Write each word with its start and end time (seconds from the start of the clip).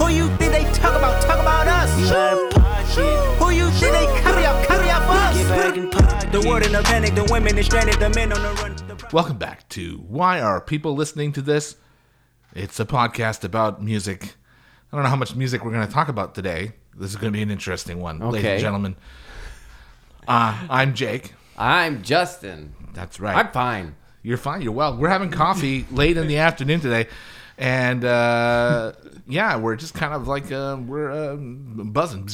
Who 0.00 0.08
you 0.08 0.28
think 0.38 0.52
they 0.52 0.64
talk 0.72 0.96
about? 0.96 1.20
Talk 1.22 1.40
about 1.40 1.66
us. 1.68 1.90
Who 2.96 3.50
you 3.50 3.70
think 3.70 3.92
they 3.92 4.06
carry 4.22 4.46
up? 4.46 4.66
Carry 4.66 4.88
up 4.88 5.02
us. 5.06 6.24
The 6.32 6.42
world 6.48 6.64
in 6.64 6.74
a 6.74 6.82
panic, 6.82 7.14
the 7.14 7.24
women 7.30 7.58
is 7.58 7.66
stranded, 7.66 8.00
the 8.00 8.08
men 8.10 8.32
on 8.32 8.42
the 8.42 8.62
run. 8.62 8.76
The 8.76 9.08
Welcome 9.12 9.36
back 9.36 9.68
to 9.70 9.98
Why 10.08 10.40
Are 10.40 10.58
People 10.60 10.94
Listening 10.94 11.32
to 11.32 11.42
This? 11.42 11.76
It's 12.54 12.80
a 12.80 12.86
podcast 12.86 13.44
about 13.44 13.82
music. 13.82 14.34
I 14.90 14.96
don't 14.96 15.04
know 15.04 15.10
how 15.10 15.16
much 15.16 15.36
music 15.36 15.64
we're 15.64 15.72
going 15.72 15.86
to 15.86 15.92
talk 15.92 16.08
about 16.08 16.34
today. 16.34 16.72
This 16.96 17.10
is 17.10 17.16
going 17.16 17.32
to 17.32 17.36
be 17.36 17.42
an 17.42 17.50
interesting 17.50 18.00
one, 18.00 18.20
ladies 18.20 18.48
and 18.48 18.60
gentlemen. 18.60 18.96
Uh, 20.26 20.66
I'm 20.70 20.94
Jake. 20.94 21.34
I'm 21.58 22.02
Justin. 22.02 22.74
That's 22.94 23.20
right. 23.20 23.36
I'm 23.36 23.52
fine. 23.52 23.96
You're 24.22 24.38
fine. 24.38 24.62
You're 24.62 24.72
well. 24.72 24.96
We're 24.96 25.08
having 25.10 25.30
coffee 25.30 25.86
late 25.90 26.16
in 26.16 26.26
the 26.26 26.38
afternoon 26.38 26.80
today, 26.80 27.06
and 27.60 28.04
uh, 28.04 28.92
yeah, 29.28 29.56
we're 29.58 29.76
just 29.76 29.92
kind 29.94 30.14
of 30.14 30.26
like 30.26 30.50
uh, 30.50 30.78
we're 30.84 31.10
uh, 31.12 31.36
buzzing. 31.36 32.26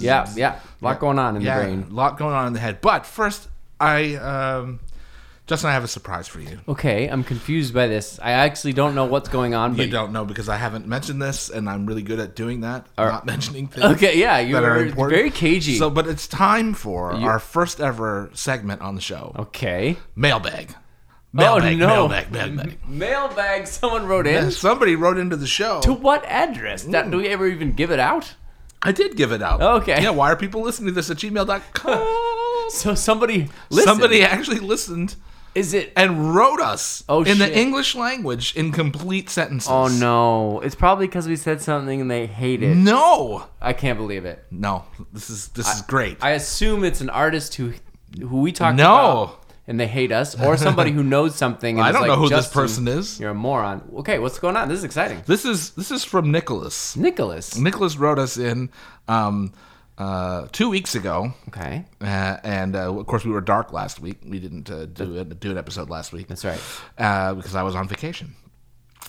Yeah, 0.00 0.30
yeah. 0.36 0.60
A 0.80 0.84
lot 0.84 1.00
going 1.00 1.18
on 1.18 1.36
in 1.36 1.42
yeah, 1.42 1.58
the 1.58 1.64
brain. 1.64 1.86
a 1.90 1.92
lot 1.92 2.16
going 2.16 2.32
on 2.34 2.46
in 2.46 2.52
the 2.52 2.60
head. 2.60 2.80
But 2.80 3.04
first, 3.04 3.48
I 3.80 4.14
um, 4.14 4.78
Justin, 5.48 5.70
I 5.70 5.72
have 5.72 5.82
a 5.82 5.88
surprise 5.88 6.28
for 6.28 6.40
you. 6.40 6.60
Okay, 6.68 7.08
I'm 7.08 7.24
confused 7.24 7.74
by 7.74 7.88
this. 7.88 8.20
I 8.22 8.32
actually 8.32 8.74
don't 8.74 8.94
know 8.94 9.06
what's 9.06 9.28
going 9.28 9.54
on. 9.54 9.74
But 9.74 9.86
You 9.86 9.90
don't 9.90 10.12
know 10.12 10.24
because 10.24 10.48
I 10.48 10.56
haven't 10.56 10.86
mentioned 10.86 11.20
this, 11.20 11.50
and 11.50 11.68
I'm 11.68 11.84
really 11.86 12.02
good 12.02 12.20
at 12.20 12.36
doing 12.36 12.60
that, 12.60 12.86
not 12.96 13.26
mentioning 13.26 13.66
things. 13.66 13.84
Okay, 13.96 14.16
yeah, 14.18 14.40
that 14.44 14.62
are 14.62 14.84
important. 14.84 15.16
very 15.18 15.30
cagey. 15.30 15.76
So, 15.76 15.90
but 15.90 16.06
it's 16.06 16.28
time 16.28 16.72
for 16.72 17.14
You- 17.14 17.26
our 17.26 17.40
first 17.40 17.80
ever 17.80 18.30
segment 18.34 18.80
on 18.82 18.94
the 18.94 19.00
show, 19.00 19.34
Okay. 19.36 19.96
mailbag. 20.14 20.72
Oh, 21.34 21.58
mailbag, 21.60 21.74
oh 21.82 21.86
no. 21.86 22.08
mailbag, 22.08 22.32
mailbag. 22.32 22.88
Mailbag. 22.88 23.66
Someone 23.66 24.06
wrote 24.06 24.26
in. 24.26 24.44
Yeah, 24.44 24.50
somebody 24.50 24.96
wrote 24.96 25.18
into 25.18 25.36
the 25.36 25.46
show. 25.46 25.80
To 25.82 25.92
what 25.92 26.24
address? 26.24 26.84
That, 26.84 27.10
do 27.10 27.18
we 27.18 27.28
ever 27.28 27.46
even 27.46 27.72
give 27.72 27.90
it 27.90 28.00
out? 28.00 28.34
I 28.82 28.92
did 28.92 29.16
give 29.16 29.32
it 29.32 29.42
out. 29.42 29.60
Okay. 29.60 30.00
Yeah, 30.02 30.10
why 30.10 30.30
are 30.32 30.36
people 30.36 30.62
listening 30.62 30.86
to 30.88 30.92
this 30.92 31.10
at 31.10 31.18
gmail.com? 31.18 32.34
So 32.70 32.94
somebody 32.94 33.48
listened. 33.70 33.88
Somebody 33.88 34.22
actually 34.22 34.58
listened 34.58 35.16
is 35.54 35.72
it? 35.72 35.90
and 35.96 36.34
wrote 36.34 36.60
us 36.60 37.02
Oh, 37.08 37.24
in 37.24 37.38
the. 37.38 37.58
English 37.58 37.94
language 37.94 38.54
in 38.54 38.72
complete 38.72 39.30
sentences. 39.30 39.70
Oh 39.70 39.88
no! 39.88 40.60
It's 40.60 40.74
probably 40.74 41.06
because 41.06 41.26
we 41.26 41.36
said 41.36 41.62
something 41.62 41.98
and 41.98 42.10
they 42.10 42.26
hate 42.26 42.62
it. 42.62 42.76
No. 42.76 43.46
I 43.58 43.72
can't 43.72 43.96
believe 43.98 44.26
it. 44.26 44.44
No. 44.50 44.84
This 45.14 45.30
is 45.30 45.48
this 45.48 45.66
is 45.74 45.80
great. 45.80 46.18
I 46.22 46.32
assume 46.32 46.84
it's 46.84 47.00
an 47.00 47.08
artist 47.08 47.54
who 47.54 47.72
who 48.20 48.42
we 48.42 48.52
talked 48.52 48.78
about. 48.78 49.02
No. 49.02 49.22
about 49.22 49.44
and 49.68 49.78
they 49.78 49.86
hate 49.86 50.10
us, 50.10 50.34
or 50.40 50.56
somebody 50.56 50.90
who 50.90 51.04
knows 51.14 51.36
something. 51.36 51.78
And 51.78 51.86
I 51.86 51.92
don't 51.92 52.00
like, 52.00 52.08
know 52.08 52.16
who 52.16 52.28
this 52.30 52.48
person 52.48 52.88
is. 52.88 53.20
You're 53.20 53.30
a 53.30 53.34
moron. 53.34 53.82
Okay, 53.98 54.18
what's 54.18 54.38
going 54.38 54.56
on? 54.56 54.68
This 54.68 54.78
is 54.78 54.84
exciting. 54.84 55.22
This 55.26 55.44
is 55.44 55.70
this 55.72 55.90
is 55.90 56.04
from 56.04 56.32
Nicholas. 56.32 56.96
Nicholas. 56.96 57.56
Nicholas 57.56 57.98
wrote 57.98 58.18
us 58.18 58.38
in 58.38 58.70
um, 59.08 59.52
uh, 59.98 60.46
two 60.52 60.70
weeks 60.70 60.94
ago, 60.94 61.34
Okay, 61.48 61.84
uh, 62.00 62.38
and 62.42 62.74
uh, 62.74 62.98
of 62.98 63.06
course 63.06 63.26
we 63.26 63.30
were 63.30 63.42
dark 63.42 63.72
last 63.72 64.00
week. 64.00 64.16
We 64.26 64.40
didn't 64.40 64.70
uh, 64.70 64.86
do 64.86 65.18
a, 65.18 65.24
do 65.24 65.50
an 65.50 65.58
episode 65.58 65.90
last 65.90 66.12
week. 66.12 66.28
that's 66.28 66.46
right. 66.46 66.60
uh, 66.96 67.34
because 67.34 67.54
I 67.54 67.62
was 67.62 67.74
on 67.74 67.88
vacation. 67.88 68.34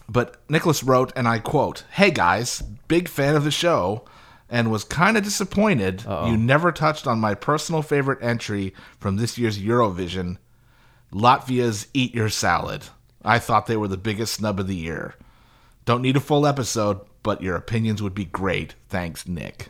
But 0.09 0.41
Nicholas 0.49 0.83
wrote, 0.83 1.13
and 1.15 1.27
I 1.27 1.39
quote, 1.39 1.85
Hey 1.91 2.11
guys, 2.11 2.61
big 2.89 3.07
fan 3.07 3.35
of 3.35 3.45
the 3.45 3.51
show, 3.51 4.03
and 4.49 4.71
was 4.71 4.83
kind 4.83 5.15
of 5.15 5.23
disappointed 5.23 6.03
you 6.03 6.35
never 6.35 6.73
touched 6.73 7.07
on 7.07 7.19
my 7.19 7.33
personal 7.33 7.81
favorite 7.81 8.19
entry 8.21 8.73
from 8.99 9.15
this 9.15 9.37
year's 9.37 9.57
Eurovision 9.59 10.37
Latvia's 11.13 11.87
Eat 11.93 12.13
Your 12.13 12.29
Salad. 12.29 12.83
I 13.23 13.39
thought 13.39 13.67
they 13.67 13.77
were 13.77 13.87
the 13.87 13.97
biggest 13.97 14.33
snub 14.35 14.59
of 14.59 14.67
the 14.67 14.75
year. 14.75 15.15
Don't 15.85 16.01
need 16.01 16.15
a 16.15 16.21
full 16.21 16.45
episode, 16.45 16.99
but 17.23 17.41
your 17.41 17.55
opinions 17.55 18.01
would 18.01 18.13
be 18.15 18.25
great. 18.25 18.75
Thanks, 18.89 19.27
Nick. 19.27 19.67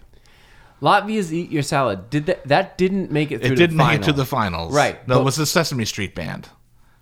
Latvia's 0.81 1.33
"Eat 1.33 1.51
Your 1.51 1.63
Salad." 1.63 2.09
Did 2.09 2.25
that? 2.27 2.47
That 2.47 2.77
didn't 2.77 3.11
make 3.11 3.31
it 3.31 3.39
through. 3.41 3.53
It 3.53 3.55
didn't 3.55 3.77
the 3.77 3.83
make 3.83 4.01
it 4.01 4.03
to 4.05 4.13
the 4.13 4.25
finals. 4.25 4.73
Right, 4.73 5.05
No, 5.07 5.15
but- 5.15 5.21
it 5.21 5.25
was 5.25 5.35
the 5.35 5.45
Sesame 5.45 5.85
Street 5.85 6.15
Band 6.15 6.49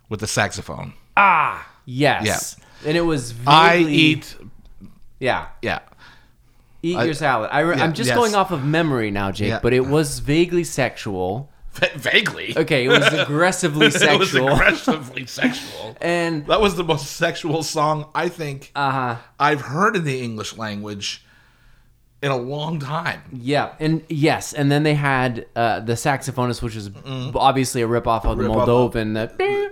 with 0.08 0.20
the 0.20 0.26
saxophone. 0.26 0.94
Ah, 1.16 1.68
yes. 1.84 2.56
Yeah. 2.82 2.88
And 2.88 2.96
it 2.96 3.02
was. 3.02 3.34
I 3.46 3.78
eat, 3.78 4.34
Yeah. 5.20 5.46
yeah. 5.62 5.80
Eat 6.82 6.96
I- 6.96 7.04
your 7.04 7.14
salad. 7.14 7.50
I 7.52 7.60
re- 7.60 7.76
yeah, 7.76 7.84
I'm 7.84 7.92
just 7.92 8.08
yes. 8.08 8.16
going 8.16 8.34
off 8.36 8.50
of 8.52 8.64
memory 8.64 9.10
now, 9.10 9.32
Jake, 9.32 9.48
Yeah. 9.48 9.60
but 9.62 9.72
it 9.72 9.86
was 9.86 10.20
vaguely 10.20 10.64
sexual. 10.64 11.50
Va- 11.78 11.90
vaguely. 11.96 12.54
Okay, 12.56 12.86
it 12.86 12.88
was 12.88 13.06
aggressively 13.12 13.90
sexual. 13.90 14.14
it 14.14 14.18
was 14.18 14.34
aggressively 14.34 15.26
sexual. 15.26 15.96
and 16.00 16.46
That 16.46 16.60
was 16.60 16.76
the 16.76 16.84
most 16.84 17.16
sexual 17.16 17.62
song 17.62 18.06
I 18.14 18.28
think 18.28 18.70
uh 18.74 18.90
huh. 18.90 19.16
I've 19.38 19.60
heard 19.62 19.96
in 19.96 20.04
the 20.04 20.20
English 20.22 20.56
language 20.56 21.24
in 22.22 22.30
a 22.32 22.36
long 22.36 22.80
time. 22.80 23.22
Yeah, 23.32 23.74
and 23.78 24.02
yes, 24.08 24.52
and 24.52 24.72
then 24.72 24.82
they 24.82 24.94
had 24.94 25.46
uh, 25.54 25.80
the 25.80 25.92
saxophonist, 25.92 26.62
which 26.62 26.74
was 26.74 26.90
obviously 27.36 27.82
a 27.82 27.86
ripoff 27.86 28.24
of 28.24 28.38
the 28.38 28.44
Moldovan. 28.44 29.14
The 29.14 29.70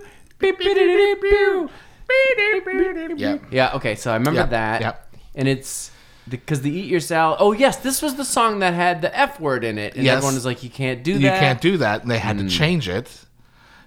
Yeah. 3.16 3.38
yeah. 3.50 3.72
Okay, 3.74 3.96
so 3.96 4.12
I 4.12 4.14
remember 4.14 4.40
Yeah, 4.40 4.46
that. 4.46 4.80
yeah. 4.80 4.92
And 5.34 5.48
it's 5.48 5.90
because 6.28 6.62
the 6.62 6.70
Eat 6.70 6.86
Your 6.86 7.00
Salad. 7.00 7.38
Oh 7.40 7.52
yes, 7.52 7.76
this 7.78 8.02
was 8.02 8.16
the 8.16 8.24
song 8.24 8.58
that 8.60 8.74
had 8.74 9.02
the 9.02 9.16
F 9.16 9.38
word 9.40 9.64
in 9.64 9.78
it, 9.78 9.94
and 9.94 10.04
Yes. 10.04 10.16
everyone 10.16 10.34
was 10.34 10.44
like, 10.44 10.62
"You 10.62 10.70
can't 10.70 11.02
do 11.02 11.14
that." 11.14 11.20
You 11.20 11.28
can't 11.28 11.60
do 11.60 11.76
that. 11.78 12.02
And 12.02 12.10
they 12.10 12.18
had 12.18 12.38
to 12.38 12.48
change 12.48 12.88
it. 12.88 13.24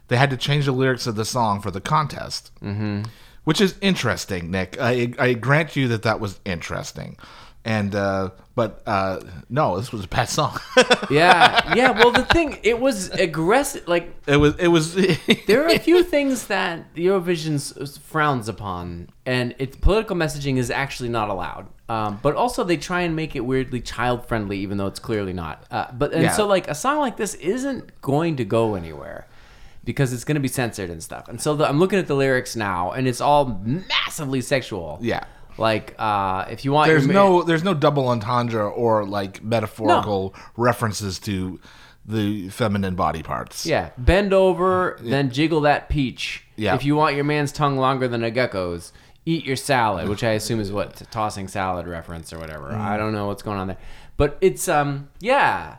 They 0.07 0.17
had 0.17 0.29
to 0.31 0.37
change 0.37 0.65
the 0.65 0.71
lyrics 0.71 1.05
of 1.05 1.15
the 1.15 1.25
song 1.25 1.61
for 1.61 1.69
the 1.69 1.81
contest, 1.81 2.51
mm-hmm. 2.63 3.03
which 3.43 3.61
is 3.61 3.75
interesting, 3.81 4.49
Nick. 4.49 4.77
I, 4.79 5.13
I 5.19 5.33
grant 5.33 5.75
you 5.75 5.87
that 5.89 6.01
that 6.03 6.19
was 6.19 6.39
interesting. 6.45 7.17
And 7.65 7.93
uh, 7.93 8.29
but 8.55 8.81
uh, 8.87 9.19
no, 9.49 9.77
this 9.77 9.91
was 9.91 10.05
a 10.05 10.07
bad 10.07 10.29
song. 10.29 10.57
Yeah, 11.11 11.73
yeah. 11.75 11.91
Well, 11.91 12.11
the 12.11 12.23
thing, 12.23 12.59
it 12.63 12.79
was 12.79 13.09
aggressive. 13.09 13.87
Like 13.87 14.13
it 14.27 14.37
was. 14.37 14.55
It 14.57 14.67
was. 14.67 14.93
there 15.47 15.63
are 15.65 15.69
a 15.69 15.79
few 15.79 16.03
things 16.03 16.47
that 16.47 16.93
Eurovision 16.95 17.99
frowns 17.99 18.47
upon, 18.47 19.09
and 19.25 19.55
its 19.59 19.75
political 19.75 20.15
messaging 20.15 20.57
is 20.57 20.69
actually 20.71 21.09
not 21.09 21.29
allowed. 21.29 21.67
Um, 21.89 22.19
but 22.21 22.35
also, 22.35 22.63
they 22.63 22.77
try 22.77 23.01
and 23.01 23.15
make 23.15 23.35
it 23.35 23.41
weirdly 23.41 23.81
child 23.81 24.25
friendly, 24.27 24.59
even 24.59 24.77
though 24.77 24.87
it's 24.87 24.99
clearly 24.99 25.33
not. 25.33 25.65
Uh, 25.71 25.87
but 25.91 26.13
and 26.13 26.23
Yeah. 26.23 26.31
so, 26.31 26.45
like 26.47 26.67
a 26.69 26.75
song 26.75 26.99
like 26.99 27.17
this 27.17 27.33
isn't 27.35 27.99
going 28.01 28.35
to 28.37 28.45
go 28.45 28.75
anywhere 28.75 29.25
because 29.83 30.13
it's 30.13 30.23
going 30.23 30.35
to 30.35 30.41
be 30.41 30.47
censored 30.47 30.91
and 30.91 31.01
stuff. 31.03 31.27
And 31.27 31.41
so, 31.41 31.55
the, 31.55 31.67
I'm 31.67 31.79
looking 31.79 31.97
at 31.99 32.05
the 32.07 32.15
lyrics 32.15 32.55
now, 32.55 32.91
and 32.91 33.07
it's 33.07 33.19
all 33.21 33.59
massively 33.65 34.41
sexual. 34.41 34.99
yeah. 35.01 35.23
Like, 35.59 35.93
uh, 35.99 36.45
if 36.49 36.65
you 36.65 36.71
want, 36.71 36.87
There's 36.87 37.05
your, 37.05 37.13
no 37.13 37.43
there's 37.43 37.63
no 37.63 37.73
double 37.73 38.07
entendre 38.07 38.67
or 38.67 39.05
like 39.05 39.43
metaphorical 39.43 40.33
references 40.55 41.19
to 41.19 41.59
the 42.05 42.49
feminine 42.49 42.95
body 42.95 43.21
parts. 43.21 43.65
Yeah, 43.65 43.91
bend 43.97 44.33
over, 44.33 44.97
then 45.01 45.29
jiggle 45.31 45.61
that 45.61 45.89
peach. 45.89 46.45
Yeah. 46.55 46.75
If 46.75 46.83
you 46.83 46.95
want 46.95 47.15
your 47.15 47.25
man's 47.25 47.51
tongue 47.51 47.77
longer 47.77 48.07
than 48.07 48.23
a 48.23 48.31
gecko's, 48.31 48.91
eat 49.25 49.45
your 49.45 49.55
salad, 49.55 50.09
which 50.09 50.23
I 50.23 50.31
assume 50.31 50.59
is 50.59 50.71
what 50.71 50.95
tossing 51.11 51.47
salad 51.47 51.87
reference 51.87 52.33
or 52.33 52.39
whatever. 52.39 52.69
Mm. 52.69 52.79
I 52.79 52.97
don't 52.97 53.13
know 53.13 53.27
what's 53.27 53.43
going 53.43 53.59
on 53.59 53.67
there, 53.67 53.77
but 54.17 54.37
it's 54.41 54.67
um 54.67 55.09
yeah. 55.19 55.77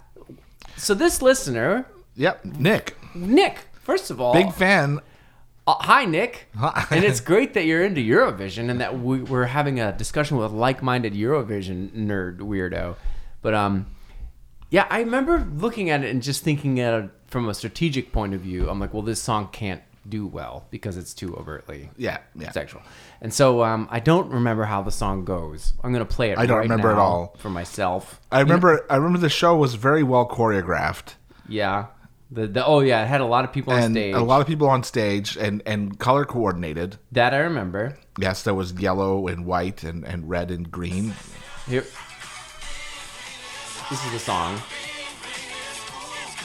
So 0.77 0.95
this 0.95 1.21
listener, 1.21 1.87
Yep. 2.17 2.45
Nick, 2.45 2.97
Nick, 3.15 3.59
first 3.73 4.11
of 4.11 4.21
all, 4.21 4.33
big 4.33 4.53
fan. 4.53 5.01
Uh, 5.71 5.83
hi 5.83 6.05
Nick, 6.05 6.49
Hi. 6.59 6.87
and 6.91 7.05
it's 7.05 7.21
great 7.21 7.55
that 7.55 7.65
you're 7.65 7.85
into 7.85 8.01
Eurovision 8.01 8.71
and 8.71 8.81
that 8.81 8.99
we, 9.01 9.21
we're 9.23 9.45
having 9.47 9.81
a 9.81 9.93
discussion 9.93 10.37
with 10.37 10.53
like-minded 10.53 11.15
Eurovision 11.15 11.91
nerd 11.93 12.39
weirdo. 12.39 12.97
But 13.43 13.55
um, 13.55 13.87
yeah, 14.71 14.87
I 14.91 15.01
remember 15.01 15.47
looking 15.57 15.91
at 15.91 16.05
it 16.05 16.11
and 16.11 16.23
just 16.23 16.43
thinking 16.45 16.79
at 16.81 16.95
it 17.05 17.11
from 17.27 17.49
a 17.49 17.55
strategic 17.55 18.13
point 18.13 18.35
of 18.35 18.41
view. 18.41 18.69
I'm 18.69 18.79
like, 18.81 18.93
well, 18.93 19.03
this 19.03 19.21
song 19.23 19.49
can't 19.53 19.83
do 20.09 20.27
well 20.27 20.67
because 20.71 20.97
it's 20.97 21.13
too 21.15 21.37
overtly 21.37 21.91
Yeah. 21.97 22.19
Yeah. 22.35 22.51
sexual. 22.53 22.81
And 23.21 23.33
so 23.33 23.63
um, 23.63 23.87
I 23.91 24.01
don't 24.01 24.31
remember 24.33 24.65
how 24.65 24.83
the 24.83 24.91
song 24.91 25.25
goes. 25.25 25.75
I'm 25.85 25.93
gonna 25.93 26.05
play 26.07 26.31
it. 26.33 26.39
I 26.39 26.47
don't 26.47 26.57
right 26.57 26.63
remember 26.63 26.91
at 26.91 26.99
all. 26.99 27.37
for 27.39 27.51
myself. 27.51 28.19
I 28.33 28.41
remember. 28.41 28.87
I 28.91 28.97
remember 28.97 29.19
the 29.19 29.29
show 29.29 29.55
was 29.57 29.75
very 29.75 30.03
well 30.03 30.27
choreographed, 30.27 31.15
Yeah. 31.49 31.87
The, 32.33 32.47
the 32.47 32.65
oh 32.65 32.81
yeah, 32.81 33.03
it 33.03 33.09
had 33.09 33.21
a 33.21 33.27
lot 33.27 33.45
of 33.45 33.53
people 33.53 33.73
on 33.73 33.83
and 33.83 33.95
stage. 33.95 34.15
a 34.15 34.21
lot 34.21 34.41
of 34.41 34.47
people 34.47 34.69
on 34.69 34.85
stage, 34.85 35.37
and 35.37 35.63
and 35.67 35.99
color 35.99 36.25
coordinated. 36.25 36.97
that 37.11 37.35
I 37.35 37.39
remember. 37.39 37.99
Yes, 38.19 38.45
there 38.45 38.55
was 38.55 38.73
yellow 38.75 39.27
and 39.27 39.45
white 39.45 39.83
and 39.83 40.05
and 40.05 40.29
red 40.29 40.53
and 40.53 40.71
green. 40.71 41.15
Here. 41.67 41.85
This 43.91 44.05
is 44.07 44.13
the 44.13 44.21
song. 44.21 44.63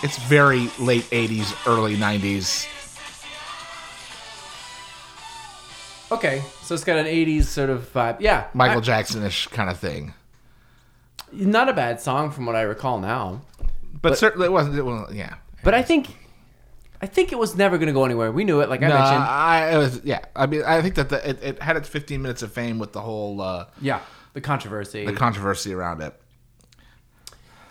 It's 0.02 0.18
very 0.24 0.72
late 0.80 1.04
'80s, 1.12 1.56
early 1.68 1.96
'90s. 1.96 2.68
Okay, 6.12 6.42
so 6.64 6.74
it's 6.74 6.84
got 6.84 6.98
an 6.98 7.06
'80s 7.06 7.44
sort 7.44 7.70
of 7.70 7.94
vibe. 7.94 8.22
Yeah, 8.22 8.48
Michael 8.56 8.82
Jackson-ish 8.82 9.48
kind 9.48 9.70
of 9.70 9.78
thing. 9.78 10.16
not 11.32 11.70
a 11.70 11.74
bad 11.74 12.02
song 12.02 12.32
from 12.32 12.48
what 12.48 12.56
I 12.56 12.62
recall 12.62 13.00
now. 13.00 13.42
But, 14.02 14.18
certainly 14.18 14.48
it 14.48 14.52
wasn't. 14.52 14.78
It 14.78 14.84
wasn't 14.84 15.16
yeah. 15.16 15.36
But 15.65 15.73
I 15.73 15.81
think, 15.81 16.15
I 17.01 17.07
think 17.07 17.33
it 17.33 17.38
was 17.38 17.56
never 17.57 17.77
going 17.77 17.88
to 17.88 17.94
go 17.94 18.06
anywhere. 18.06 18.31
We 18.31 18.44
knew 18.45 18.62
it, 18.62 18.69
like 18.69 18.81
I 18.81 18.88
No, 18.88 18.94
mentioned. 18.95 19.23
I 19.23 19.71
it 19.73 19.77
was 19.77 20.01
yeah. 20.06 20.21
I 20.35 20.45
mean, 20.45 20.63
I 20.63 20.81
think 20.81 20.95
that 20.95 21.09
the, 21.09 21.29
it, 21.29 21.44
it 21.44 21.62
had 21.62 21.75
its 21.75 21.89
15 21.89 22.21
minutes 22.21 22.41
of 22.44 22.53
fame 22.53 22.79
with 22.79 22.94
the 22.94 23.01
whole 23.01 23.41
uh, 23.41 23.65
yeah, 23.81 24.00
the 24.33 24.41
controversy. 24.41 25.06
the 25.06 25.12
controversy 25.13 25.73
around 25.73 26.01
it. 26.01 26.13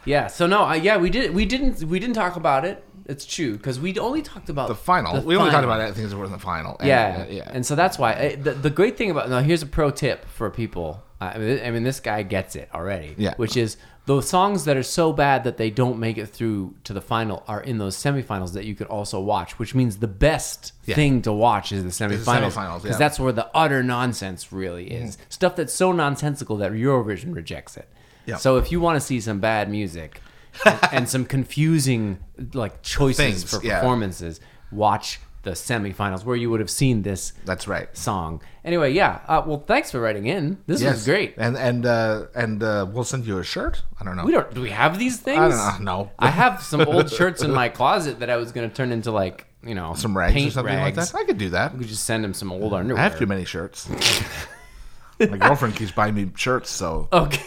yeah. 0.04 0.26
So 0.26 0.46
no, 0.46 0.64
uh, 0.64 0.74
yeah, 0.74 0.96
we 0.98 1.10
did. 1.10 1.34
We 1.34 1.46
didn't. 1.46 1.82
We 1.84 1.98
didn't 1.98 2.14
talk 2.16 2.36
about 2.36 2.64
it. 2.64 2.84
It's 3.06 3.26
true 3.26 3.56
because 3.56 3.78
we 3.78 3.98
only 3.98 4.22
talked 4.22 4.48
about 4.48 4.68
The 4.68 4.74
final. 4.74 5.14
the 5.14 5.20
we 5.20 5.36
only 5.36 5.50
talked 5.50 5.64
about 5.64 5.80
it. 5.80 5.94
Things 5.94 6.10
that 6.10 6.16
were 6.16 6.24
in 6.24 6.32
the 6.32 6.38
final. 6.38 6.76
And, 6.80 6.88
Yeah, 6.88 7.24
uh, 7.28 7.30
yeah. 7.30 7.50
And 7.52 7.64
so 7.64 7.74
that's 7.74 7.98
why 7.98 8.12
uh, 8.14 8.36
the, 8.42 8.52
the 8.52 8.70
great 8.70 8.96
thing 8.96 9.10
about 9.10 9.28
now 9.28 9.40
here's 9.40 9.62
a 9.62 9.66
pro 9.66 9.90
tip 9.90 10.24
for 10.24 10.48
people. 10.50 11.02
I 11.20 11.38
mean, 11.38 11.60
I 11.64 11.70
mean, 11.70 11.84
this 11.84 12.00
guy 12.00 12.22
gets 12.22 12.56
it 12.56 12.68
already. 12.74 13.14
Yeah. 13.18 13.34
Which 13.36 13.56
is 13.58 13.76
those 14.06 14.28
songs 14.28 14.66
that 14.66 14.76
are 14.76 14.82
so 14.82 15.12
bad 15.12 15.44
that 15.44 15.56
they 15.56 15.70
don't 15.70 15.98
make 15.98 16.18
it 16.18 16.26
through 16.26 16.74
to 16.84 16.92
the 16.92 17.00
final 17.00 17.42
are 17.48 17.62
in 17.62 17.78
those 17.78 17.96
semifinals 17.96 18.52
that 18.52 18.64
you 18.66 18.74
could 18.74 18.86
also 18.88 19.18
watch. 19.18 19.58
Which 19.58 19.74
means 19.74 19.96
the 19.98 20.08
best 20.08 20.72
Yeah. 20.84 20.94
thing 20.94 21.22
to 21.22 21.32
watch 21.32 21.72
is 21.72 21.82
the 21.82 21.88
semifinals 21.90 22.82
because 22.82 22.84
yeah. 22.84 22.96
that's 22.98 23.18
where 23.18 23.32
the 23.32 23.48
utter 23.54 23.82
nonsense 23.82 24.52
really 24.52 24.90
is. 24.90 25.16
Stuff 25.30 25.56
that's 25.56 25.72
so 25.72 25.92
nonsensical 25.92 26.58
that 26.58 26.72
Eurovision 26.72 27.34
rejects 27.34 27.76
it. 27.76 27.88
Yeah. 28.26 28.36
So 28.36 28.56
if 28.58 28.70
you 28.70 28.80
want 28.80 28.96
to 28.96 29.00
see 29.00 29.20
some 29.20 29.40
bad 29.40 29.70
music 29.70 30.20
and, 30.66 30.78
and 30.92 31.08
some 31.08 31.24
confusing 31.36 32.18
like 32.52 32.82
choices 32.82 33.16
Things, 33.16 33.50
for 33.50 33.64
yeah. 33.64 33.80
performances, 33.80 34.40
watch 34.70 35.18
the 35.44 35.52
semifinals 35.52 36.24
where 36.24 36.36
you 36.36 36.50
would 36.50 36.60
have 36.60 36.70
seen 36.70 37.02
this 37.02 37.32
That's 37.44 37.68
right. 37.68 37.94
song. 37.96 38.42
Anyway, 38.64 38.92
yeah. 38.92 39.20
Uh, 39.28 39.42
well, 39.46 39.60
thanks 39.60 39.90
for 39.90 40.00
writing 40.00 40.26
in. 40.26 40.58
This 40.66 40.82
was 40.82 41.04
great. 41.04 41.34
And 41.36 41.56
and 41.56 41.84
uh, 41.86 42.26
and 42.34 42.62
uh, 42.62 42.86
we'll 42.90 43.04
send 43.04 43.26
you 43.26 43.38
a 43.38 43.44
shirt. 43.44 43.82
I 44.00 44.04
don't 44.04 44.16
know. 44.16 44.24
We 44.24 44.32
don't. 44.32 44.52
Do 44.54 44.62
we 44.62 44.70
have 44.70 44.98
these 44.98 45.18
things? 45.18 45.38
I 45.38 45.70
don't 45.72 45.84
know. 45.84 46.04
No. 46.04 46.10
I 46.18 46.30
have 46.30 46.62
some 46.62 46.80
old 46.88 47.10
shirts 47.10 47.42
in 47.42 47.50
my 47.52 47.68
closet 47.68 48.20
that 48.20 48.30
I 48.30 48.36
was 48.36 48.52
going 48.52 48.68
to 48.68 48.74
turn 48.74 48.90
into 48.90 49.10
like 49.12 49.46
you 49.62 49.74
know 49.74 49.94
some 49.94 50.16
rags 50.16 50.32
or 50.32 50.34
paint 50.34 50.52
something 50.52 50.74
like 50.74 50.96
rags. 50.96 51.12
that. 51.12 51.18
I 51.18 51.24
could 51.24 51.38
do 51.38 51.50
that. 51.50 51.72
We 51.74 51.80
could 51.80 51.88
just 51.88 52.04
send 52.04 52.24
him 52.24 52.34
some 52.34 52.50
old 52.50 52.72
underwear. 52.72 53.00
I 53.00 53.04
have 53.08 53.18
too 53.18 53.26
many 53.26 53.44
shirts. 53.44 53.88
My 55.20 55.36
girlfriend 55.38 55.76
keeps 55.76 55.92
buying 55.92 56.14
me 56.14 56.30
shirts, 56.34 56.70
so 56.70 57.08
Okay. 57.12 57.42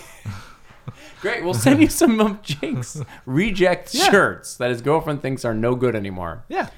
Great. 1.22 1.44
We'll 1.44 1.54
send 1.56 1.82
you 1.82 1.90
some 1.90 2.20
of 2.22 2.42
Jake's 2.44 3.02
reject 3.26 3.94
Yeah. 3.94 4.10
shirts 4.12 4.56
that 4.58 4.70
his 4.70 4.82
girlfriend 4.82 5.22
thinks 5.22 5.44
are 5.44 5.54
no 5.54 5.76
good 5.76 5.96
anymore. 5.96 6.46
yeah, 6.48 6.70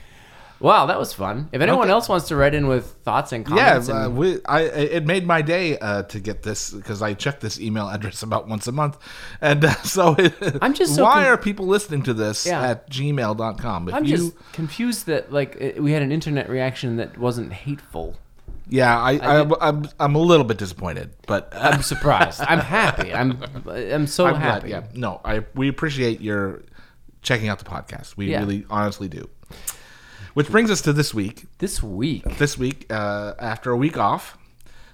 Wow, 0.61 0.87
that 0.87 0.99
was 0.99 1.13
fun. 1.13 1.47
If 1.53 1.61
anyone 1.61 1.83
Okay. 1.83 1.91
else 1.91 2.09
wants 2.09 2.27
to 2.27 2.35
write 2.35 2.53
in 2.53 2.67
with 2.67 2.85
thoughts 3.05 3.31
and 3.31 3.47
yeah. 3.47 3.55
comments, 3.69 3.89
Uh, 3.89 3.95
and, 3.95 4.17
we, 4.17 4.39
I 4.45 4.61
it 4.63 5.05
made 5.05 5.25
my 5.25 5.41
day 5.41 5.77
uh, 5.79 6.03
to 6.03 6.19
get 6.19 6.43
this 6.43 6.71
because 6.71 7.01
I 7.01 7.13
check 7.13 7.39
this 7.39 7.59
email 7.61 7.87
address 7.87 8.23
about 8.29 8.47
once 8.49 8.67
a 8.67 8.73
month, 8.73 8.97
and 9.39 9.63
uh, 9.63 9.73
so 9.83 10.15
it, 10.19 10.33
I'm 10.61 10.73
just 10.73 10.95
so 10.95 11.03
why 11.03 11.23
con- 11.23 11.25
are 11.27 11.37
people 11.37 11.65
listening 11.65 12.03
to 12.03 12.13
this 12.13 12.45
Yeah. 12.45 12.61
at 12.71 12.89
gmail.com? 12.89 13.87
If 13.89 13.93
I'm 13.95 14.03
you, 14.05 14.17
just 14.17 14.33
confused 14.51 15.05
that 15.05 15.31
like 15.31 15.55
it- 15.59 15.81
we 15.81 15.93
had 15.93 16.01
an 16.01 16.11
internet 16.11 16.49
reaction 16.49 16.97
that 16.97 17.17
wasn't 17.17 17.53
hateful. 17.53 18.17
yeah, 18.67 18.99
I, 18.99 19.11
I, 19.11 19.43
did- 19.43 19.53
I'm 19.61 19.87
I'm 19.99 20.15
a 20.15 20.19
little 20.19 20.45
bit 20.45 20.57
disappointed, 20.57 21.11
but 21.25 21.53
uh, 21.55 21.59
I'm 21.73 21.81
surprised. 21.83 22.41
I'm 22.41 22.59
happy. 22.59 23.13
I'm 23.13 23.41
I'm 23.65 24.07
so 24.07 24.25
I'm 24.25 24.33
glad, 24.33 24.43
happy. 24.63 24.69
yeah, 24.71 24.83
no, 24.93 25.21
I 25.23 25.45
we 25.55 25.69
appreciate 25.69 26.19
your 26.21 26.63
checking 27.21 27.47
out 27.47 27.59
the 27.59 27.65
podcast. 27.65 28.17
We 28.17 28.31
Yeah. 28.31 28.39
really 28.41 28.65
honestly 28.69 29.07
do. 29.07 29.29
Which 30.39 30.49
brings 30.49 30.71
us 30.71 30.79
to 30.83 30.93
this 30.93 31.13
week. 31.13 31.47
This 31.57 31.83
week, 31.83 32.23
this 32.37 32.57
week, 32.57 32.85
uh, 32.89 33.33
after 33.39 33.71
a 33.71 33.75
week 33.75 33.97
off, 33.97 34.37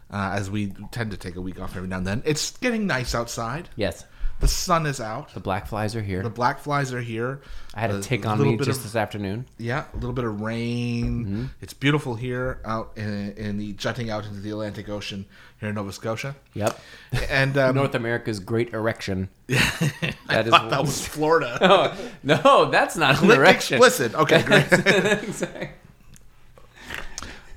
uh, 0.10 0.32
as 0.34 0.50
we 0.50 0.74
tend 0.90 1.12
to 1.12 1.18
take 1.18 1.36
a 1.36 1.40
week 1.40 1.62
off 1.62 1.76
every 1.76 1.88
now 1.88 1.98
and 1.98 2.08
then, 2.08 2.24
it's 2.26 2.58
getting 2.58 2.88
nice 2.88 3.14
outside. 3.14 3.70
yes, 3.76 4.06
The 4.42 4.48
sun 4.50 4.86
is 4.86 5.00
out. 5.00 5.34
the 5.34 5.40
black 5.40 5.66
flies 5.66 5.96
are 5.96 6.02
here. 6.02 6.22
The 6.22 6.30
black 6.30 6.60
flies 6.60 6.94
are 6.94 7.02
here. 7.02 7.42
I 7.74 7.80
had 7.80 7.92
a 7.92 7.98
A 7.98 8.02
tick 8.02 8.26
on 8.26 8.40
me 8.42 8.58
just 8.58 8.80
of- 8.80 8.84
this 8.84 8.96
afternoon. 8.96 9.46
Yeah, 9.58 9.86
a 9.94 9.96
little 9.96 10.14
bit 10.14 10.26
of 10.26 10.42
rain. 10.42 11.26
Mm-hmm. 11.26 11.46
It's 11.62 11.74
beautiful 11.74 12.16
here 12.16 12.60
out 12.66 12.92
in, 12.98 13.32
in 13.38 13.58
the 13.58 13.74
jutting 13.74 14.10
out 14.10 14.26
into 14.26 14.42
the 14.42 14.50
Atlantic 14.52 14.90
Ocean 14.90 15.26
here 15.60 15.70
in 15.70 15.76
Nova 15.76 15.92
Scotia. 15.94 16.36
Yep, 16.54 16.80
And 17.30 17.58
um, 17.58 17.76
North 17.78 17.96
America's 17.96 18.40
great 18.42 18.74
erection. 18.74 19.30
I 19.50 20.14
That 20.28 20.46
is 20.48 20.52
thought 20.52 20.70
that 20.70 20.82
was 20.82 21.08
Florida. 21.08 21.96
no, 22.24 22.70
that's 22.70 22.98
not 22.98 23.24
an 23.24 23.32
erection. 23.32 23.78
Explicit. 23.78 24.14
Okay, 24.16 24.44
great. 24.44 24.66
Exactly. 24.72 25.70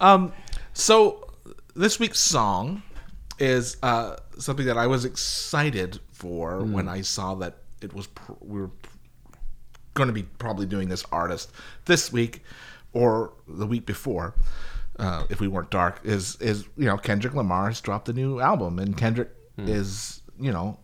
Um, 0.01 0.33
so 0.75 1.29
this 1.75 1.99
week's 1.99 2.21
song 2.21 2.83
is 3.41 3.77
uh, 3.83 4.17
something 4.39 4.67
that 4.67 4.79
I 4.79 4.87
was 4.87 5.05
excited 5.05 5.99
for 6.19 6.61
Hmm. 6.61 6.73
when 6.73 6.89
I 6.89 7.01
saw 7.03 7.35
that 7.37 7.59
it 7.81 7.93
was 7.95 8.07
pr- 8.09 8.33
we 8.41 8.61
were 8.61 8.71
going 9.95 10.09
to 10.09 10.13
be 10.13 10.23
probably 10.25 10.67
doing 10.67 10.89
this 10.89 11.05
artist 11.13 11.51
this 11.87 12.13
week 12.13 12.43
or 12.93 13.33
the 13.47 13.67
week 13.67 13.87
before. 13.87 14.35
Uh, 14.99 15.25
if 15.31 15.41
we 15.41 15.47
weren't 15.47 15.71
dark, 15.71 16.01
is 16.03 16.35
is 16.41 16.65
you 16.77 16.87
know 16.87 16.97
Kendrick 16.97 17.35
Lamar 17.35 17.69
has 17.69 17.81
dropped 17.81 18.09
a 18.09 18.13
new 18.13 18.41
album, 18.41 18.79
and 18.81 18.97
Kendrick 18.97 19.31
Hmm. 19.57 19.69
is 19.69 20.21
you 20.41 20.51
know 20.53 20.79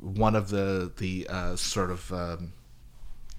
one 0.00 0.34
of 0.34 0.48
the 0.50 0.90
the 0.96 1.26
uh, 1.28 1.54
sort 1.56 1.90
of 1.92 2.12
um, 2.12 2.52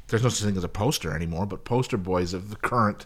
there's 0.08 0.24
no 0.24 0.30
such 0.30 0.46
thing 0.48 0.56
as 0.58 0.64
a 0.64 0.70
poster 0.70 1.14
anymore, 1.14 1.46
but 1.46 1.66
poster 1.66 1.98
boys 1.98 2.34
of 2.34 2.50
the 2.50 2.56
current 2.56 3.06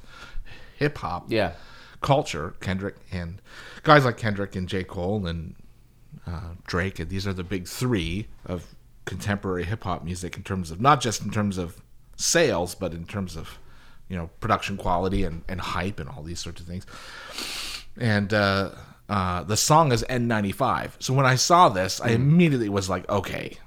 hip 0.77 0.97
hop 0.99 1.25
Yeah. 1.31 1.53
culture, 2.01 2.53
Kendrick 2.59 2.95
and 3.11 3.41
guys 3.83 4.05
like 4.05 4.17
Kendrick 4.17 4.55
and 4.55 4.67
J. 4.69 4.83
Cole 4.83 5.25
and 5.25 5.55
uh, 6.27 6.53
Drake, 6.67 6.99
and 6.99 7.09
these 7.09 7.25
are 7.27 7.33
the 7.33 7.43
big 7.43 7.67
three 7.67 8.27
of 8.45 8.75
contemporary 9.05 9.63
hip 9.65 9.83
hop 9.83 10.03
music 10.03 10.35
in 10.37 10.43
terms 10.43 10.71
of 10.71 10.81
not 10.81 10.99
just 11.01 11.21
in 11.23 11.29
terms 11.31 11.57
of 11.57 11.81
sales, 12.15 12.75
but 12.75 12.93
in 12.93 13.05
terms 13.05 13.35
of 13.35 13.57
you 14.09 14.15
know 14.17 14.29
production 14.39 14.77
quality 14.77 15.23
and, 15.23 15.43
and 15.47 15.59
hype 15.61 15.99
and 15.99 16.09
all 16.09 16.23
these 16.23 16.39
sorts 16.39 16.61
of 16.61 16.67
things. 16.67 16.85
And 17.97 18.33
uh, 18.33 18.71
uh, 19.09 19.43
the 19.43 19.57
song 19.57 19.91
is 19.91 20.03
N95. 20.09 20.91
So 20.99 21.13
when 21.13 21.25
I 21.25 21.35
saw 21.35 21.69
this, 21.69 22.01
I 22.01 22.09
immediately 22.09 22.69
was 22.69 22.89
like, 22.89 23.07
okay, 23.09 23.57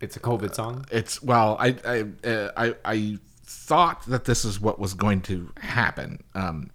It's 0.00 0.16
a 0.16 0.20
COVID 0.20 0.54
song. 0.54 0.84
it's 0.92 1.20
well 1.22 1.56
i 1.58 1.68
i 1.84 2.28
uh, 2.28 2.50
i, 2.56 2.74
I 2.84 3.18
thought 3.44 4.06
that 4.06 4.24
this 4.26 4.44
is 4.44 4.60
what 4.60 4.78
was 4.78 4.94
going 4.94 5.20
to 5.22 5.50
happen 5.60 6.22
um 6.34 6.70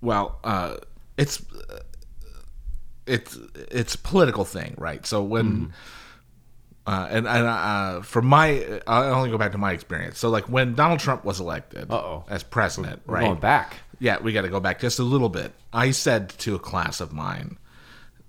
well 0.00 0.38
uh 0.44 0.76
it's 1.16 1.42
it's 3.08 3.36
it's 3.70 3.94
a 3.94 3.98
political 3.98 4.44
thing 4.44 4.74
right 4.78 5.06
so 5.06 5.22
when 5.22 5.72
uh, 6.88 7.06
and 7.10 7.28
and 7.28 7.46
uh, 7.46 8.00
from 8.00 8.24
my, 8.24 8.80
I'll 8.86 9.12
only 9.12 9.28
go 9.30 9.36
back 9.36 9.52
to 9.52 9.58
my 9.58 9.72
experience. 9.72 10.18
So, 10.18 10.30
like 10.30 10.48
when 10.48 10.74
Donald 10.74 11.00
Trump 11.00 11.22
was 11.22 11.38
elected 11.38 11.90
Uh-oh. 11.90 12.24
as 12.30 12.42
president, 12.42 13.02
We're 13.04 13.16
right? 13.16 13.24
going 13.24 13.40
back. 13.40 13.76
Yeah, 13.98 14.20
we 14.22 14.32
got 14.32 14.42
to 14.42 14.48
go 14.48 14.58
back 14.58 14.80
just 14.80 14.98
a 14.98 15.02
little 15.02 15.28
bit. 15.28 15.52
I 15.70 15.90
said 15.90 16.30
to 16.30 16.54
a 16.54 16.58
class 16.58 17.02
of 17.02 17.12
mine, 17.12 17.58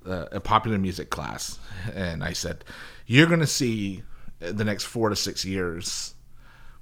uh, 0.05 0.25
a 0.33 0.41
popular 0.41 0.77
music 0.77 1.09
class, 1.09 1.57
and 1.93 2.21
I 2.21 2.33
said, 2.33 2.65
"You're 3.05 3.27
going 3.27 3.39
to 3.39 3.47
see 3.47 4.03
the 4.39 4.65
next 4.65 4.83
four 4.83 5.07
to 5.07 5.15
six 5.15 5.45
years, 5.45 6.13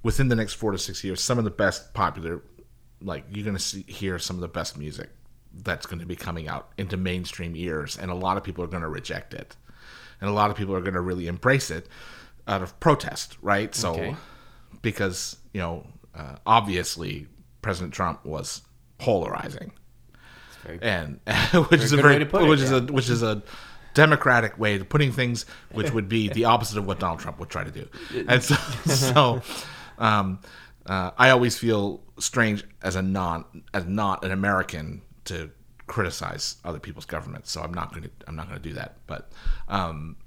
within 0.02 0.30
the 0.30 0.36
next 0.36 0.54
four 0.54 0.72
to 0.72 0.80
six 0.80 1.04
years, 1.04 1.22
some 1.22 1.38
of 1.38 1.44
the 1.44 1.52
best 1.52 1.94
popular, 1.94 2.42
like 3.04 3.26
you're 3.30 3.46
going 3.46 3.56
to 3.56 3.62
see 3.62 3.84
hear 3.84 4.18
some 4.18 4.36
of 4.36 4.42
the 4.42 4.48
best 4.48 4.80
music 4.80 5.12
that's 5.64 5.86
going 5.86 6.00
to 6.00 6.06
be 6.06 6.16
coming 6.16 6.48
out 6.48 6.72
into 6.78 6.98
mainstream 6.98 7.56
ears, 7.56 7.98
and 7.98 8.12
a 8.12 8.16
lot 8.16 8.38
of 8.38 8.44
people 8.44 8.64
are 8.64 8.68
going 8.68 8.84
to 8.84 8.90
reject 8.90 9.34
it, 9.34 9.56
and 10.22 10.30
a 10.30 10.34
lot 10.34 10.50
of 10.50 10.56
people 10.58 10.76
are 10.76 10.82
going 10.82 10.94
to 10.94 11.02
really 11.02 11.28
embrace 11.28 11.72
it 11.72 11.88
out 12.48 12.62
of 12.62 12.80
protest, 12.80 13.38
right? 13.42 13.74
So, 13.76 13.94
Okay. 13.94 14.16
because 14.82 15.38
you 15.54 15.62
know, 15.62 15.86
uh, 16.16 16.38
obviously, 16.46 17.28
President 17.62 17.94
Trump 17.94 18.26
was 18.26 18.62
polarizing 18.98 19.72
and 20.82 21.20
which 21.70 21.82
is 21.82 21.94
a 21.94 21.98
very 21.98 22.26
put 22.26 22.44
it, 22.44 22.48
which 22.48 22.60
is 22.60 22.72
yeah. 22.72 22.78
a 22.78 22.82
which 22.82 23.10
is 23.10 23.24
a 23.24 23.42
democratic 23.94 24.58
way 24.60 24.76
of 24.76 24.88
putting 24.90 25.12
things 25.12 25.46
which 25.72 25.92
would 25.92 26.08
be 26.08 26.30
the 26.34 26.46
opposite 26.46 26.78
of 26.78 26.86
what 26.86 27.00
Donald 27.00 27.20
Trump 27.20 27.40
would 27.40 27.50
try 27.50 27.64
to 27.64 27.72
do 27.72 27.88
and 28.28 28.44
so 28.44 28.56
so 28.86 29.42
um, 29.98 30.40
uh, 30.86 31.12
I 31.18 31.32
always 31.32 31.58
feel 31.58 32.02
strange 32.20 32.64
as 32.82 32.96
a 32.96 33.02
non 33.02 33.46
as 33.74 33.86
not 33.86 34.24
an 34.24 34.32
American 34.32 35.02
to 35.28 35.50
criticize 35.88 36.58
other 36.66 36.80
people's 36.80 37.06
governments 37.06 37.52
so 37.52 37.62
I'm 37.62 37.74
not 37.74 37.92
going 37.92 38.04
to 38.04 38.10
I'm 38.28 38.36
not 38.36 38.50
going 38.50 38.62
to 38.62 38.70
do 38.70 38.76
that 38.76 38.98
but 39.08 39.32
um, 39.70 40.18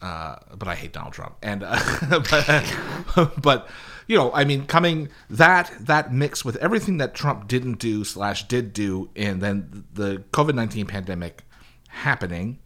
uh, 0.00 0.36
but 0.56 0.68
I 0.68 0.74
hate 0.74 0.92
Donald 0.92 1.12
Trump. 1.12 1.36
And 1.42 1.64
uh, 1.64 1.78
but, 2.30 3.32
but 3.42 3.68
you 4.06 4.16
know, 4.16 4.32
I 4.32 4.44
mean, 4.44 4.66
coming 4.66 5.08
that 5.30 5.72
that 5.80 6.12
mix 6.12 6.44
with 6.44 6.56
everything 6.56 6.98
that 6.98 7.14
Trump 7.14 7.48
didn't 7.48 7.78
do 7.78 8.04
slash 8.04 8.46
did 8.46 8.72
do, 8.72 9.10
and 9.16 9.40
then 9.40 9.84
the 9.92 10.22
COVID 10.32 10.54
nineteen 10.54 10.86
pandemic 10.86 11.42
happening 11.88 12.58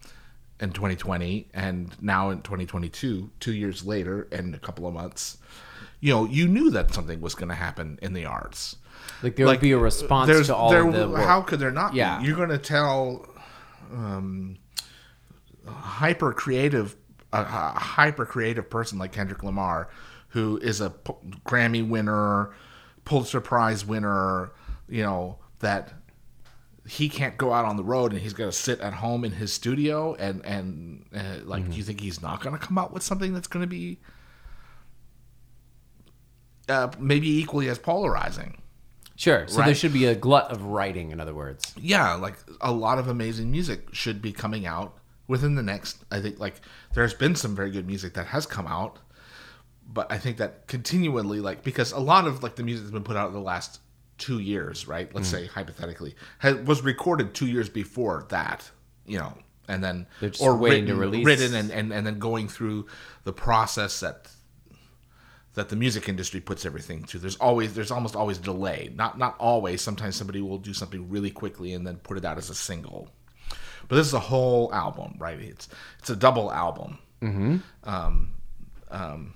in 0.61 0.73
2020, 0.73 1.49
and 1.55 1.91
now 2.01 2.31
in 2.31 2.43
2022, 2.43 3.31
two 3.41 3.53
years 3.53 3.85
later, 3.85 4.29
and 4.31 4.55
a 4.55 4.59
couple 4.59 4.87
of 4.87 4.95
months, 4.95 5.39
you 6.01 6.13
know, 6.13 6.25
you 6.25 6.47
knew 6.47 6.71
that 6.71 6.95
something 6.95 7.21
was 7.21 7.35
going 7.35 7.49
to 7.49 7.55
happen 7.55 7.99
in 8.01 8.13
the 8.13 8.25
arts. 8.25 8.77
Like 9.23 9.37
there 9.37 9.47
would 9.47 9.61
be 9.61 9.73
a 9.73 9.79
response 9.79 10.29
There's- 10.29 10.47
to 10.49 10.57
all 10.57 10.71
there- 10.71 10.87
of 10.87 10.95
the 10.95 11.09
work. 11.09 11.25
How 11.25 11.43
could 11.43 11.59
there 11.61 11.71
not? 11.71 11.95
Yeah. 11.95 12.19
be? 12.21 12.27
you're 12.27 12.37
going 12.37 12.49
to 12.51 12.59
tell 12.59 13.27
um, 13.93 14.57
hyper 15.67 16.33
creative, 16.33 16.97
a, 17.33 17.41
a 17.43 17.45
hyper 17.79 18.25
creative 18.27 18.69
person 18.71 18.99
like 18.99 19.13
Kendrick 19.13 19.43
Lamar, 19.43 19.89
who 20.29 20.59
is 20.59 20.81
a 20.81 20.91
P- 20.91 21.13
Grammy 21.47 21.87
winner, 21.87 22.55
Pulitzer 23.05 23.41
Prize 23.41 23.85
winner, 23.85 24.51
you 24.89 25.03
know 25.03 25.39
that 25.61 25.93
he 26.87 27.09
can't 27.09 27.37
go 27.37 27.53
out 27.53 27.65
on 27.65 27.77
the 27.77 27.85
road 27.85 28.13
and 28.13 28.21
he's 28.21 28.33
going 28.33 28.51
to 28.51 28.57
sit 28.57 28.81
at 28.81 28.93
home 28.95 29.25
in 29.25 29.31
his 29.33 29.53
studio 29.53 30.15
and 30.17 30.45
and 30.45 31.05
uh, 31.15 31.37
like 31.45 31.71
do 31.71 31.77
you 31.77 31.83
think 31.85 32.01
he's 32.01 32.21
not 32.21 32.41
going 32.43 32.59
to 32.59 32.65
come 32.67 32.77
out 32.77 32.93
with 32.93 33.03
something 33.05 33.33
that's 33.33 33.47
going 33.47 33.61
to 33.63 33.69
be 33.69 33.99
uh, 36.69 36.89
maybe 36.99 37.29
equally 37.41 37.69
as 37.69 37.79
polarizing 37.79 38.61
Sure. 39.23 39.47
So 39.47 39.63
there 39.63 39.77
should 39.77 39.93
be 39.93 40.07
a 40.07 40.17
glut 40.17 40.51
of 40.51 40.65
writing, 40.65 41.13
in 41.13 41.21
other 41.21 41.33
words. 41.33 41.73
yeah 41.81 42.15
like 42.15 42.35
a 42.61 42.73
lot 42.73 42.99
of 42.99 43.07
amazing 43.07 43.53
music 43.53 43.95
should 43.95 44.21
be 44.21 44.33
coming 44.33 44.67
out 44.67 44.99
within 45.29 45.55
the 45.55 45.63
next 45.63 46.05
i 46.11 46.21
think 46.21 46.41
like 46.41 46.61
there's 46.95 47.15
been 47.15 47.37
some 47.37 47.55
very 47.55 47.71
good 47.71 47.87
music 47.87 48.15
that 48.15 48.27
has 48.27 48.47
come 48.47 48.67
out 48.67 48.99
but 49.87 50.11
i 50.11 50.19
think 50.19 50.39
that 50.39 50.67
continually 50.67 51.39
like 51.39 51.63
because 51.63 51.93
a 51.93 52.01
lot 52.01 52.27
of 52.27 52.43
like 52.43 52.57
the 52.57 52.65
music 52.65 52.83
that's 52.83 52.93
been 52.93 53.05
put 53.05 53.17
out 53.17 53.29
in 53.29 53.35
the 53.35 53.41
last 53.41 53.81
two 54.19 54.41
years 54.41 54.89
right 54.89 55.15
let's 55.15 55.29
mm. 55.29 55.33
say 55.33 55.47
hypothetically 55.47 56.17
has, 56.41 56.57
was 56.67 56.83
recorded 56.83 57.33
two 57.33 57.47
years 57.47 57.69
before 57.69 58.27
that 58.29 58.69
you 59.07 59.19
know 59.19 59.33
and 59.69 59.85
then 59.85 60.05
or 60.41 60.57
waiting 60.57 60.85
written, 60.85 60.97
to 60.97 61.01
release. 61.01 61.25
written 61.25 61.55
and, 61.55 61.71
and 61.71 61.93
and 61.93 62.05
then 62.05 62.19
going 62.19 62.49
through 62.49 62.87
the 63.23 63.33
process 63.33 64.01
that 64.01 64.29
that 65.55 65.69
the 65.69 65.77
music 65.77 66.09
industry 66.09 66.41
puts 66.41 66.65
everything 66.65 67.05
through. 67.05 67.21
There's 67.21 67.37
always 67.37 67.75
there's 67.75 67.91
almost 67.91 68.17
always 68.17 68.39
delay. 68.39 68.91
Not 68.95 69.19
not 69.19 69.37
always. 69.39 69.83
Sometimes 69.83 70.17
somebody 70.17 70.41
will 70.41 70.59
do 70.59 70.73
something 70.73 71.09
really 71.11 71.31
quickly 71.31 71.75
and 71.75 71.87
then 71.87 71.97
put 71.97 72.17
it 72.17 72.25
out 72.25 72.39
as 72.39 72.51
a 72.51 72.55
single. 72.55 73.09
But 73.89 73.97
this 73.97 74.07
is 74.07 74.15
a 74.15 74.21
whole 74.21 74.73
album, 74.73 75.17
right? 75.19 75.39
It's 75.39 75.69
it's 75.99 76.11
a 76.11 76.17
double 76.17 76.53
album. 76.53 76.99
Mm-hmm. 77.21 77.57
Um, 77.85 78.35
um, 78.91 79.35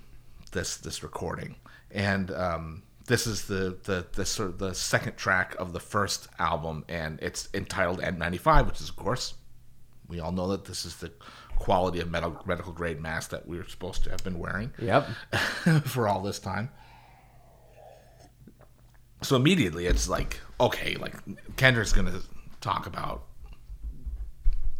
this 0.52 0.78
this 0.78 1.02
recording, 1.02 1.56
and 1.90 2.30
um, 2.30 2.82
this 3.06 3.26
is 3.26 3.46
the 3.46 3.76
the 3.84 4.06
the 4.12 4.24
sort 4.24 4.48
of 4.48 4.58
the 4.58 4.74
second 4.74 5.16
track 5.16 5.54
of 5.58 5.72
the 5.72 5.80
first 5.80 6.28
album, 6.38 6.84
and 6.88 7.18
it's 7.20 7.48
entitled 7.52 8.00
N95, 8.00 8.66
which 8.66 8.80
is 8.80 8.88
of 8.88 8.96
course 8.96 9.34
we 10.08 10.20
all 10.20 10.32
know 10.32 10.48
that 10.48 10.64
this 10.64 10.84
is 10.84 10.96
the 10.96 11.12
quality 11.56 12.00
of 12.00 12.10
medical 12.10 12.40
medical 12.46 12.72
grade 12.72 13.00
mask 13.00 13.30
that 13.30 13.46
we 13.48 13.56
were 13.58 13.66
supposed 13.68 14.04
to 14.04 14.10
have 14.10 14.22
been 14.22 14.38
wearing 14.38 14.72
Yep. 14.80 15.08
for 15.84 16.06
all 16.08 16.20
this 16.22 16.38
time. 16.38 16.70
So 19.22 19.34
immediately 19.36 19.86
it's 19.86 20.08
like, 20.08 20.40
okay, 20.60 20.96
like 20.96 21.14
Kendrick's 21.56 21.92
going 21.92 22.06
to 22.12 22.22
talk 22.60 22.86
about 22.86 23.24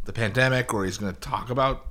the 0.05 0.13
pandemic 0.13 0.73
or 0.73 0.85
he's 0.85 0.97
going 0.97 1.13
to 1.13 1.19
talk 1.19 1.49
about 1.49 1.87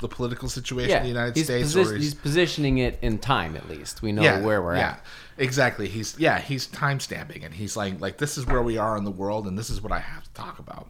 the 0.00 0.08
political 0.08 0.48
situation 0.48 0.90
Yeah. 0.90 0.96
in 0.96 1.02
the 1.04 1.08
United 1.10 1.36
he's, 1.36 1.44
States 1.44 1.74
posi- 1.74 1.92
or 1.92 1.96
he's 1.96 2.14
positioning 2.14 2.78
it 2.78 2.98
in 3.02 3.18
time, 3.18 3.54
at 3.54 3.68
least. 3.68 4.02
We 4.02 4.10
know 4.10 4.22
yeah, 4.22 4.40
where 4.40 4.60
we're 4.60 4.74
yeah, 4.76 4.88
at. 4.92 5.04
Exactly. 5.38 5.86
He's 5.86 6.18
yeah, 6.18 6.40
he's 6.40 6.66
time 6.66 6.98
stamping 6.98 7.44
and 7.44 7.54
he's 7.54 7.76
like 7.76 8.00
like 8.00 8.18
this 8.18 8.36
is 8.36 8.46
where 8.46 8.62
we 8.62 8.78
are 8.78 8.96
in 8.96 9.04
the 9.04 9.12
world 9.12 9.46
and 9.46 9.56
this 9.56 9.70
is 9.70 9.80
what 9.80 9.92
I 9.92 10.00
have 10.00 10.24
to 10.24 10.30
talk 10.32 10.58
about. 10.58 10.88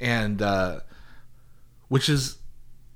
And 0.00 0.40
uh 0.40 0.80
which 1.88 2.08
is 2.08 2.38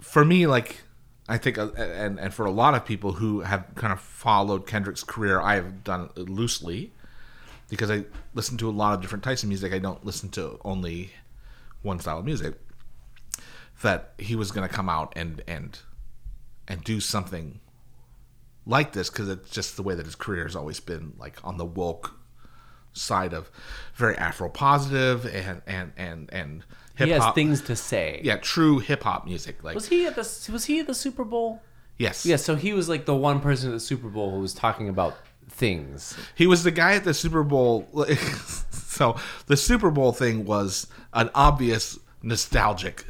for 0.08 0.24
me 0.24 0.46
like 0.46 0.80
I 1.28 1.36
think 1.36 1.58
uh, 1.58 1.70
and 1.76 2.18
and 2.18 2.32
for 2.32 2.46
a 2.46 2.50
lot 2.50 2.74
of 2.74 2.84
people 2.84 3.12
who 3.12 3.40
have 3.40 3.66
kind 3.74 3.92
of 3.92 4.00
followed 4.00 4.66
Kendrick's 4.66 5.04
career, 5.04 5.40
I 5.40 5.56
have 5.56 5.84
done 5.84 6.08
loosely 6.16 6.92
because 7.68 7.90
I 7.90 8.04
listen 8.34 8.56
to 8.58 8.68
a 8.68 8.72
lot 8.72 8.94
of 8.94 9.02
different 9.02 9.22
types 9.22 9.42
of 9.42 9.50
music. 9.50 9.74
I 9.74 9.78
don't 9.78 10.04
listen 10.04 10.30
to 10.30 10.58
only 10.64 11.12
one 11.82 11.98
style 12.00 12.20
of 12.20 12.24
music. 12.24 12.54
That 13.82 14.14
he 14.18 14.34
was 14.34 14.50
going 14.50 14.66
to 14.66 14.74
come 14.74 14.88
out 14.88 15.12
and 15.14 15.42
and 15.46 15.78
and 16.66 16.82
do 16.82 16.98
something 16.98 17.60
like 18.66 18.92
this 18.92 19.10
because 19.10 19.28
it's 19.28 19.50
just 19.50 19.76
the 19.76 19.82
way 19.82 19.94
that 19.94 20.06
his 20.06 20.14
career 20.14 20.44
has 20.44 20.56
always 20.56 20.80
been 20.80 21.12
like 21.18 21.38
on 21.44 21.58
the 21.58 21.64
woke 21.64 22.14
side 22.94 23.32
of 23.32 23.50
very 23.94 24.16
afro 24.16 24.48
positive 24.48 25.24
and 25.26 25.62
and 25.66 25.92
and 25.96 26.28
and 26.32 26.64
hip 26.98 27.06
He 27.08 27.12
has 27.12 27.32
things 27.34 27.62
to 27.62 27.74
say. 27.76 28.20
yeah 28.24 28.36
true 28.36 28.78
hip 28.80 29.02
hop 29.04 29.24
music 29.24 29.62
like 29.64 29.74
Was 29.74 29.88
he 29.88 30.04
at 30.06 30.14
the 30.16 30.26
Was 30.52 30.64
he 30.66 30.80
at 30.80 30.86
the 30.86 30.94
Super 30.94 31.24
Bowl? 31.24 31.62
yes 31.96 32.26
Yeah. 32.26 32.36
So 32.36 32.54
he 32.56 32.72
was 32.72 32.88
like 32.88 33.04
the 33.06 33.14
one 33.16 33.40
person 33.40 33.70
at 33.70 33.72
the 33.74 33.80
Super 33.92 34.08
Bowl 34.08 34.30
who 34.32 34.40
was 34.40 34.52
talking 34.54 34.88
about 34.88 35.14
things. 35.48 36.16
He 36.34 36.46
was 36.46 36.62
the 36.62 36.70
guy 36.70 36.92
at 36.94 37.04
the 37.04 37.14
Super 37.14 37.42
Bowl. 37.42 37.88
so 38.70 39.16
the 39.46 39.56
Super 39.56 39.90
Bowl 39.90 40.12
thing 40.12 40.44
was 40.44 40.86
an 41.14 41.30
obvious 41.34 41.98
nostalgic 42.22 43.04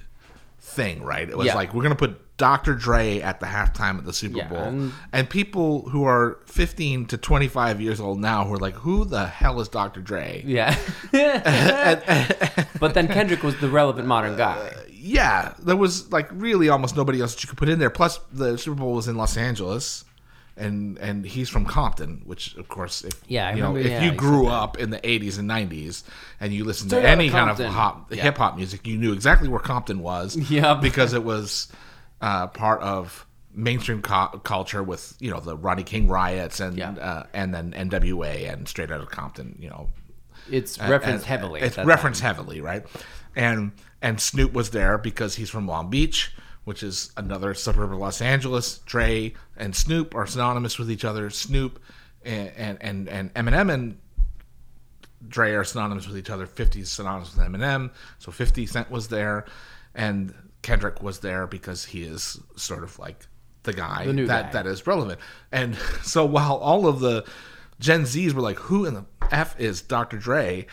thing, 0.61 1.03
right? 1.03 1.29
It 1.29 1.37
was 1.37 1.47
Yeah. 1.49 1.55
like 1.57 1.75
we're 1.75 1.83
gonna 1.83 1.95
put 1.97 2.21
Dr. 2.39 2.75
Dre 2.75 3.21
at 3.21 3.41
the 3.41 3.47
halftime 3.47 3.99
of 3.99 4.05
the 4.07 4.13
Super 4.15 4.39
Yeah, 4.39 4.49
Bowl, 4.49 4.59
and- 4.63 4.93
and 5.13 5.29
people 5.29 5.89
who 5.91 6.05
are 6.05 6.39
15 6.47 7.05
to 7.07 7.19
25 7.19 7.81
years 7.81 8.01
old 8.01 8.19
now 8.21 8.45
who 8.47 8.55
are 8.55 8.59
like, 8.59 8.75
"Who 8.77 9.05
the 9.05 9.27
hell 9.27 9.61
is 9.61 9.69
Dr. 9.69 10.01
Dre?" 10.01 10.43
Yeah. 10.47 10.75
but 12.81 12.95
then 12.95 13.09
Kendrick 13.09 13.43
was 13.43 13.57
the 13.59 13.69
relevant 13.69 14.07
modern 14.07 14.37
guy. 14.37 14.57
Uh, 14.57 14.71
yeah, 14.91 15.53
there 15.59 15.77
was 15.77 16.11
like 16.13 16.29
really 16.33 16.69
almost 16.69 16.97
nobody 16.97 17.21
else 17.21 17.35
that 17.35 17.43
you 17.43 17.49
could 17.49 17.59
put 17.59 17.69
in 17.69 17.79
there. 17.79 17.91
Plus, 17.91 18.19
the 18.33 18.57
Super 18.59 18.77
Bowl 18.77 18.95
was 18.95 19.09
in 19.09 19.17
Los 19.17 19.37
Angeles, 19.37 20.05
and 20.57 20.99
and 20.99 21.25
he's 21.25 21.49
from 21.49 21.65
Compton, 21.65 22.23
which 22.25 22.55
of 22.57 22.69
course, 22.69 23.03
if 23.05 23.15
Yeah, 23.27 23.51
you 23.55 23.63
know, 23.63 23.69
remember- 23.73 23.81
if 23.81 23.93
yeah, 23.93 24.05
you 24.05 24.13
grew 24.13 24.47
up 24.49 24.79
in 24.79 24.91
the 24.91 24.99
'80s 25.07 25.39
and 25.39 25.49
'90s 25.49 26.03
and 26.41 26.53
you 26.53 26.65
listened 26.65 26.91
Straight 26.91 27.03
to 27.03 27.09
any 27.09 27.31
kind 27.31 27.51
of 27.51 27.57
Compton. 27.57 27.73
hop 27.73 28.13
Yeah. 28.13 28.23
hip 28.23 28.39
hop 28.39 28.57
music, 28.57 28.87
you 28.87 28.97
knew 28.99 29.13
exactly 29.13 29.49
where 29.49 29.61
Compton 29.61 30.01
was. 30.01 30.37
Yep. 30.51 30.81
because 30.83 31.13
it 31.15 31.23
was 31.25 31.69
uh, 32.21 32.47
part 32.49 32.81
of 32.83 33.27
mainstream 33.55 34.03
cu- 34.03 34.39
culture 34.41 34.83
with 34.83 35.17
you 35.21 35.31
know 35.31 35.41
the 35.41 35.57
Rodney 35.57 35.83
King 35.85 36.09
riots 36.09 36.61
and 36.61 36.77
Yeah. 36.77 36.91
uh, 36.93 37.27
and 37.33 37.53
then 37.55 37.73
NWA 37.73 38.53
and 38.53 38.69
Straight 38.69 38.91
Outta 38.91 39.07
Compton, 39.07 39.57
you 39.61 39.69
know, 39.69 39.89
It's 40.51 40.79
referenced 40.79 41.05
and- 41.05 41.25
heavily. 41.25 41.61
It's 41.61 41.77
referenced 41.79 42.21
time. 42.21 42.35
heavily, 42.35 42.61
right? 42.61 42.85
And 43.37 43.73
and 44.03 44.21
Snoop 44.21 44.53
was 44.53 44.71
there 44.71 44.99
because 44.99 45.35
he's 45.37 45.51
from 45.51 45.67
Long 45.67 45.91
Beach, 45.91 46.33
which 46.65 46.83
is 46.83 47.11
another 47.17 47.55
suburb 47.55 47.93
of 47.93 47.99
Los 47.99 48.21
Angeles. 48.21 48.79
Dre 48.87 49.35
and 49.57 49.75
Snoop 49.75 50.15
are 50.15 50.27
synonymous 50.27 50.79
with 50.79 50.91
each 50.91 51.05
other. 51.05 51.31
Snoop 51.31 51.81
and 52.25 52.53
and 52.57 52.79
and, 52.81 53.09
and 53.09 53.35
Eminem 53.35 53.73
and 53.73 53.99
Dre 55.27 55.53
are 55.53 55.65
synonymous 55.65 56.07
with 56.07 56.17
each 56.17 56.31
other. 56.31 56.47
50 56.47 56.81
is 56.81 56.91
synonymous 56.91 57.35
with 57.37 57.45
Eminem. 57.47 57.91
So 58.19 58.31
50 58.31 58.67
Cent 58.67 58.91
was 58.91 59.09
there, 59.09 59.47
and 59.95 60.33
Kendrick 60.63 61.03
was 61.03 61.21
there 61.21 61.47
because 61.47 61.87
he 61.87 62.03
is 62.03 62.41
sort 62.57 62.83
of 62.83 62.99
like 62.99 63.27
the 63.63 63.73
guy 63.73 64.07
The 64.07 64.25
that 64.27 64.53
guy. 64.53 64.63
that 64.63 64.67
is 64.67 64.87
relevant. 64.87 65.21
And 65.53 65.77
so 66.03 66.25
while 66.25 66.57
all 66.57 66.87
of 66.87 67.01
the 67.01 67.25
Gen 67.81 68.03
Zs 68.03 68.33
were 68.33 68.43
like, 68.43 68.59
"Who 68.59 68.85
in 68.87 68.95
the 68.95 69.05
f 69.31 69.59
is 69.61 69.83
Dr. 69.83 70.19
Dre?" 70.19 70.67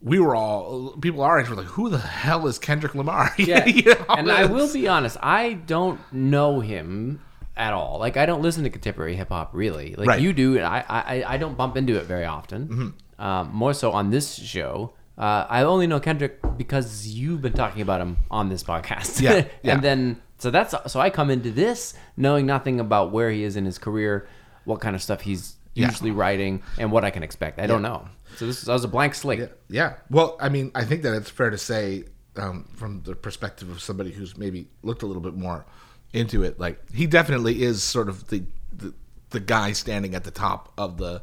We 0.00 0.20
were 0.20 0.36
all 0.36 0.92
people 1.00 1.22
our 1.22 1.40
age 1.40 1.48
were 1.48 1.56
like, 1.56 1.66
"Who 1.66 1.88
the 1.90 1.98
hell 1.98 2.46
is 2.46 2.58
Kendrick 2.58 2.94
Lamar?" 2.94 3.34
Yeah. 3.38 3.66
You 3.66 3.94
know, 3.94 4.04
and 4.10 4.30
I 4.30 4.44
will 4.46 4.72
be 4.72 4.86
honest, 4.88 5.16
I 5.22 5.54
don't 5.54 6.00
know 6.12 6.60
him 6.60 7.20
at 7.56 7.72
all. 7.72 7.98
Like 7.98 8.16
I 8.16 8.24
don't 8.24 8.40
listen 8.40 8.62
to 8.64 8.70
contemporary 8.70 9.16
hip 9.16 9.30
hop 9.30 9.50
really. 9.52 9.94
Like 9.96 10.06
Right. 10.08 10.20
you 10.22 10.32
do, 10.32 10.56
and 10.56 10.64
I, 10.64 10.84
I 10.88 11.34
I 11.34 11.36
don't 11.36 11.56
bump 11.56 11.76
into 11.76 11.96
it 11.96 12.04
very 12.04 12.24
often. 12.24 12.68
Mm-hmm. 12.68 13.22
Um, 13.24 13.50
more 13.52 13.74
so 13.74 13.90
on 13.90 14.10
this 14.10 14.36
show. 14.36 14.92
Uh, 15.18 15.46
I 15.48 15.62
only 15.64 15.86
know 15.88 15.98
Kendrick 15.98 16.38
because 16.56 17.08
you've 17.08 17.42
been 17.42 17.52
talking 17.52 17.82
about 17.82 18.00
him 18.00 18.18
on 18.30 18.48
this 18.48 18.62
podcast. 18.62 19.20
Yeah, 19.20 19.46
yeah. 19.62 19.74
and 19.74 19.82
then 19.82 20.22
so 20.38 20.50
that's 20.50 20.74
so 20.92 21.00
I 21.00 21.10
come 21.10 21.28
into 21.30 21.50
this 21.50 21.94
knowing 22.16 22.46
nothing 22.46 22.78
about 22.78 23.10
where 23.10 23.30
he 23.30 23.42
is 23.42 23.56
in 23.56 23.64
his 23.64 23.78
career, 23.78 24.28
what 24.64 24.80
kind 24.80 24.94
of 24.94 25.02
stuff 25.02 25.20
he's 25.22 25.56
Yeah. 25.74 25.86
usually 25.88 26.12
writing, 26.12 26.62
and 26.78 26.92
what 26.92 27.04
I 27.04 27.10
can 27.10 27.22
expect. 27.24 27.58
I 27.58 27.66
don't 27.66 27.82
know. 27.82 28.06
So 28.36 28.46
this 28.46 28.64
was 28.66 28.84
a 28.84 28.88
blank 28.88 29.14
slate. 29.16 29.48
Yeah. 29.68 29.94
Well, 30.10 30.36
I 30.40 30.48
mean, 30.50 30.70
I 30.74 30.84
think 30.84 31.02
that 31.02 31.14
it's 31.14 31.30
fair 31.30 31.50
to 31.50 31.58
say, 31.58 32.04
um, 32.36 32.68
from 32.76 33.02
the 33.02 33.16
perspective 33.16 33.68
of 33.70 33.80
somebody 33.80 34.12
who's 34.12 34.36
maybe 34.38 34.68
looked 34.82 35.02
a 35.02 35.06
little 35.06 35.22
bit 35.22 35.34
more 35.34 35.66
into 36.12 36.44
it, 36.44 36.60
like 36.60 36.78
he 36.92 37.06
definitely 37.08 37.62
is 37.62 37.82
sort 37.82 38.08
of 38.08 38.28
the 38.28 38.44
the, 38.72 38.94
the 39.30 39.40
guy 39.40 39.72
standing 39.72 40.14
at 40.14 40.22
the 40.22 40.30
top 40.30 40.72
of 40.78 40.96
the 40.98 41.22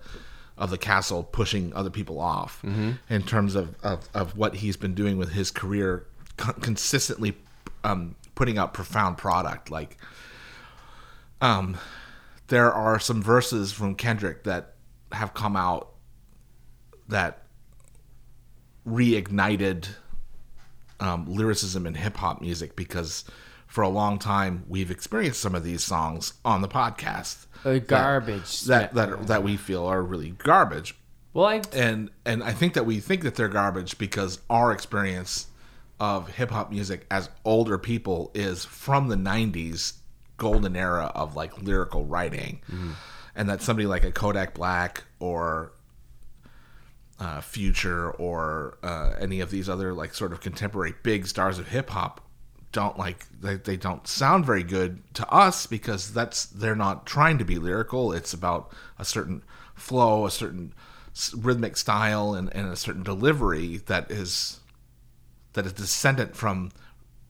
of 0.58 0.70
the 0.70 0.78
castle, 0.78 1.24
pushing 1.24 1.74
other 1.74 1.90
people 1.90 2.20
off 2.20 2.64
in 3.10 3.24
terms 3.24 3.56
of, 3.56 3.76
of 3.84 4.08
of 4.14 4.38
what 4.38 4.56
he's 4.56 4.78
been 4.78 4.94
doing 4.94 5.18
with 5.18 5.32
his 5.32 5.52
career, 5.52 6.06
con- 6.38 6.56
consistently 6.62 7.36
um, 7.84 8.16
putting 8.36 8.58
out 8.58 8.74
profound 8.74 9.18
product. 9.18 9.70
Like, 9.70 9.98
um, 11.42 11.78
there 12.48 12.72
are 12.72 13.00
some 13.00 13.22
verses 13.22 13.72
from 13.74 13.96
Kendrick 13.96 14.44
that 14.46 14.76
have 15.12 15.34
come 15.34 15.56
out 15.56 15.92
that 17.10 17.44
reignited 18.88 19.88
um, 21.00 21.26
lyricism 21.28 21.86
in 21.86 21.94
hip 21.96 22.18
hop 22.18 22.42
music 22.42 22.76
because 22.76 23.26
for 23.75 23.82
a 23.82 23.89
long 23.89 24.17
time 24.17 24.63
we've 24.70 24.89
experienced 24.89 25.41
some 25.41 25.53
of 25.53 25.62
these 25.62 25.84
songs 25.84 26.32
on 26.46 26.62
the 26.62 26.67
podcast. 26.70 27.46
That- 27.63 27.88
garbage. 27.88 28.62
that 28.62 28.94
that 28.94 29.27
that 29.27 29.44
we 29.44 29.58
feel 29.58 29.86
are 29.86 30.01
really 30.01 30.29
garbage, 30.29 30.96
Well, 31.34 31.46
I 31.48 31.62
and 31.74 32.10
and 32.25 32.41
I 32.41 32.53
think 32.53 32.74
that 32.75 32.86
we 32.86 33.01
think 33.01 33.24
that 33.24 33.36
they're 33.36 33.50
garbage 33.50 33.98
because 33.98 34.39
our 34.50 34.72
experience 34.72 35.48
of 36.00 36.29
hip 36.29 36.51
hop 36.51 36.72
music 36.72 37.05
as 37.12 37.29
older 37.44 37.77
people 37.77 38.32
is 38.34 38.63
from 38.63 39.10
the 39.10 39.17
'90s 39.17 39.94
golden 40.38 40.77
era 40.77 41.12
of 41.13 41.36
like 41.36 41.62
lyrical 41.62 42.05
writing, 42.05 42.62
and 43.36 43.50
that 43.50 43.62
somebody 43.62 43.88
like 43.88 44.05
a 44.05 44.12
Kodak 44.12 44.53
Black 44.53 45.03
or 45.20 45.74
uh, 47.20 47.41
Future 47.41 48.12
or 48.12 48.77
uh, 48.84 49.15
any 49.20 49.41
of 49.41 49.50
these 49.51 49.67
other 49.67 49.94
like 49.94 50.13
sort 50.13 50.32
of 50.32 50.39
contemporary 50.39 50.94
big 51.03 51.27
stars 51.27 51.60
of 51.60 51.67
hip 51.70 51.89
hop 51.89 52.22
don't 52.75 53.00
like 53.00 53.25
they, 53.39 53.55
they 53.55 53.77
don't 53.77 54.05
sound 54.05 54.46
very 54.46 54.63
good 54.63 55.01
to 55.13 55.27
us 55.29 55.65
because 55.65 56.13
that's 56.13 56.46
they're 56.48 56.75
not 56.75 57.05
trying 57.05 57.38
to 57.38 57.46
be 57.46 57.58
lyrical 57.58 58.12
it's 58.12 58.34
about 58.34 58.70
a 59.00 59.05
certain 59.05 59.41
flow 59.75 60.25
a 60.25 60.32
certain 60.32 60.74
rhythmic 61.38 61.77
style 61.77 62.34
and, 62.34 62.53
and 62.53 62.67
a 62.67 62.75
certain 62.75 63.01
delivery 63.01 63.77
that 63.77 64.12
is 64.12 64.60
that 65.53 65.65
is 65.65 65.72
descendant 65.72 66.36
from 66.36 66.70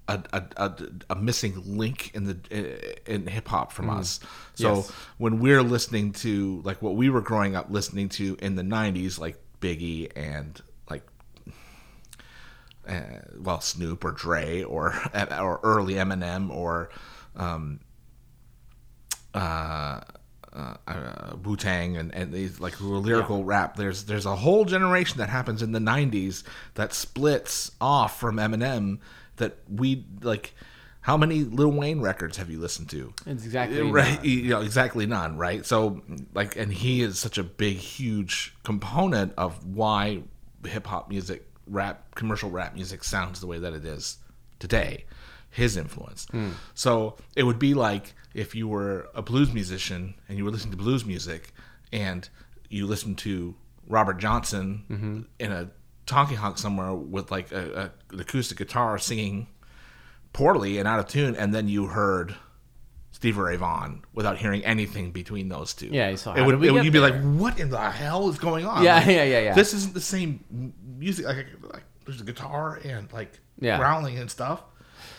a, 0.08 0.24
a, 0.34 0.44
a, 0.58 0.74
a 1.12 1.16
missing 1.16 1.78
link 1.78 2.12
in 2.16 2.26
the 2.26 3.12
in 3.12 3.28
hip 3.28 3.48
hop 3.48 3.72
from 3.72 3.88
mm. 3.88 4.00
us. 4.00 4.20
So 4.56 4.78
Yes. 4.78 4.92
when 5.18 5.40
we're 5.40 5.64
listening 5.64 6.14
to 6.14 6.62
like 6.64 6.82
what 6.82 6.96
we 6.96 7.10
were 7.10 7.22
growing 7.22 7.56
up 7.56 7.68
listening 7.70 8.10
to 8.10 8.38
in 8.42 8.56
the 8.56 8.64
'90s, 8.64 9.20
like 9.20 9.38
Biggie 9.62 10.12
and 10.16 10.62
uh, 12.88 13.02
well 13.40 13.62
Snoop 13.62 14.04
or 14.04 14.12
Dre 14.12 14.64
or 14.64 14.96
or 15.40 15.60
early 15.64 15.96
Eminem 15.96 16.50
or 16.50 16.90
um, 17.36 17.80
uh, 19.34 20.02
uh, 20.56 20.76
uh, 20.88 21.36
Wu 21.44 21.58
Tang 21.58 21.98
and, 21.98 22.14
and 22.16 22.32
these 22.32 22.60
like 22.60 22.80
lyrical 22.80 23.44
rap. 23.44 23.76
There's 23.76 24.06
there's 24.06 24.26
a 24.26 24.36
whole 24.36 24.64
generation 24.64 25.18
that 25.18 25.30
happens 25.30 25.62
in 25.62 25.74
the 25.74 25.80
'90s 25.80 26.44
that 26.76 26.94
splits 26.94 27.72
off 27.82 28.20
from 28.20 28.38
Eminem. 28.38 29.00
That 29.38 29.58
we 29.70 30.06
like. 30.22 30.54
How 31.02 31.18
many 31.18 31.44
Lil 31.44 31.72
Wayne 31.72 32.00
records 32.00 32.38
have 32.38 32.50
you 32.50 32.60
listened 32.60 32.90
to? 32.90 33.14
It's 33.28 33.46
exactly 33.46 33.80
right. 33.82 34.16
none. 34.16 34.26
You 34.26 34.50
know, 34.50 34.62
exactly 34.62 35.06
none. 35.06 35.38
Right. 35.38 35.64
So 35.64 36.02
like, 36.34 36.56
and 36.56 36.74
he 36.74 37.04
is 37.04 37.20
such 37.20 37.38
a 37.38 37.44
big, 37.44 37.78
huge 37.78 38.56
component 38.64 39.34
of 39.38 39.64
why 39.68 40.24
hip 40.66 40.88
hop 40.88 41.10
music, 41.10 41.46
rap, 41.68 42.16
commercial 42.16 42.50
rap 42.50 42.76
music 42.76 43.04
sounds 43.04 43.40
the 43.40 43.48
way 43.48 43.60
that 43.60 43.74
it 43.74 43.86
is 43.86 44.18
today. 44.60 45.06
His 45.50 45.78
influence. 45.78 46.28
Hmm. 46.32 46.52
So 46.74 47.16
it 47.36 47.44
would 47.44 47.60
be 47.60 47.74
like 47.74 48.14
if 48.34 48.56
you 48.56 48.68
were 48.68 49.08
a 49.16 49.22
blues 49.22 49.54
musician 49.54 50.16
and 50.28 50.38
you 50.38 50.44
were 50.44 50.52
listening 50.52 50.72
to 50.72 50.78
blues 50.78 51.06
music 51.06 51.54
and 51.94 52.28
you 52.70 52.86
listened 52.86 53.18
to 53.20 53.56
Robert 53.88 54.18
Johnson 54.18 54.84
mm-hmm. 54.90 55.22
in 55.40 55.52
a 55.52 55.70
talking 56.06 56.38
honk 56.38 56.58
somewhere 56.58 56.94
with 56.94 57.32
like 57.32 57.52
a, 57.52 57.92
a, 58.12 58.14
an 58.14 58.20
acoustic 58.20 58.58
guitar 58.58 58.98
singing 58.98 59.48
poorly 60.34 60.78
and 60.78 60.88
out 60.88 61.00
of 61.00 61.08
tune, 61.08 61.36
and 61.36 61.54
then 61.54 61.70
you 61.70 61.88
heard 61.88 62.36
Stevie 63.16 63.40
Ray 63.40 63.56
Vaughan 63.56 64.02
without 64.14 64.38
hearing 64.38 64.64
anything 64.66 65.12
between 65.12 65.48
those 65.48 65.74
two. 65.74 65.88
Yeah, 65.88 66.10
you 66.10 66.18
saw- 66.18 66.34
it 66.34 66.42
would, 66.46 66.62
it 66.64 66.72
would- 66.72 66.84
you'd 66.84 66.92
be 66.92 67.00
like, 67.00 67.16
"What 67.22 67.60
in 67.60 67.70
the 67.70 67.80
hell 67.90 68.28
is 68.30 68.38
going 68.38 68.66
on?" 68.66 68.84
Yeah, 68.84 68.96
Like, 68.98 69.06
yeah, 69.08 69.24
yeah, 69.24 69.40
yeah. 69.40 69.54
This 69.54 69.74
isn't 69.74 69.94
the 69.94 70.02
same 70.02 70.74
music. 70.98 71.26
Like, 71.26 71.48
like 71.74 71.84
there's 72.06 72.20
a 72.20 72.26
guitar 72.26 72.80
and 72.84 73.12
like 73.14 73.40
Yeah. 73.60 73.78
growling 73.78 74.18
and 74.20 74.30
stuff, 74.30 74.62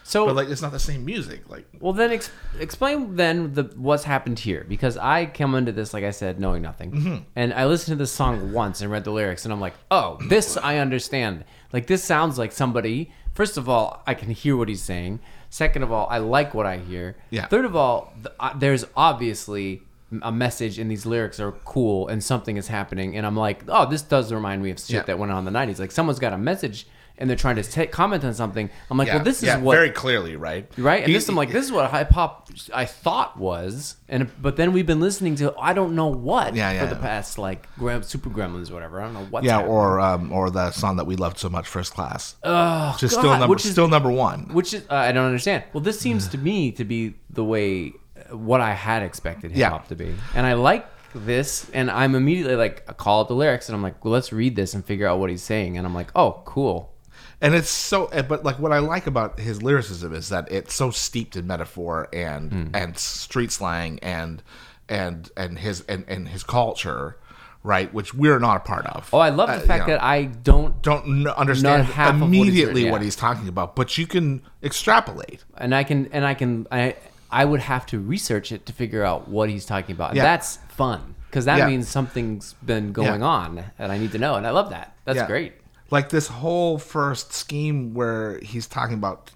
So 0.03 0.27
but 0.27 0.37
like 0.37 0.49
it's 0.51 0.61
not 0.61 0.73
the 0.73 0.79
same 0.79 1.07
music. 1.07 1.49
Like, 1.49 1.67
Well, 1.81 1.95
then 1.95 2.11
ex- 2.13 2.31
explain 2.61 3.17
then 3.17 3.55
the 3.55 3.65
what's 3.77 4.05
happened 4.05 4.39
here 4.41 4.65
because 4.69 4.99
I 4.99 5.25
come 5.25 5.55
into 5.55 5.73
this 5.73 5.95
like 5.95 6.05
I 6.05 6.11
said 6.11 6.39
knowing 6.39 6.61
nothing, 6.63 6.91
Mm-hmm. 6.93 7.17
and 7.35 7.55
I 7.55 7.65
listened 7.65 7.95
to 7.97 8.03
this 8.03 8.13
song 8.13 8.53
once 8.53 8.83
and 8.83 8.91
read 8.91 9.05
the 9.05 9.11
lyrics, 9.11 9.45
and 9.47 9.53
I'm 9.55 9.61
like, 9.61 9.75
oh, 9.91 10.19
this 10.29 10.59
I 10.59 10.77
understand. 10.79 11.45
Like 11.73 11.87
this 11.87 12.05
sounds 12.05 12.37
like 12.39 12.53
somebody. 12.53 13.11
First 13.37 13.57
of 13.57 13.69
all, 13.69 14.03
I 14.07 14.15
can 14.15 14.31
hear 14.31 14.57
what 14.57 14.69
he's 14.69 14.83
saying. 14.83 15.21
Second 15.51 15.83
of 15.83 15.93
all, 15.93 16.07
I 16.11 16.19
like 16.19 16.55
what 16.55 16.67
I 16.67 16.79
hear. 16.79 17.17
Yeah. 17.31 17.47
Third 17.47 17.65
of 17.67 17.77
all, 17.77 18.13
th- 18.23 18.35
uh, 18.41 18.57
there's 18.59 18.85
obviously 18.97 19.83
a 20.23 20.33
message 20.33 20.79
and 20.79 20.91
these 20.91 21.05
lyrics 21.05 21.39
are 21.39 21.53
cool 21.65 22.09
and 22.09 22.23
something 22.25 22.57
is 22.57 22.69
happening 22.69 23.17
and 23.17 23.27
I'm 23.27 23.37
like, 23.37 23.63
oh, 23.69 23.89
this 23.89 24.03
does 24.03 24.33
remind 24.33 24.63
me 24.63 24.71
of 24.71 24.79
shit 24.81 24.91
Yeah. 24.91 25.03
that 25.03 25.19
went 25.19 25.33
on 25.33 25.47
in 25.47 25.53
the 25.53 25.59
90s. 25.59 25.79
Like 25.79 25.93
someone's 25.93 26.19
got 26.19 26.33
a 26.33 26.39
message 26.39 26.87
and 27.19 27.29
they're 27.31 27.37
trying 27.37 27.57
to 27.57 27.63
ta 27.63 27.87
comment 27.87 28.25
on 28.25 28.35
something. 28.35 28.69
I'm 28.91 28.99
like, 28.99 29.09
yeah, 29.09 29.17
well, 29.17 29.25
this 29.25 29.43
is 29.43 29.57
what 29.59 29.75
very 29.75 29.91
clearly, 29.91 30.37
right? 30.37 30.71
right? 30.77 30.99
And 31.03 31.09
He- 31.09 31.13
this 31.15 31.29
I'm 31.29 31.35
like, 31.35 31.51
this 31.53 31.65
is 31.65 31.73
what 31.73 31.91
hip 31.91 32.11
hop 32.11 32.49
I 32.75 32.85
thought 32.85 33.39
was, 33.39 33.97
and 34.09 34.31
but 34.41 34.57
then 34.57 34.73
we've 34.73 34.87
been 34.87 35.01
listening 35.01 35.35
to 35.37 35.55
I 35.59 35.73
don't 35.73 35.95
know 35.95 36.09
what 36.09 36.55
Yeah, 36.55 36.73
yeah. 36.73 36.81
for 36.89 36.95
the 36.95 37.01
past 37.01 37.39
like 37.39 37.67
Grem, 37.77 38.05
Super 38.05 38.31
Gremlins 38.31 38.71
or 38.71 38.75
whatever. 38.75 39.01
I 39.01 39.05
don't 39.05 39.15
know 39.15 39.27
what. 39.31 39.45
yeah, 39.45 39.61
or 39.63 40.01
um, 40.01 40.33
or 40.33 40.51
the 40.51 40.71
song 40.73 40.97
that 40.97 41.07
we 41.07 41.17
loved 41.17 41.39
so 41.39 41.49
much, 41.49 41.67
First 41.67 41.93
Class, 41.95 42.37
oh, 42.45 42.93
which 42.93 43.03
is 43.05 43.13
still 43.13 43.25
number 43.31 43.47
which 43.49 43.65
is 43.65 43.73
still 43.73 43.89
number 43.89 44.11
one. 44.11 44.49
which 44.53 44.75
is 44.75 44.83
uh, 44.91 44.95
I 44.95 45.13
don't 45.13 45.27
understand. 45.27 45.65
Well, 45.73 45.83
this 45.83 45.99
seems 45.99 46.29
to 46.29 46.39
me 46.39 46.73
to 46.73 46.85
be 46.85 47.15
the 47.31 47.45
way 47.45 47.93
uh, 48.31 48.37
what 48.37 48.61
I 48.61 48.73
had 48.73 49.03
expected 49.03 49.51
hip 49.53 49.59
Yeah. 49.61 49.71
hop 49.71 49.89
to 49.89 49.97
be, 49.97 50.15
and 50.35 50.47
I 50.47 50.55
like 50.55 50.87
this, 51.15 51.71
and 51.73 51.91
I'm 51.91 52.15
immediately 52.15 52.57
like 52.57 52.85
I 52.89 52.93
call 52.93 53.21
out 53.21 53.29
the 53.29 53.35
lyrics, 53.35 53.69
and 53.69 53.77
I'm 53.77 53.83
like, 53.83 54.05
well, 54.05 54.13
let's 54.13 54.33
read 54.33 54.55
this 54.55 54.75
and 54.75 54.85
figure 54.85 55.07
out 55.07 55.19
what 55.19 55.31
he's 55.31 55.43
saying, 55.43 55.79
and 55.79 55.87
I'm 55.87 55.95
like, 55.95 56.11
oh, 56.15 56.43
cool. 56.45 56.93
And 57.41 57.55
it's 57.55 57.69
so 57.71 58.07
eh, 58.07 58.23
but 58.23 58.45
like 58.45 58.59
what 58.59 58.73
i 58.73 58.79
like 58.79 59.07
about 59.07 59.39
his 59.39 59.63
lyricism 59.63 60.13
is 60.15 60.29
that 60.31 60.51
it's 60.51 60.75
so 60.75 60.91
steeped 60.91 61.37
in 61.37 61.47
metaphor 61.47 62.09
and 62.13 62.53
Hmm. 62.53 62.67
and 62.75 62.99
street 62.99 63.53
slang 63.53 63.99
and 64.03 64.43
and 64.89 65.31
and 65.37 65.59
his 65.59 65.83
and, 65.83 66.05
and 66.09 66.29
his 66.29 66.43
culture 66.45 67.17
right 67.63 67.93
which 67.93 68.15
we're 68.15 68.39
not 68.39 68.57
a 68.59 68.61
part 68.61 68.87
of 68.87 69.09
Oh, 69.13 69.19
I 69.19 69.31
love 69.31 69.49
the 69.49 69.57
Uh, 69.57 69.61
fact 69.61 69.89
you 69.89 69.95
know, 69.95 69.99
that 69.99 70.03
I 70.05 70.25
don't 70.25 70.81
don't 70.83 71.27
understand 71.27 71.83
of 71.83 71.89
what 71.97 72.09
immediately 72.27 72.89
what 72.91 73.03
he's 73.03 73.17
talking 73.17 73.49
about 73.49 73.75
but 73.75 73.99
you 73.99 74.07
can 74.07 74.43
extrapolate 74.63 75.45
and 75.57 75.75
I 75.75 75.83
can 75.85 76.07
and 76.13 76.25
I 76.25 76.35
can 76.35 76.67
I 76.71 76.95
I 77.31 77.45
would 77.45 77.61
have 77.61 77.85
to 77.87 77.99
research 77.99 78.53
it 78.53 78.67
to 78.67 78.73
figure 78.73 79.03
out 79.03 79.27
what 79.27 79.49
he's 79.51 79.67
talking 79.67 79.97
about. 79.97 80.15
Yeah. 80.15 80.23
that's 80.23 80.59
fun 80.69 81.17
because 81.29 81.45
that 81.47 81.59
Yeah. 81.59 81.67
means 81.67 81.89
something's 81.89 82.53
been 82.65 82.93
going 82.93 83.21
Yeah. 83.21 83.27
on 83.27 83.65
and 83.81 83.91
I 83.91 83.99
need 83.99 84.13
to 84.13 84.19
know. 84.19 84.37
And 84.37 84.47
I 84.47 84.51
love 84.51 84.71
that. 84.71 84.95
That's 85.05 85.25
great. 85.25 85.55
Like 85.91 86.09
this 86.09 86.27
whole 86.29 86.79
first 86.79 87.33
scheme 87.33 87.95
where 87.95 88.39
he's 88.41 88.67
talking 88.67 88.95
about 88.95 89.31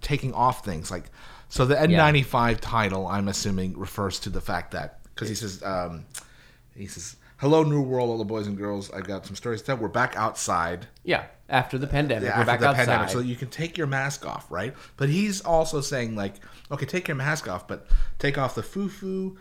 taking 0.00 0.32
off 0.34 0.64
things 0.64 0.90
like 0.90 1.04
so 1.48 1.64
the 1.64 1.74
n95 1.74 2.58
title 2.60 3.06
i'm 3.06 3.28
assuming 3.28 3.76
refers 3.78 4.18
to 4.20 4.30
the 4.30 4.40
fact 4.40 4.72
that 4.72 5.00
because 5.14 5.28
he 5.28 5.34
says 5.34 5.62
um, 5.62 6.04
he 6.76 6.86
says 6.86 7.16
hello 7.38 7.62
new 7.62 7.80
world 7.82 8.10
all 8.10 8.18
the 8.18 8.24
boys 8.24 8.46
and 8.46 8.56
girls 8.56 8.90
i've 8.92 9.04
got 9.06 9.24
some 9.26 9.34
stories 9.36 9.60
to 9.60 9.66
tell 9.66 9.76
we're 9.76 9.88
back 9.88 10.14
outside 10.16 10.86
Yeah. 11.04 11.24
After 11.46 11.76
the 11.76 11.86
pandemic, 11.86 12.30
after 12.30 12.40
we're 12.40 12.46
back 12.46 12.60
the 12.60 12.68
outside. 12.68 12.86
pandemic 12.86 13.10
so 13.10 13.18
you 13.20 13.36
can 13.36 13.48
take 13.48 13.76
your 13.76 13.86
mask 13.86 14.26
off 14.26 14.50
right 14.50 14.74
but 14.96 15.08
he's 15.10 15.40
also 15.42 15.80
saying 15.82 16.16
like 16.16 16.34
okay 16.70 16.86
take 16.86 17.06
your 17.08 17.16
mask 17.16 17.48
off 17.48 17.68
but 17.68 17.86
take 18.18 18.38
off 18.38 18.54
the 18.54 18.62
foo-foo 18.62 19.36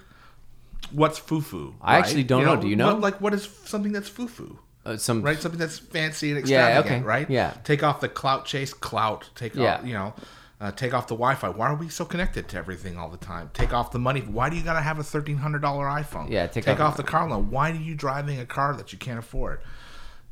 what's 0.92 1.18
foo-foo 1.18 1.74
I 1.82 1.98
actually 1.98 2.24
don't 2.26 2.44
know. 2.46 2.58
Do 2.58 2.68
you 2.68 2.76
know? 2.76 2.88
what, 2.94 3.00
like 3.02 3.22
what 3.22 3.34
is 3.34 3.50
something 3.66 3.94
that's 3.94 4.10
foo-foo 4.10 4.60
Uh, 4.86 4.98
some 4.98 5.22
right? 5.22 5.40
Something 5.40 5.60
that's 5.60 5.80
fancy 5.80 6.32
and 6.32 6.38
Yeah, 6.48 6.68
extravagant, 6.68 6.96
okay, 6.98 7.04
right? 7.08 7.30
yeah. 7.30 7.54
Take 7.64 7.84
off 7.84 8.02
the 8.02 8.10
clout 8.10 8.46
chase, 8.46 8.74
clout. 8.74 9.30
Take 9.36 9.56
Yeah. 9.56 9.76
off, 9.78 9.86
you 9.86 9.94
know, 9.94 10.14
uh, 10.60 10.72
take 10.72 10.94
off 10.94 11.08
the 11.08 11.16
Wi-Fi. 11.16 11.50
Why 11.50 11.68
are 11.68 11.76
we 11.76 11.88
so 11.90 12.04
connected 12.06 12.48
to 12.50 12.58
everything 12.58 12.98
all 12.98 13.10
the 13.10 13.18
time? 13.18 13.50
Take 13.54 13.74
off 13.74 13.92
the 13.92 14.00
money. 14.00 14.20
Why 14.22 14.50
do 14.50 14.56
you 14.58 14.64
gotta 14.64 14.82
have 14.82 15.00
a 15.00 15.04
thirteen 15.04 15.38
hundred 15.38 15.62
dollar 15.62 15.86
iPhone? 15.86 16.30
Yeah, 16.30 16.48
take 16.48 16.66
take, 16.66 16.80
off- 16.80 16.92
off, 16.92 16.98
the 16.98 17.04
car 17.04 17.28
loan. 17.30 17.50
Why 17.50 17.72
are 17.72 17.76
you 17.76 17.96
driving 17.96 18.40
a 18.40 18.46
car 18.46 18.74
that 18.76 18.92
you 18.92 19.00
can't 19.00 19.20
afford? 19.20 19.62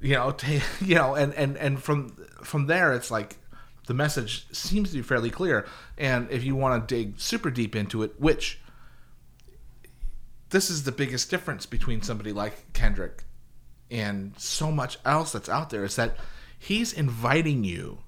You 0.02 0.16
know, 0.16 0.32
take, 0.38 0.64
you 0.82 0.96
know, 0.96 1.16
and 1.16 1.34
and 1.36 1.58
and 1.58 1.82
from 1.82 2.18
from 2.44 2.68
there, 2.68 2.92
it's 2.94 3.10
like 3.12 3.38
the 3.88 3.94
message 3.94 4.48
seems 4.52 4.90
to 4.92 4.98
be 4.98 5.02
fairly 5.02 5.30
clear. 5.30 5.66
And 5.98 6.30
if 6.30 6.44
you 6.44 6.56
want 6.56 6.88
to 6.88 6.96
dig 6.96 7.20
super 7.20 7.50
deep 7.50 7.76
into 7.76 8.04
it, 8.04 8.14
which 8.20 8.60
this 10.50 10.70
is 10.70 10.84
the 10.84 10.92
biggest 10.92 11.30
difference 11.30 11.66
between 11.66 12.02
somebody 12.02 12.34
like 12.34 12.74
Kendrick 12.74 13.24
and 13.92 14.34
so 14.38 14.72
much 14.72 14.98
else 15.06 15.34
that's 15.34 15.50
out 15.50 15.70
there 15.70 15.84
is 15.84 15.98
that 15.98 16.16
he's 16.58 16.94
inviting 16.94 17.64
you 17.64 18.00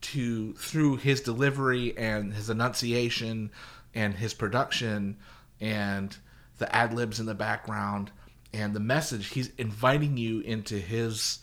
to 0.00 0.52
through 0.54 0.96
his 0.96 1.20
delivery 1.20 1.96
and 1.96 2.34
his 2.34 2.50
enunciation 2.50 3.50
and 3.94 4.14
his 4.14 4.34
production 4.34 5.16
and 5.60 6.16
the 6.58 6.74
ad 6.74 6.92
libs 6.92 7.20
in 7.20 7.26
the 7.26 7.34
background 7.34 8.10
and 8.52 8.74
the 8.74 8.80
message 8.80 9.28
he's 9.28 9.50
inviting 9.56 10.16
you 10.16 10.40
into 10.40 10.76
his 10.76 11.38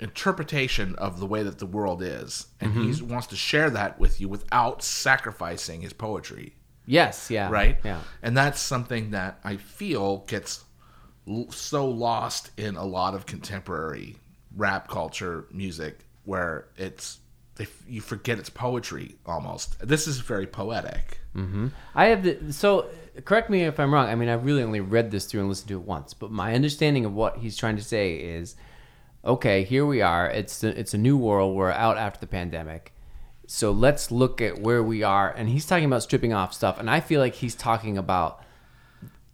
interpretation 0.00 0.94
of 0.96 1.20
the 1.20 1.26
way 1.26 1.42
that 1.42 1.58
the 1.58 1.66
world 1.66 2.02
is. 2.02 2.46
And 2.60 2.72
mm-hmm. 2.72 2.90
he 2.90 3.02
wants 3.02 3.28
to 3.28 3.36
share 3.36 3.70
that 3.70 4.00
with 4.00 4.20
you 4.20 4.28
without 4.28 4.82
sacrificing 4.82 5.80
his 5.80 5.92
poetry 5.92 6.56
yes, 6.86 7.30
yeah, 7.30 7.50
right? 7.50 7.78
Yeah, 7.84 8.00
And 8.22 8.36
that's 8.36 8.60
something 8.60 9.10
that 9.10 9.38
I 9.44 9.56
feel 9.56 10.18
gets 10.26 10.64
l- 11.28 11.50
so 11.50 11.86
lost 11.88 12.50
in 12.58 12.76
a 12.76 12.84
lot 12.84 13.14
of 13.14 13.26
contemporary 13.26 14.16
rap 14.56 14.88
culture 14.88 15.46
music, 15.52 16.00
where 16.24 16.66
it's 16.76 17.18
they, 17.56 17.64
f- 17.64 17.84
you 17.86 18.00
forget 18.00 18.38
it's 18.38 18.50
poetry 18.50 19.16
almost. 19.26 19.78
This 19.86 20.06
is 20.06 20.20
very 20.20 20.46
poetic. 20.46 21.18
Mm-hmm. 21.36 21.68
I 21.94 22.06
have 22.06 22.22
the 22.22 22.52
so. 22.52 22.86
Correct 23.26 23.50
me 23.50 23.64
if 23.64 23.78
I'm 23.78 23.92
wrong. 23.92 24.08
I 24.08 24.14
mean, 24.14 24.30
I've 24.30 24.44
really 24.46 24.62
only 24.62 24.80
read 24.80 25.10
this 25.10 25.26
through 25.26 25.40
and 25.40 25.48
listened 25.50 25.68
to 25.68 25.74
it 25.74 25.86
once, 25.86 26.14
but 26.14 26.30
my 26.30 26.54
understanding 26.54 27.04
of 27.04 27.12
what 27.12 27.36
he's 27.38 27.58
trying 27.58 27.76
to 27.76 27.82
say 27.84 28.14
is, 28.16 28.56
okay, 29.22 29.64
here 29.64 29.84
we 29.84 30.00
are. 30.00 30.30
It's 30.30 30.64
a, 30.64 30.68
it's 30.78 30.94
a 30.94 30.98
new 30.98 31.18
world. 31.18 31.54
We're 31.54 31.70
out 31.72 31.98
after 31.98 32.20
the 32.20 32.26
pandemic. 32.26 32.94
So 33.46 33.70
let's 33.70 34.10
look 34.10 34.40
at 34.40 34.58
where 34.60 34.82
we 34.82 35.02
are. 35.02 35.30
And 35.30 35.48
he's 35.48 35.66
talking 35.66 35.84
about 35.84 36.02
stripping 36.02 36.32
off 36.32 36.54
stuff. 36.54 36.78
And 36.78 36.88
I 36.90 37.00
feel 37.00 37.20
like 37.20 37.34
he's 37.34 37.54
talking 37.54 37.98
about 37.98 38.42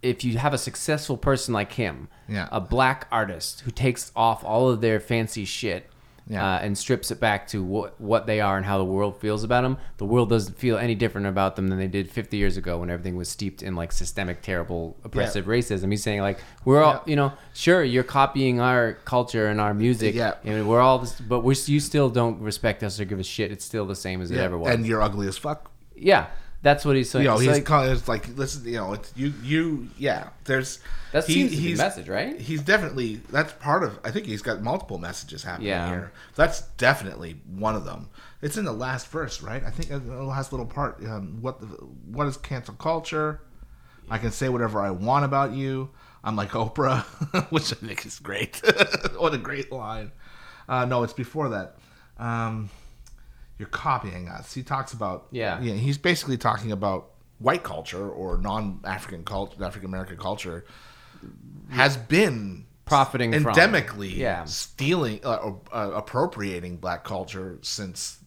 if 0.03 0.25
you 0.25 0.39
have 0.39 0.55
a 0.55 0.59
successful 0.59 1.17
person 1.17 1.53
like 1.55 1.73
him, 1.73 2.09
Yeah. 2.29 2.49
a 2.53 2.61
black 2.61 3.07
artist 3.11 3.61
who 3.63 3.71
takes 3.71 4.13
off 4.15 4.45
all 4.45 4.69
of 4.71 4.81
their 4.81 5.01
fancy 5.01 5.45
shit 5.45 5.91
Yeah. 6.31 6.45
uh, 6.57 6.59
and 6.59 6.77
strips 6.77 7.11
it 7.11 7.21
back 7.21 7.47
to 7.49 7.63
what 7.63 7.99
what 8.01 8.27
they 8.27 8.41
are 8.41 8.57
and 8.59 8.67
how 8.67 8.77
the 8.77 8.85
world 8.85 9.19
feels 9.19 9.45
about 9.45 9.63
them, 9.63 9.79
the 9.97 10.05
world 10.05 10.29
doesn't 10.29 10.59
feel 10.59 10.77
any 10.77 10.95
different 10.95 11.27
about 11.27 11.57
them 11.57 11.69
than 11.69 11.79
they 11.79 11.87
did 11.87 12.11
50 12.11 12.37
years 12.37 12.57
ago 12.59 12.79
when 12.81 12.91
everything 12.91 13.17
was 13.17 13.29
steeped 13.31 13.63
in 13.63 13.75
like 13.75 13.93
systemic, 13.93 14.43
terrible, 14.43 14.97
oppressive 15.05 15.47
racism. 15.47 15.91
He's 15.91 16.03
saying 16.03 16.21
like 16.21 16.39
we're 16.67 16.83
all, 16.83 17.03
you 17.07 17.17
know, 17.17 17.33
sure 17.55 17.83
you're 17.83 18.05
copying 18.05 18.61
our 18.61 18.95
culture 19.07 19.47
and 19.49 19.59
our 19.61 19.73
music, 19.73 20.15
Yeah. 20.15 20.35
and 20.45 20.69
we're 20.69 20.81
all, 20.81 20.99
this, 20.99 21.19
but 21.19 21.41
we 21.41 21.55
you 21.67 21.81
still 21.81 22.11
don't 22.11 22.41
respect 22.41 22.83
us 22.83 23.01
or 23.01 23.07
give 23.07 23.19
a 23.19 23.25
shit. 23.25 23.51
It's 23.51 23.65
still 23.65 23.87
the 23.87 23.97
same 23.97 24.21
as 24.21 24.31
it 24.31 24.37
ever 24.39 24.59
was. 24.59 24.75
and 24.75 24.87
you're 24.87 25.01
ugly 25.03 25.29
as 25.29 25.39
fuck. 25.39 25.71
yeah, 25.97 26.27
that's 26.63 26.85
what 26.85 26.97
he's 26.97 27.11
saying. 27.11 27.25
You 27.25 27.29
know, 27.31 27.35
It's 27.37 27.43
he's 27.45 27.69
like- 27.69 27.89
of 27.89 28.09
like, 28.09 28.37
listen, 28.37 28.65
you 28.67 28.77
know, 28.77 28.93
it's 28.95 29.13
you, 29.17 29.33
you, 29.43 29.89
yeah. 29.99 30.31
There's 30.45 30.81
That 31.13 31.25
he- 31.27 31.35
seems 31.35 31.51
to 31.53 31.57
be 31.59 31.73
the 31.73 31.79
message, 31.79 32.09
right? 32.09 32.41
He's 32.41 32.63
definitely 32.63 33.17
that's 33.31 33.53
part 33.55 33.85
of. 33.85 33.99
I 34.05 34.11
think 34.11 34.27
he's 34.27 34.43
got 34.43 34.61
multiple 34.63 34.99
messages 34.99 35.45
happening 35.45 35.69
Yeah. 35.69 35.89
here. 35.89 36.13
That's 36.35 36.63
definitely 36.79 37.41
one 37.47 37.77
of 37.77 37.85
them. 37.85 38.09
It's 38.43 38.57
in 38.57 38.65
the 38.65 38.73
last 38.73 39.09
verse, 39.09 39.41
right? 39.43 39.63
I 39.65 39.71
think 39.71 39.91
uh, 39.93 39.99
the 39.99 40.23
last 40.23 40.53
little 40.53 40.67
part. 40.67 41.03
Um, 41.05 41.39
what 41.41 41.61
the, 41.61 41.67
what 41.67 42.27
is 42.27 42.37
cancel 42.37 42.75
culture? 42.75 43.41
I 44.11 44.19
can 44.19 44.31
say 44.31 44.49
whatever 44.49 44.81
I 44.81 44.91
want 44.91 45.25
about 45.25 45.53
you. 45.53 45.91
I'm 46.25 46.35
like 46.35 46.51
Oprah, 46.51 47.03
which 47.51 47.73
I 47.73 47.77
think 47.77 48.05
is 48.07 48.19
great. 48.19 48.61
what 49.17 49.33
a 49.35 49.39
great 49.39 49.71
line. 49.71 50.13
Uh, 50.69 50.85
no, 50.85 51.03
it's 51.03 51.13
before 51.13 51.51
that. 51.51 51.77
Um, 52.19 52.71
you're 53.59 53.69
copying 53.69 54.29
us. 54.29 54.55
He 54.55 54.63
talks 54.63 54.93
about 54.93 55.27
Yeah. 55.31 55.61
yeah. 55.61 55.75
He's 55.75 55.99
basically 55.99 56.37
talking 56.39 56.71
about 56.73 57.11
white 57.39 57.63
culture 57.65 58.09
or 58.09 58.39
non-African 58.39 59.25
culture, 59.25 59.63
African 59.65 59.89
American 59.89 60.17
culture 60.17 60.65
has 61.71 61.97
been 61.97 62.67
Profiting 62.85 63.33
from. 63.33 63.55
endemically 63.55 64.17
Yeah. 64.17 64.45
stealing 64.45 65.21
uh, 65.25 65.35
or, 65.37 65.61
uh, 65.73 65.91
appropriating 65.95 66.79
black 66.79 67.05
culture 67.05 67.59
since, 67.63 68.19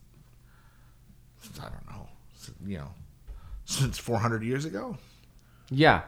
since 1.39 1.59
I 1.59 1.69
don't 1.69 1.89
know, 1.89 2.07
s- 2.35 2.51
you 2.65 2.77
know, 2.77 2.93
since 3.65 3.97
400 3.97 4.43
years 4.43 4.65
ago. 4.65 4.97
Yeah. 5.69 6.01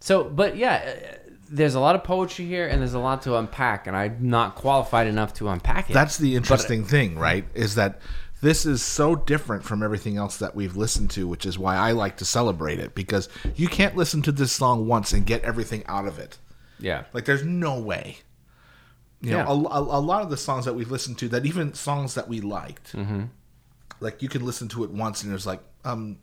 So, 0.00 0.24
but 0.24 0.56
yeah, 0.56 0.74
uh, 0.74 1.23
there's 1.50 1.74
a 1.74 1.80
lot 1.80 1.94
of 1.94 2.04
poetry 2.04 2.44
here, 2.46 2.66
and 2.66 2.80
there's 2.80 2.94
a 2.94 2.98
lot 2.98 3.22
to 3.22 3.36
unpack, 3.36 3.86
and 3.86 3.96
I'm 3.96 4.16
not 4.20 4.54
qualified 4.54 5.06
enough 5.06 5.34
to 5.34 5.48
unpack 5.48 5.90
it. 5.90 5.92
That's 5.92 6.16
the 6.18 6.36
interesting 6.36 6.84
thing, 6.84 7.18
right? 7.18 7.44
Is 7.54 7.74
that 7.76 8.00
this 8.40 8.66
is 8.66 8.82
so 8.82 9.14
different 9.16 9.64
from 9.64 9.82
everything 9.82 10.16
else 10.16 10.36
that 10.38 10.54
we've 10.54 10.76
listened 10.76 11.10
to, 11.12 11.26
which 11.26 11.46
is 11.46 11.58
why 11.58 11.76
I 11.76 11.92
like 11.92 12.16
to 12.18 12.24
celebrate 12.24 12.78
it 12.78 12.94
because 12.94 13.28
you 13.56 13.68
can't 13.68 13.96
listen 13.96 14.20
to 14.22 14.32
this 14.32 14.52
song 14.52 14.86
once 14.86 15.12
and 15.12 15.24
get 15.24 15.42
everything 15.44 15.82
out 15.86 16.06
of 16.06 16.18
it. 16.18 16.38
yeah, 16.78 17.04
Like, 17.14 17.24
there's 17.24 17.44
no 17.44 17.78
way. 17.80 18.18
You 19.22 19.30
Yeah. 19.30 19.44
know, 19.44 19.66
a, 19.66 19.78
a, 19.78 19.80
a 19.98 20.00
lot 20.00 20.22
of 20.22 20.28
the 20.30 20.36
songs 20.36 20.66
that 20.66 20.74
we've 20.74 20.90
listened 20.90 21.16
to, 21.18 21.28
that 21.30 21.46
even 21.46 21.72
songs 21.72 22.14
that 22.14 22.28
we 22.28 22.40
liked, 22.42 22.92
Mm-hmm. 22.94 23.22
like 24.00 24.20
you 24.22 24.28
can 24.28 24.44
listen 24.44 24.68
to 24.68 24.84
it 24.84 24.90
once 24.90 25.22
and 25.22 25.32
there's 25.32 25.46
like, 25.46 25.60
um, 25.86 26.18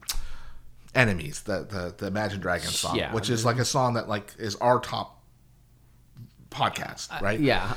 enemies, 0.96 1.42
the 1.44 1.64
the, 1.70 1.94
the 1.98 2.08
Imagine 2.08 2.40
Dragons 2.40 2.78
song, 2.78 2.96
Yeah. 2.98 3.14
which 3.14 3.30
is 3.30 3.46
like 3.46 3.58
a 3.60 3.66
song 3.66 3.94
that 3.96 4.08
like 4.10 4.34
is 4.38 4.56
our 4.58 4.80
top 4.80 5.22
podcast, 6.50 7.10
right? 7.22 7.40
Uh, 7.40 7.44
yeah, 7.44 7.74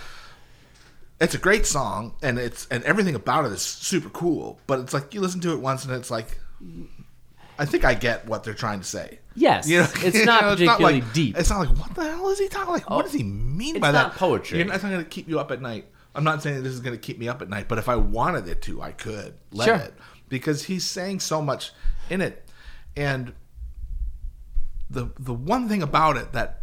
it's 1.21 1.35
a 1.35 1.39
great 1.39 1.65
song 1.67 2.15
and 2.23 2.39
it's 2.39 2.67
and 2.71 2.83
everything 2.85 3.15
about 3.15 3.45
it 3.45 3.53
is 3.53 3.63
super 3.63 4.09
cool 4.11 4.59
but 4.67 4.81
it's 4.81 4.93
like 4.93 5.15
you 5.15 5.21
listen 5.21 5.41
to 5.41 5.53
it 5.53 5.61
once 5.61 5.85
and 5.85 5.95
it's 5.95 6.11
like 6.11 6.41
i 7.57 7.65
think 7.65 7.85
i 7.85 7.95
get 7.95 8.27
what 8.27 8.43
they're 8.43 8.53
trying 8.53 8.81
to 8.81 8.85
say 8.85 9.21
Yes. 9.37 9.69
you 9.69 9.79
know 9.79 9.87
It's 10.03 10.17
you 10.19 10.25
not 10.27 10.43
know, 10.43 10.51
particularly 10.51 11.01
like, 11.03 11.13
deep. 11.13 11.39
it's 11.39 11.49
not 11.51 11.61
like 11.61 11.79
what 11.79 11.95
the 11.95 12.03
hell 12.03 12.29
is 12.31 12.39
he 12.41 12.49
talking 12.49 12.73
like 12.73 12.91
what 12.91 13.05
does 13.05 13.13
he 13.15 13.23
mean 13.23 13.77
it's 13.77 13.81
by 13.81 13.93
not 13.93 14.13
that 14.13 14.19
poetry. 14.19 14.59
You're 14.59 14.67
not, 14.67 14.75
it's 14.75 14.83
not 14.85 14.91
going 14.91 15.05
to 15.05 15.09
keep 15.09 15.29
you 15.29 15.39
up 15.39 15.53
at 15.53 15.63
night 15.63 15.87
i'm 16.17 16.25
not 16.25 16.43
saying 16.43 16.63
this 16.65 16.73
is 16.73 16.81
going 16.81 16.97
to 16.97 17.01
keep 17.01 17.19
me 17.19 17.29
up 17.29 17.41
at 17.43 17.49
night 17.49 17.69
but 17.69 17.79
if 17.79 17.89
i 17.89 17.95
wanted 17.95 18.49
it 18.49 18.61
to 18.63 18.83
i 18.83 18.91
could 18.91 19.35
let 19.53 19.67
Sure. 19.67 19.77
it 19.77 19.95
because 20.29 20.65
he's 20.65 20.85
saying 20.85 21.21
so 21.21 21.41
much 21.41 21.71
in 22.11 22.21
it 22.21 22.44
and 22.97 23.33
the 24.91 25.11
the 25.19 25.35
one 25.35 25.69
thing 25.69 25.83
about 25.83 26.17
it 26.17 26.33
that 26.33 26.63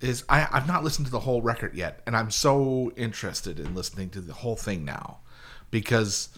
is 0.00 0.24
I, 0.28 0.46
I've 0.50 0.66
not 0.66 0.84
listened 0.84 1.06
to 1.06 1.12
the 1.12 1.20
whole 1.20 1.42
record 1.42 1.74
yet, 1.74 2.00
and 2.06 2.16
I'm 2.16 2.30
so 2.30 2.92
interested 2.96 3.58
in 3.58 3.74
listening 3.74 4.10
to 4.10 4.20
the 4.20 4.34
whole 4.34 4.56
thing 4.56 4.84
now 4.84 5.18
because 5.70 6.28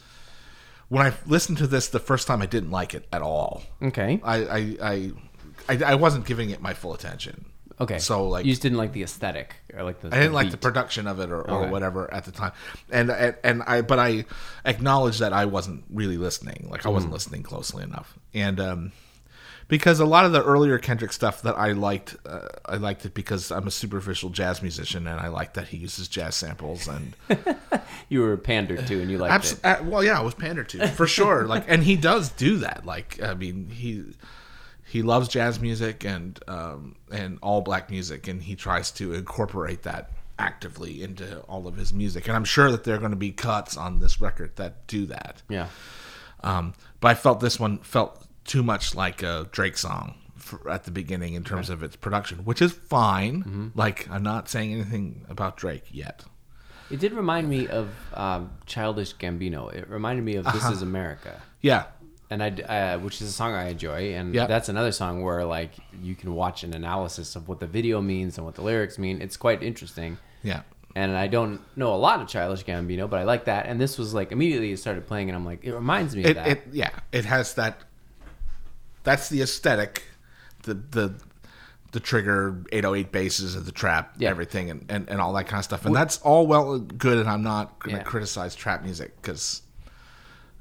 when 0.88 1.04
I 1.04 1.12
listened 1.26 1.58
to 1.58 1.66
this 1.66 1.88
the 1.88 1.98
first 1.98 2.26
time, 2.26 2.40
I 2.40 2.46
didn't 2.46 2.70
like 2.70 2.94
it 2.94 3.06
at 3.12 3.20
all. 3.22 3.62
okay, 3.82 4.20
I 4.22 4.36
I, 4.36 4.76
I, 4.82 5.12
I, 5.68 5.84
I 5.84 5.94
wasn't 5.96 6.24
giving 6.24 6.50
it 6.50 6.62
my 6.62 6.72
full 6.72 6.94
attention. 6.94 7.46
Okay. 7.80 7.98
So 7.98 8.28
like 8.28 8.44
you 8.44 8.52
just 8.52 8.62
didn't 8.62 8.78
like 8.78 8.92
the 8.92 9.02
aesthetic 9.02 9.56
or 9.74 9.82
like 9.82 10.00
the. 10.00 10.08
I 10.08 10.18
didn't 10.20 10.32
like 10.34 10.50
the 10.50 10.56
production 10.56 11.06
of 11.06 11.20
it 11.20 11.30
or, 11.30 11.40
or 11.42 11.62
Okay. 11.62 11.70
whatever 11.70 12.12
at 12.12 12.24
the 12.24 12.32
time, 12.32 12.52
and, 12.90 13.10
and 13.10 13.36
and 13.44 13.62
I 13.64 13.82
but 13.82 13.98
I 13.98 14.24
acknowledged 14.64 15.20
that 15.20 15.32
I 15.32 15.44
wasn't 15.46 15.84
really 15.90 16.18
listening, 16.18 16.68
like 16.70 16.84
I 16.86 16.88
Mm. 16.90 16.94
wasn't 16.94 17.12
listening 17.12 17.42
closely 17.42 17.82
enough, 17.84 18.18
and 18.34 18.58
um, 18.60 18.92
because 19.68 20.00
a 20.00 20.06
lot 20.06 20.24
of 20.24 20.32
the 20.32 20.42
earlier 20.42 20.78
Kendrick 20.78 21.12
stuff 21.12 21.42
that 21.42 21.54
I 21.58 21.72
liked, 21.72 22.16
uh, 22.24 22.48
I 22.64 22.76
liked 22.76 23.04
it 23.04 23.12
because 23.12 23.50
I'm 23.50 23.66
a 23.66 23.70
superficial 23.70 24.30
jazz 24.30 24.62
musician 24.62 25.06
and 25.06 25.20
I 25.20 25.28
like 25.28 25.52
that 25.54 25.68
he 25.68 25.76
uses 25.76 26.08
jazz 26.08 26.36
samples 26.36 26.88
and 26.88 27.14
You 28.08 28.22
were 28.22 28.38
pandered 28.38 28.86
to, 28.86 29.02
and 29.02 29.10
you 29.10 29.18
liked 29.18 29.34
abs- 29.34 29.52
it. 29.52 29.60
uh, 29.64 29.76
well, 29.84 30.02
yeah, 30.02 30.18
it 30.18 30.24
was 30.24 30.32
pandered 30.34 30.70
to 30.70 30.88
for 30.88 31.06
sure. 31.06 31.46
Like, 31.46 31.64
and 31.68 31.82
he 31.84 31.96
does 31.96 32.30
do 32.30 32.56
that. 32.58 32.86
Like, 32.86 33.22
I 33.22 33.34
mean, 33.34 33.68
he 33.68 34.04
he 34.88 35.02
loves 35.02 35.28
jazz 35.28 35.60
music 35.60 36.04
and 36.04 36.38
um, 36.48 36.96
and 37.12 37.38
all 37.42 37.60
black 37.60 37.90
music, 37.90 38.26
and 38.28 38.42
he 38.42 38.54
tries 38.56 38.90
to 38.92 39.12
incorporate 39.12 39.82
that 39.82 40.10
actively 40.38 41.02
into 41.02 41.40
all 41.40 41.66
of 41.66 41.76
his 41.76 41.92
music. 41.92 42.26
And 42.28 42.36
I'm 42.36 42.44
sure 42.44 42.70
that 42.70 42.84
there 42.84 42.94
are 42.94 42.98
going 42.98 43.10
to 43.10 43.16
be 43.16 43.32
cuts 43.32 43.76
on 43.76 43.98
this 43.98 44.20
record 44.20 44.56
that 44.56 44.86
do 44.86 45.06
that. 45.06 45.42
Yeah. 45.48 45.66
Um, 46.42 46.74
but 47.00 47.08
I 47.08 47.14
felt 47.14 47.40
this 47.40 47.58
one 47.58 47.78
felt 47.78 48.24
too 48.44 48.62
much 48.62 48.94
like 48.94 49.22
a 49.22 49.48
Drake 49.50 49.76
song 49.76 50.14
for, 50.36 50.70
at 50.70 50.84
the 50.84 50.90
beginning 50.92 51.34
in 51.34 51.42
terms 51.44 51.68
of 51.70 51.82
its 51.82 51.96
production, 51.96 52.38
which 52.44 52.62
is 52.62 52.72
fine. 52.72 53.40
Mm-hmm. 53.42 53.68
Like, 53.74 54.08
I'm 54.08 54.22
not 54.22 54.48
saying 54.48 54.72
anything 54.72 55.26
about 55.28 55.56
Drake 55.56 55.84
yet. 55.90 56.24
It 56.90 57.00
did 57.00 57.12
remind 57.12 57.48
me 57.50 57.66
of 57.66 57.90
um, 58.14 58.50
Childish 58.64 59.14
Gambino. 59.16 59.70
It 59.74 59.90
reminded 59.90 60.24
me 60.24 60.36
of 60.36 60.44
"This 60.46 60.54
Uh-huh. 60.62 60.72
Is 60.72 60.80
America," 60.82 61.42
Yeah, 61.60 61.84
and 62.30 62.42
I, 62.42 62.48
uh, 62.50 62.98
which 62.98 63.20
is 63.22 63.28
a 63.28 63.32
song 63.32 63.54
I 63.54 63.68
enjoy, 63.68 64.14
and 64.14 64.34
Yeah. 64.34 64.46
that's 64.46 64.68
another 64.68 64.92
song 64.92 65.22
where 65.22 65.44
like 65.44 65.72
you 66.02 66.14
can 66.14 66.34
watch 66.34 66.62
an 66.64 66.74
analysis 66.74 67.36
of 67.36 67.48
what 67.48 67.60
the 67.60 67.66
video 67.66 68.00
means 68.00 68.36
and 68.36 68.44
what 68.44 68.54
the 68.54 68.62
lyrics 68.62 68.98
mean. 68.98 69.20
It's 69.22 69.36
quite 69.36 69.62
interesting. 69.62 70.18
yeah. 70.42 70.62
and 70.96 71.16
I 71.16 71.26
don't 71.28 71.60
know 71.76 71.94
a 71.94 71.96
lot 71.96 72.20
of 72.22 72.28
Childish 72.28 72.64
Gambino, 72.64 73.08
but 73.08 73.18
I 73.20 73.24
like 73.24 73.44
that. 73.44 73.66
And 73.66 73.80
this 73.80 73.98
was 73.98 74.14
like 74.14 74.32
immediately 74.32 74.72
it 74.72 74.78
started 74.78 75.06
playing, 75.06 75.28
and 75.28 75.36
I'm 75.36 75.44
like, 75.44 75.62
it 75.64 75.72
reminds 75.74 76.16
me 76.16 76.22
of 76.24 76.30
it, 76.30 76.34
that. 76.34 76.48
it 76.48 76.62
yeah 76.72 76.90
it 77.12 77.24
has 77.26 77.54
that 77.54 77.82
that's 79.04 79.28
the 79.28 79.42
aesthetic 79.42 80.02
the 80.64 80.74
the 80.74 81.14
the 81.92 82.00
trigger 82.00 82.62
808 82.72 83.12
basses 83.12 83.54
of 83.54 83.64
the 83.64 83.72
trap 83.72 84.14
Yeah. 84.18 84.28
everything 84.30 84.70
and, 84.70 84.84
and, 84.90 85.08
and 85.08 85.20
all 85.22 85.32
that 85.34 85.44
kind 85.46 85.58
of 85.60 85.64
stuff 85.64 85.86
and 85.86 85.94
that's 85.96 86.18
all 86.20 86.46
well 86.46 86.74
and 86.74 86.98
good 86.98 87.16
and 87.16 87.28
i'm 87.30 87.42
not 87.42 87.78
going 87.78 87.94
to 87.96 88.00
Yeah. 88.00 88.04
criticize 88.04 88.54
trap 88.54 88.82
music 88.82 89.16
because 89.22 89.62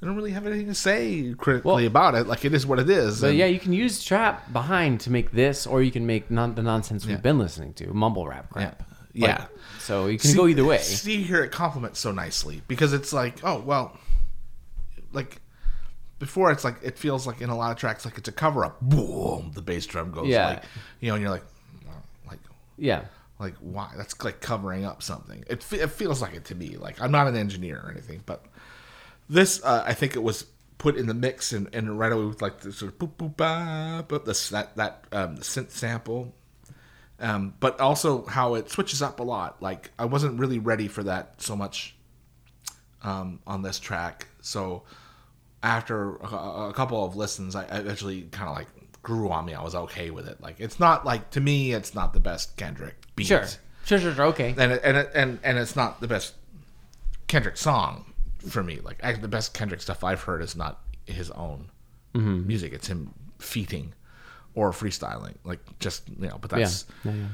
i 0.02 0.06
don't 0.06 0.16
really 0.16 0.32
have 0.32 0.46
anything 0.46 0.68
to 0.68 0.76
say 0.76 1.34
critically 1.38 1.70
Well- 1.72 1.86
about 1.86 2.16
it 2.16 2.28
like 2.28 2.46
it 2.46 2.54
is 2.54 2.66
what 2.66 2.80
it 2.80 2.90
is 2.90 3.22
but 3.22 3.30
and- 3.32 3.38
yeah, 3.40 3.46
you 3.48 3.60
can 3.60 3.74
use 3.74 4.04
trap 4.04 4.52
behind 4.54 5.00
to 5.02 5.10
make 5.12 5.32
this, 5.32 5.66
or 5.68 5.82
you 5.82 5.92
can 5.92 6.06
make 6.06 6.30
non- 6.32 6.56
the 6.56 6.64
nonsense 6.64 7.06
we've 7.06 7.22
been 7.22 7.40
listening 7.40 7.74
to, 7.76 7.94
mumble 7.94 8.28
rap 8.28 8.50
crap. 8.52 8.84
Yeah. 9.14 9.28
Like, 9.28 9.40
Yeah. 9.40 9.46
so 9.80 10.06
you 10.06 10.20
can 10.20 10.30
see, 10.30 10.38
go 10.38 10.48
either 10.48 10.64
way. 10.66 10.78
See 10.80 11.24
here, 11.24 11.44
it 11.44 11.52
complements 11.52 12.00
so 12.00 12.12
nicely 12.12 12.62
because 12.68 12.94
it's 12.94 13.12
like, 13.12 13.40
oh 13.44 13.60
well, 13.60 13.98
like 15.12 15.42
before 16.20 16.52
it's 16.52 16.64
like 16.64 16.78
it 16.84 16.98
feels 16.98 17.26
like 17.28 17.42
in 17.42 17.50
a 17.50 17.58
lot 17.58 17.72
of 17.72 17.78
tracks 17.78 18.06
like 18.06 18.18
it's 18.18 18.28
a 18.28 18.32
cover 18.32 18.66
up. 18.66 18.80
Boom, 18.82 19.52
the 19.56 19.62
bass 19.62 19.86
drum 19.88 20.12
goes 20.12 20.28
Yeah. 20.28 20.48
like, 20.48 20.64
you 21.00 21.10
know, 21.10 21.16
and 21.16 21.22
you're 21.24 21.32
like, 21.32 21.46
like, 22.30 22.40
Yeah. 22.78 23.06
like 23.40 23.56
why? 23.60 23.92
That's 23.98 24.22
like 24.24 24.42
covering 24.42 24.86
up 24.86 25.02
something. 25.02 25.44
It 25.48 25.66
it 25.74 25.88
feels 25.92 26.22
like 26.22 26.36
it 26.36 26.46
to 26.46 26.56
me. 26.56 26.78
Like 26.78 27.02
I'm 27.02 27.12
not 27.12 27.28
an 27.28 27.36
engineer 27.36 27.82
or 27.84 27.90
anything, 27.92 28.22
but 28.26 28.46
this 29.30 29.64
uh, 29.64 29.84
I 29.86 29.94
think 29.94 30.16
it 30.16 30.24
was 30.24 30.46
put 30.78 30.96
in 30.96 31.08
the 31.08 31.14
mix 31.14 31.54
and, 31.54 31.74
and 31.74 31.98
right 31.98 32.12
away 32.12 32.26
with 32.26 32.42
like 32.42 32.60
the 32.60 32.72
sort 32.72 32.92
of 32.92 33.00
boop 33.00 33.16
boop 33.18 33.38
ba 33.38 34.06
boop 34.08 34.26
this 34.26 34.50
that 34.50 34.76
that 34.76 35.06
um, 35.12 35.38
synth 35.38 35.72
sample 35.72 36.34
um, 37.20 37.54
but 37.60 37.80
also 37.80 38.26
how 38.26 38.56
it 38.56 38.70
switches 38.70 39.02
up 39.02 39.20
a 39.20 39.24
lot. 39.24 39.62
Like 39.62 39.92
I 39.98 40.06
wasn't 40.06 40.40
really 40.40 40.60
ready 40.60 40.88
for 40.88 41.04
that 41.04 41.42
so 41.42 41.56
much 41.56 41.96
um, 43.04 43.40
on 43.48 43.62
this 43.62 43.80
track. 43.80 44.28
So 44.42 44.84
after 45.64 46.18
a, 46.18 46.70
a 46.70 46.74
couple 46.74 47.04
of 47.04 47.16
listens, 47.16 47.56
I, 47.56 47.64
I 47.64 47.80
eventually 47.80 48.24
kind 48.24 48.50
of 48.50 48.56
like 48.56 48.68
grew 49.02 49.30
on 49.30 49.46
me. 49.46 49.54
I 49.54 49.64
was 49.64 49.76
okay 49.76 50.12
with 50.12 50.28
it. 50.28 50.42
Like 50.42 50.60
it's 50.60 50.80
not 50.80 51.06
like 51.06 51.32
to 51.32 51.42
me, 51.42 51.74
it's 51.74 51.96
not 51.96 52.14
the 52.14 52.20
best 52.20 52.56
Kendrick 52.58 52.96
beat. 53.16 53.28
Sure. 53.28 53.46
Sure, 53.86 54.00
sure, 54.00 54.14
sure. 54.14 54.26
Okay. 54.28 54.54
And 54.58 54.74
it, 54.74 54.82
and 54.84 54.98
it, 54.98 55.12
and 55.16 55.40
and 55.44 55.58
it's 55.58 55.76
not 55.76 56.02
the 56.02 56.08
best 56.08 56.36
Kendrick 57.28 57.58
song 57.58 58.07
for 58.40 58.64
me. 58.64 58.80
Like 58.84 59.00
actually, 59.02 59.24
the 59.24 59.28
best 59.28 59.54
Kendrick 59.54 59.82
stuff 59.82 60.04
I've 60.04 60.22
heard 60.22 60.42
is 60.42 60.56
not 60.56 60.82
his 61.06 61.32
own 61.32 61.70
mm-hmm. 62.14 62.48
music. 62.48 62.74
It's 62.74 62.88
him 62.88 63.14
feating 63.40 63.94
or 64.56 64.72
freestyling, 64.72 65.36
like 65.44 65.60
just 65.80 66.08
you 66.10 66.28
know. 66.28 66.38
But 66.40 66.52
that's 66.52 66.86
Yeah, 67.04 67.12
yeah. 67.12 67.28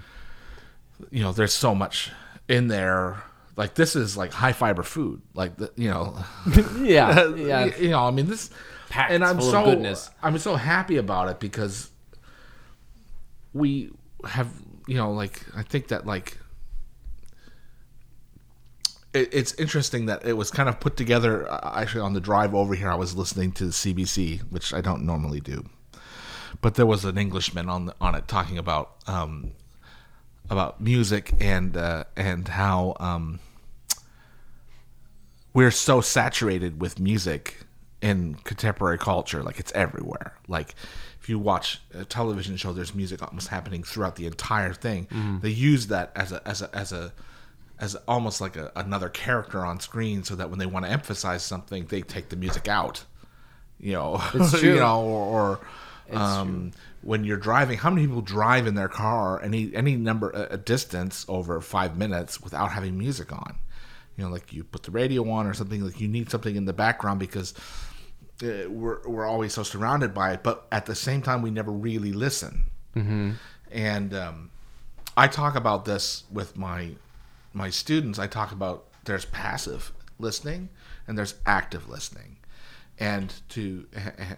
you 1.11 1.23
know, 1.23 1.31
there's 1.31 1.53
so 1.53 1.73
much 1.73 2.11
in 2.47 2.67
there. 2.67 3.23
Like 3.55 3.75
this 3.75 3.95
is 3.95 4.17
like 4.17 4.31
high 4.31 4.53
fiber 4.53 4.83
food, 4.83 5.21
like 5.33 5.57
the, 5.57 5.71
you 5.75 5.89
know, 5.89 6.17
Yeah, 6.81 7.27
yeah. 7.35 7.65
you 7.77 7.89
know. 7.89 8.05
I 8.05 8.11
mean 8.11 8.27
this, 8.27 8.49
Packed 8.89 9.11
and 9.11 9.23
I'm 9.23 9.41
so 9.41 9.65
goodness. 9.65 10.09
I'm 10.21 10.37
so 10.37 10.55
happy 10.55 10.97
about 10.97 11.29
it 11.29 11.39
because 11.39 11.89
we 13.53 13.91
have 14.25 14.49
you 14.87 14.95
know 14.95 15.11
like 15.11 15.45
I 15.55 15.63
think 15.63 15.89
that 15.89 16.05
like 16.05 16.37
it's 19.13 19.53
interesting 19.55 20.05
that 20.07 20.25
it 20.25 20.33
was 20.33 20.49
kind 20.51 20.67
of 20.69 20.79
put 20.79 20.97
together. 20.97 21.51
uh, 21.51 21.79
Actually, 21.79 22.01
on 22.01 22.13
the 22.13 22.19
drive 22.21 22.53
over 22.55 22.73
here, 22.75 22.89
I 22.91 22.95
was 22.95 23.15
listening 23.15 23.51
to 23.53 23.65
the 23.65 23.71
CBC, 23.71 24.41
which 24.51 24.73
I 24.73 24.81
don't 24.81 25.03
normally 25.05 25.39
do, 25.39 25.65
but 26.61 26.75
there 26.75 26.85
was 26.85 27.05
an 27.05 27.17
Englishman 27.17 27.69
on 27.69 27.85
the, 27.87 27.95
on 28.01 28.15
it 28.15 28.27
talking 28.27 28.57
about 28.57 28.95
um, 29.07 29.51
about 30.49 30.81
music 30.81 31.33
and 31.39 31.77
uh, 31.77 32.05
and 32.15 32.47
how 32.47 32.95
um, 32.99 33.39
we're 35.53 35.71
so 35.71 36.01
saturated 36.01 36.81
with 36.81 36.99
music 36.99 37.57
in 38.01 38.35
contemporary 38.43 38.97
culture 38.97 39.43
like 39.43 39.59
it's 39.59 39.71
everywhere. 39.73 40.33
Like 40.47 40.75
if 41.21 41.29
you 41.29 41.39
watch 41.39 41.79
a 41.93 42.03
television 42.03 42.57
show 42.57 42.73
there's 42.73 42.93
music 42.93 43.21
almost 43.23 43.47
happening 43.47 43.83
throughout 43.83 44.15
the 44.15 44.25
entire 44.25 44.73
thing. 44.73 45.07
They 45.41 45.49
use 45.49 45.87
that 45.87 46.11
as 46.15 46.31
a 46.31 46.45
as 46.47 46.61
a 46.61 46.75
as 46.75 46.91
a 46.91 47.13
as 47.79 47.95
almost 48.07 48.39
like 48.39 48.55
a, 48.55 48.71
another 48.75 49.09
character 49.09 49.65
on 49.65 49.79
screen 49.79 50.23
so 50.23 50.35
that 50.35 50.49
when 50.49 50.59
they 50.59 50.65
want 50.65 50.85
to 50.85 50.91
emphasize 50.91 51.43
something 51.43 51.85
they 51.87 52.01
take 52.01 52.29
the 52.29 52.35
music 52.35 52.67
out 52.67 53.03
you 53.79 53.93
know? 53.93 54.21
You 54.61 54.75
know 54.75 55.03
or, 55.03 55.59
or 56.11 56.17
um, 56.17 56.71
when 57.01 57.23
you're 57.23 57.37
driving 57.37 57.77
how 57.77 57.89
many 57.89 58.05
people 58.05 58.21
drive 58.21 58.67
in 58.67 58.75
their 58.75 58.87
car 58.87 59.41
any 59.41 59.73
any 59.75 59.95
number 59.95 60.31
a, 60.31 60.57
distance 60.57 61.25
over 61.27 61.59
five 61.61 61.97
minutes 61.97 62.41
without 62.41 62.71
having 62.71 62.97
music 62.97 63.31
on? 63.31 63.57
You 64.17 64.25
know 64.25 64.29
like 64.29 64.53
you 64.53 64.63
put 64.63 64.83
the 64.83 64.91
radio 64.91 65.29
on 65.29 65.47
or 65.47 65.53
something 65.53 65.83
like 65.83 65.99
you 65.99 66.07
need 66.07 66.29
something 66.29 66.55
in 66.55 66.65
the 66.65 66.73
background 66.73 67.19
because 67.19 67.53
uh, 68.43 68.69
we're, 68.69 69.07
we're 69.07 69.25
always 69.25 69.53
so 69.53 69.63
surrounded 69.63 70.13
by 70.13 70.33
it 70.33 70.43
but 70.43 70.67
at 70.71 70.85
the 70.85 70.95
same 70.95 71.21
time 71.21 71.41
we 71.41 71.51
never 71.51 71.71
really 71.71 72.13
listen. 72.13 72.63
Mm-hmm. 72.95 73.31
and 73.71 74.13
um, 74.13 74.51
i 75.17 75.27
talk 75.27 75.55
about 75.55 75.83
this 75.83 76.25
with 76.31 76.55
my 76.55 76.91
my 77.53 77.69
students 77.69 78.19
i 78.19 78.27
talk 78.27 78.51
about 78.51 78.87
there's 79.05 79.25
passive 79.25 79.91
listening 80.19 80.69
and 81.07 81.17
there's 81.17 81.35
active 81.45 81.89
listening. 81.89 82.37
And 82.99 83.33
to 83.49 83.87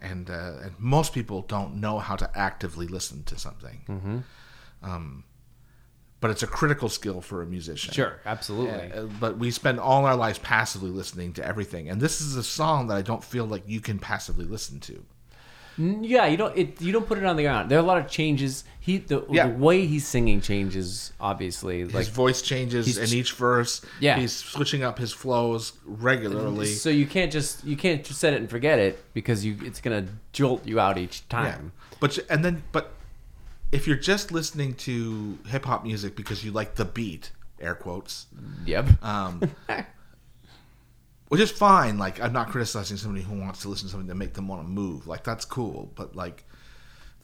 and 0.02 0.30
uh, 0.30 0.54
and 0.64 0.80
most 0.80 1.14
people 1.14 1.42
don't 1.42 1.76
know 1.76 2.00
how 2.00 2.16
to 2.16 2.38
actively 2.38 2.88
listen 2.88 3.24
to 3.24 3.38
something. 3.38 3.82
Mm-hmm. 3.88 4.18
um, 4.82 5.24
but 6.22 6.32
it's 6.32 6.42
a 6.42 6.48
critical 6.48 6.88
skill 6.88 7.22
for 7.22 7.44
a 7.44 7.46
musician. 7.46 7.94
Sure, 7.94 8.20
absolutely. 8.26 8.92
uh, 8.94 9.04
but 9.20 9.38
we 9.38 9.52
spend 9.52 9.80
all 9.80 10.06
our 10.06 10.16
lives 10.16 10.40
passively 10.40 10.90
listening 10.90 11.34
to 11.34 11.46
everything. 11.46 11.90
And 11.90 12.02
this 12.02 12.22
is 12.22 12.38
a 12.38 12.44
song 12.44 12.88
that 12.88 12.96
i 12.96 13.02
don't 13.02 13.24
feel 13.24 13.46
like 13.46 13.64
you 13.68 13.82
can 13.82 14.00
passively 14.00 14.46
listen 14.46 14.80
to 14.80 15.06
Yeah, 15.78 16.26
you 16.28 16.38
don't 16.38 16.58
it, 16.58 16.82
you 16.82 16.92
don't 16.94 17.06
put 17.08 17.18
it 17.18 17.26
on 17.26 17.36
the 17.36 17.44
ground. 17.44 17.70
There 17.70 17.78
are 17.78 17.82
a 17.84 17.86
lot 17.86 17.98
of 17.98 18.08
changes. 18.10 18.64
He 18.80 18.98
the, 19.00 19.26
Yeah. 19.30 19.48
the 19.48 19.56
way 19.56 19.86
he's 19.88 20.08
singing 20.08 20.42
changes 20.42 21.12
obviously. 21.20 21.80
his 21.80 21.94
Like 21.94 22.08
voice 22.08 22.42
changes 22.42 22.98
in 22.98 23.18
each 23.18 23.34
verse 23.34 23.82
Yeah. 24.00 24.18
he's 24.20 24.32
switching 24.34 24.84
up 24.84 25.00
his 25.00 25.12
flows 25.12 25.74
regularly 25.86 26.68
so 26.68 26.90
you 26.90 27.08
can't 27.08 27.32
just 27.32 27.64
you 27.66 27.76
can't 27.76 28.04
just 28.06 28.20
set 28.20 28.34
it 28.34 28.42
and 28.42 28.50
forget 28.50 28.78
it 28.80 29.04
because 29.14 29.44
you 29.44 29.58
it's 29.64 29.82
gonna 29.82 30.06
jolt 30.34 30.66
you 30.68 30.80
out 30.80 30.98
each 31.00 31.24
yeah 31.32 31.42
time. 31.52 31.72
but 32.00 32.20
and 32.30 32.46
then 32.46 32.62
but 32.72 32.92
if 33.72 33.88
you're 33.88 33.98
just 33.98 34.32
listening 34.32 34.76
to 34.76 35.38
hip-hop 35.48 35.84
music 35.84 36.16
because 36.16 36.46
you 36.46 36.52
like 36.52 36.76
the 36.76 36.86
beat 36.86 37.32
air 37.60 37.74
quotes 37.76 38.28
Yep. 38.68 39.04
um, 39.04 39.42
which 41.28 41.42
is 41.42 41.52
fine. 41.52 41.98
Like 41.98 42.22
I'm 42.22 42.34
not 42.34 42.50
criticizing 42.50 42.98
somebody 42.98 43.24
who 43.24 43.40
wants 43.40 43.62
to 43.62 43.70
listen 43.70 43.88
to 43.88 43.92
something 43.92 44.10
to 44.10 44.16
make 44.16 44.34
them 44.34 44.48
want 44.48 44.62
to 44.64 44.68
move. 44.68 45.08
Like 45.08 45.24
that's 45.24 45.46
cool, 45.46 45.92
but 45.96 46.16
like 46.16 46.44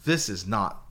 this 0.06 0.30
is 0.30 0.48
not. 0.48 0.84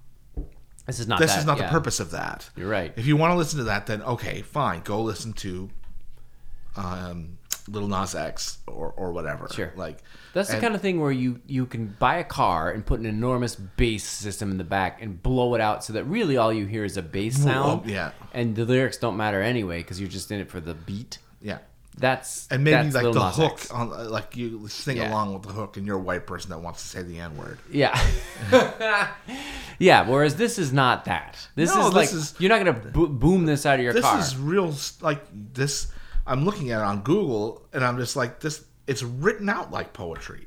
this 0.87 1.01
is 1.01 1.09
not 1.09 1.18
this 1.18 1.33
that, 1.33 1.40
is 1.40 1.46
not 1.46 1.59
yeah. 1.59 1.66
the 1.66 1.70
purpose 1.70 2.01
of 2.01 2.11
that. 2.12 2.49
You're 2.57 2.68
right. 2.68 2.92
If 2.96 3.07
you 3.07 3.16
want 3.16 3.33
to 3.33 3.37
listen 3.37 3.59
to 3.59 3.64
that, 3.64 3.87
then 3.87 4.03
okay, 4.03 4.42
fine. 4.42 4.81
Go 4.83 5.03
listen 5.03 5.33
to 5.35 5.70
um, 6.77 7.38
Lil 7.68 7.88
Nas 7.88 8.14
X 8.14 8.59
or 8.66 8.92
or 8.96 9.12
whatever. 9.12 9.49
Sure. 9.53 9.73
Like 9.77 9.99
That's 10.33 10.49
the 10.49 10.55
and- 10.55 10.62
kind 10.62 10.75
of 10.75 10.81
thing 10.81 11.01
where 11.01 11.12
you 11.12 11.40
you 11.46 11.66
can 11.66 11.96
buy 11.99 12.16
a 12.16 12.25
car 12.25 12.70
and 12.70 12.85
put 12.85 13.01
an 13.01 13.07
enormous 13.07 13.57
bass 13.57 14.05
system 14.05 14.51
in 14.51 14.59
the 14.59 14.64
back 14.64 15.03
and 15.03 15.20
blow 15.23 15.55
it 15.55 15.61
out 15.61 15.85
so 15.85 15.92
that 15.94 16.05
really 16.05 16.37
all 16.37 16.53
you 16.53 16.66
hear 16.66 16.85
is 16.85 16.96
a 16.96 17.03
bass 17.03 17.42
sound. 17.42 17.88
yeah. 17.90 18.12
And 18.33 18.55
the 18.55 18.64
lyrics 18.64 18.96
don't 18.96 19.16
matter 19.16 19.42
anyway 19.42 19.79
because 19.79 20.01
you're 20.01 20.09
just 20.09 20.31
in 20.31 20.40
it 20.40 20.51
for 20.51 20.61
the 20.61 20.75
beat. 20.75 21.18
yeah. 21.40 21.59
That's 21.98 22.46
And 22.50 22.64
maybe 22.64 22.88
that's 22.90 22.94
like 22.94 23.12
the 23.12 23.26
Nas 23.26 23.37
hook 23.37 23.53
X. 23.53 23.70
on, 23.70 24.11
like 24.11 24.35
you 24.37 24.68
sing 24.68 24.96
Yeah. 24.98 25.11
along 25.11 25.35
with 25.35 25.42
the 25.42 25.53
hook, 25.53 25.76
and 25.76 25.87
you're 25.87 25.96
a 25.96 26.00
white 26.00 26.26
person 26.26 26.50
that 26.50 26.61
wants 26.61 26.81
to 26.83 26.88
say 26.88 27.03
the 27.03 27.18
N 27.18 27.37
word. 27.37 27.59
Yeah. 27.70 27.98
yeah. 29.79 30.09
Whereas 30.09 30.37
this 30.37 30.59
is 30.59 30.72
not 30.72 31.05
that. 31.07 31.37
This 31.57 31.74
No, 31.74 31.81
is 31.81 31.87
this 31.87 31.94
like 31.94 32.12
is- 32.12 32.35
you're 32.38 32.48
not 32.48 32.59
gonna 32.59 32.72
bo- 32.90 33.07
boom 33.07 33.44
this 33.46 33.66
out 33.66 33.79
of 33.79 33.85
your 33.85 33.92
this 33.92 34.05
car. 34.05 34.18
is 34.18 34.37
real 34.37 34.74
like 35.00 35.22
this 35.33 35.88
i'm 36.26 36.44
looking 36.44 36.70
at 36.70 36.81
it 36.81 36.85
on 36.85 37.00
google 37.00 37.66
and 37.72 37.83
i'm 37.85 37.96
just 37.96 38.14
like 38.14 38.40
this 38.40 38.62
it's 38.87 39.03
written 39.03 39.48
out 39.48 39.70
like 39.70 39.92
poetry 39.92 40.46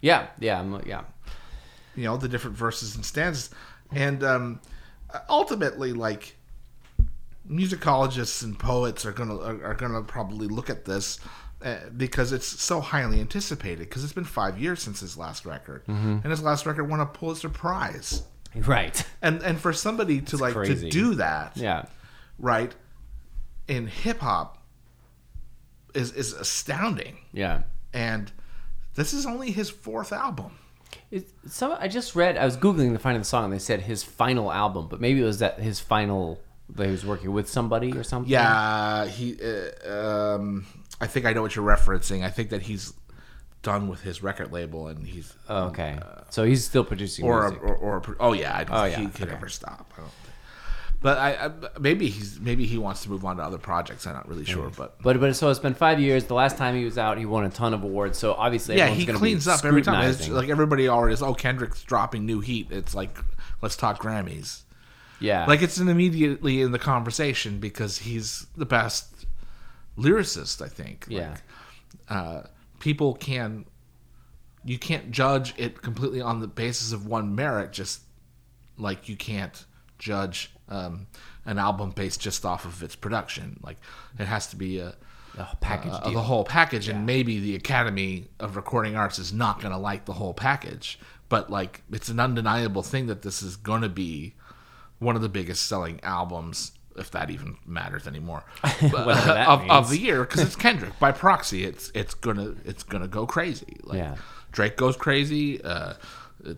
yeah. 0.00 0.26
Yeah. 0.38 0.60
I'm, 0.60 0.80
yeah. 0.86 1.02
you 1.96 2.04
know 2.04 2.16
the 2.16 2.28
different 2.28 2.56
verses 2.56 2.94
and 2.94 3.04
stanzas 3.04 3.50
and 3.92 4.22
um 4.22 4.60
ultimately 5.28 5.92
like 5.92 6.36
musicologists 7.48 8.42
and 8.42 8.58
poets 8.58 9.04
are 9.04 9.12
gonna 9.12 9.36
are, 9.38 9.64
are 9.64 9.74
gonna 9.74 10.02
probably 10.02 10.46
look 10.48 10.70
at 10.70 10.84
this 10.84 11.18
uh, 11.62 11.76
because 11.96 12.32
it's 12.32 12.46
so 12.46 12.80
highly 12.80 13.20
anticipated 13.20 13.80
because 13.88 14.02
it's 14.04 14.12
been 14.12 14.24
five 14.24 14.58
years 14.58 14.82
since 14.82 15.00
his 15.00 15.16
last 15.16 15.44
record 15.46 15.84
Mm-hmm. 15.86 16.18
and 16.22 16.26
his 16.26 16.42
last 16.42 16.66
record 16.66 16.84
won 16.88 17.00
a 17.00 17.06
pulitzer 17.06 17.48
prize 17.48 18.22
Right. 18.56 19.04
and 19.20 19.42
and 19.42 19.58
for 19.60 19.72
somebody 19.72 20.20
to 20.22 20.36
like 20.36 20.54
crazy. 20.54 20.88
to 20.88 20.90
do 20.90 21.14
that 21.16 21.56
Yeah. 21.56 21.84
right 22.38 22.74
in 23.68 23.86
hip 23.88 24.20
hop 24.20 24.62
is 25.94 26.12
is 26.12 26.32
astounding 26.32 27.18
Yeah. 27.32 27.62
and 27.92 28.30
this 28.94 29.12
is 29.12 29.26
only 29.26 29.50
his 29.50 29.70
fourth 29.70 30.12
album 30.12 30.52
It, 31.10 31.28
some 31.46 31.76
I 31.78 31.88
just 31.88 32.14
read. 32.14 32.36
I 32.38 32.44
was 32.44 32.56
googling 32.56 32.92
to 32.92 32.98
find 32.98 33.20
the 33.20 33.24
song, 33.24 33.44
and 33.44 33.52
they 33.52 33.58
said 33.58 33.80
his 33.82 34.02
final 34.04 34.52
album, 34.52 34.86
but 34.88 35.00
maybe 35.00 35.20
it 35.20 35.24
was 35.24 35.38
that 35.40 35.58
his 35.58 35.80
final 35.80 36.40
he 36.78 36.90
was 36.90 37.04
working 37.06 37.32
with 37.32 37.48
somebody 37.48 37.92
or 37.92 38.02
something. 38.02 38.30
yeah 38.30 39.06
he 39.06 39.36
uh, 39.42 39.92
um 40.34 40.66
i 41.00 41.06
think 41.06 41.26
i 41.26 41.32
know 41.32 41.42
what 41.42 41.54
you're 41.54 41.66
referencing 41.66 42.24
i 42.24 42.30
think 42.30 42.50
that 42.50 42.62
he's 42.62 42.92
done 43.62 43.88
with 43.88 44.02
his 44.02 44.22
record 44.22 44.52
label 44.52 44.88
and 44.88 45.06
he's 45.06 45.32
Oh, 45.48 45.64
okay. 45.68 45.98
So 46.30 46.44
he's 46.44 46.64
still 46.64 46.84
producing 46.84 47.24
or, 47.24 47.46
a, 47.46 47.54
or 47.54 47.74
or 47.76 47.96
a- 47.98 48.16
oh 48.20 48.32
yeah 48.32 48.56
i 48.56 48.64
don't 48.64 48.76
Oh, 48.76 48.82
think 48.82 48.96
yeah, 48.96 49.02
he 49.04 49.08
could 49.08 49.28
okay. 49.28 49.36
ever 49.36 49.48
stop 49.48 49.92
I 49.96 50.00
don't 50.00 50.10
but 51.00 51.18
I, 51.18 51.30
I 51.46 51.50
maybe 51.78 52.08
he's 52.08 52.40
maybe 52.40 52.64
he 52.66 52.78
wants 52.78 53.02
to 53.02 53.10
move 53.10 53.24
on 53.26 53.36
to 53.36 53.42
other 53.42 53.58
projects 53.58 54.06
i'm 54.06 54.14
not 54.14 54.26
really 54.28 54.44
sure 54.46 54.70
but 54.76 55.00
but 55.02 55.20
but 55.20 55.36
so 55.36 55.50
it's 55.50 55.58
been 55.60 55.74
five 55.74 56.00
years. 56.00 56.24
The 56.24 56.34
last 56.34 56.56
time 56.56 56.74
he 56.76 56.84
was 56.84 56.96
out, 56.96 57.18
he 57.18 57.26
won 57.26 57.44
a 57.44 57.50
ton 57.50 57.74
of 57.74 57.82
awards. 57.84 58.16
So 58.18 58.32
obviously, 58.32 58.76
yeah, 58.78 58.88
he 58.88 59.04
cleans 59.04 59.44
be 59.44 59.50
up 59.50 59.64
every 59.66 59.82
time. 59.82 60.08
It's 60.08 60.28
like 60.28 60.48
everybody 60.48 60.88
already 60.88 61.12
is. 61.12 61.22
Oh, 61.22 61.34
Kendrick's 61.34 61.82
dropping 61.82 62.24
new 62.24 62.40
heat. 62.40 62.68
It's 62.70 62.94
like 62.94 63.18
let's 63.60 63.76
talk 63.76 64.00
Grammys. 64.00 64.62
Yeah, 65.20 65.46
Like 65.46 65.62
it's 65.62 65.78
an 65.78 65.88
immediately 65.88 66.62
in 66.62 66.72
the 66.72 66.78
conversation 66.78 67.58
because 67.58 67.98
he's 67.98 68.46
the 68.56 68.66
best 68.66 69.26
lyricist. 69.96 70.62
I 70.62 70.68
think. 70.68 71.06
Like, 71.08 71.16
yeah, 71.16 71.36
uh, 72.08 72.42
people 72.80 73.14
can. 73.14 73.64
You 74.64 74.78
can't 74.78 75.10
judge 75.10 75.54
it 75.58 75.82
completely 75.82 76.22
on 76.22 76.40
the 76.40 76.46
basis 76.46 76.92
of 76.92 77.06
one 77.06 77.34
merit. 77.34 77.72
Just 77.72 78.00
like 78.78 79.08
you 79.08 79.16
can't 79.16 79.64
judge 79.98 80.50
um, 80.68 81.06
an 81.44 81.58
album 81.58 81.90
based 81.90 82.20
just 82.20 82.44
off 82.44 82.64
of 82.64 82.82
its 82.82 82.96
production. 82.96 83.60
Like 83.62 83.76
it 84.18 84.24
has 84.26 84.46
to 84.48 84.56
be 84.56 84.78
a 84.78 84.94
the 85.36 85.48
package 85.60 85.92
uh, 85.92 86.10
the 86.10 86.22
whole 86.22 86.44
package, 86.44 86.88
and 86.88 87.06
maybe 87.06 87.40
the 87.40 87.56
Academy 87.56 88.28
of 88.38 88.56
Recording 88.56 88.96
Arts 88.96 89.18
is 89.18 89.32
not 89.32 89.60
going 89.60 89.72
to 89.72 89.78
like 89.78 90.04
the 90.04 90.12
whole 90.12 90.34
package. 90.34 90.98
But 91.28 91.50
like, 91.50 91.82
it's 91.90 92.08
an 92.08 92.20
undeniable 92.20 92.82
thing 92.82 93.06
that 93.06 93.22
this 93.22 93.42
is 93.42 93.56
going 93.56 93.82
to 93.82 93.88
be 93.88 94.34
one 94.98 95.16
of 95.16 95.22
the 95.22 95.28
biggest 95.28 95.66
selling 95.66 96.00
albums, 96.02 96.72
if 96.96 97.10
that 97.12 97.30
even 97.30 97.56
matters 97.66 98.06
anymore, 98.06 98.44
of, 98.64 99.70
of 99.70 99.90
the 99.90 99.98
year 99.98 100.20
because 100.24 100.40
it's 100.40 100.56
Kendrick. 100.56 100.98
By 100.98 101.12
proxy, 101.12 101.64
it's 101.64 101.90
it's 101.94 102.14
gonna 102.14 102.54
it's 102.64 102.82
gonna 102.82 103.08
go 103.08 103.26
crazy. 103.26 103.78
Like 103.82 103.98
Yeah. 103.98 104.16
Drake 104.52 104.76
goes 104.76 104.96
crazy. 104.96 105.62
Uh, 105.62 105.94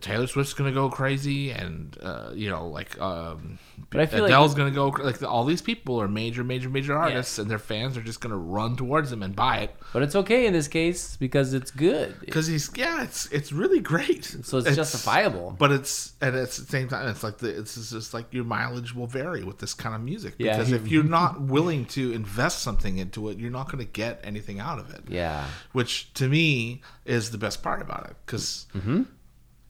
Taylor 0.01 0.27
Swift's 0.27 0.53
gonna 0.55 0.73
go 0.73 0.89
crazy, 0.91 1.51
and 1.51 1.97
uh, 2.03 2.31
you 2.35 2.51
know, 2.51 2.67
like 2.69 3.01
um, 3.01 3.59
But 3.91 4.01
I 4.01 4.07
feel 4.07 4.23
like- 4.23 4.31
Adele's 4.31 4.55
gonna 4.55 4.71
go 4.73 4.89
like 4.89 5.23
all 5.23 5.45
these 5.45 5.63
people 5.63 6.01
are 6.01 6.09
major, 6.09 6.43
major, 6.43 6.69
major 6.69 6.97
artists, 6.97 7.39
and 7.39 7.51
their 7.51 7.59
fans 7.59 7.97
are 7.97 8.03
just 8.03 8.21
gonna 8.21 8.37
run 8.37 8.77
towards 8.77 9.11
them 9.11 9.23
and 9.23 9.37
buy 9.37 9.59
it 9.59 9.77
But 9.93 10.03
it's 10.03 10.17
okay 10.17 10.47
in 10.47 10.53
this 10.53 10.67
case 10.69 11.17
because 11.17 11.55
it's 11.55 11.71
good. 11.71 12.19
because 12.21 12.47
he's 12.49 12.71
yeah, 12.77 13.03
it's 13.05 13.27
it's 13.27 13.53
really 13.53 13.81
great. 13.81 14.25
So 14.43 14.59
it's 14.59 14.75
justifiable. 14.75 15.55
but 15.59 15.71
it's 15.71 16.15
and 16.21 16.35
it's 16.35 16.59
at 16.59 16.67
the 16.67 16.71
same 16.73 16.89
time 16.89 17.09
it's 17.09 17.23
like 17.23 17.39
the 17.39 17.49
it's 17.57 17.75
just 17.91 18.13
like 18.15 18.33
your 18.33 18.45
mileage 18.45 18.95
will 18.95 19.07
vary 19.07 19.45
with 19.45 19.59
this 19.59 19.75
kind 19.75 19.95
of 19.95 20.01
music 20.01 20.35
Yeah. 20.39 20.57
because 20.57 20.73
if 20.73 20.89
you're 20.89 21.05
not 21.05 21.41
willing 21.41 21.85
to 21.87 22.13
invest 22.13 22.61
something 22.63 22.99
into 22.99 23.29
it, 23.29 23.39
you're 23.39 23.51
not 23.51 23.67
going 23.71 23.85
to 23.85 23.91
get 23.91 24.21
anything 24.25 24.59
out 24.61 24.79
of 24.79 24.91
it. 24.91 25.03
Yeah. 25.09 25.45
which 25.73 26.13
to 26.15 26.29
me 26.29 26.83
is 27.05 27.31
the 27.31 27.39
best 27.39 27.63
part 27.63 27.81
about 27.83 28.07
it 28.11 28.17
because 28.25 28.67
Mm-hmm. 28.75 29.03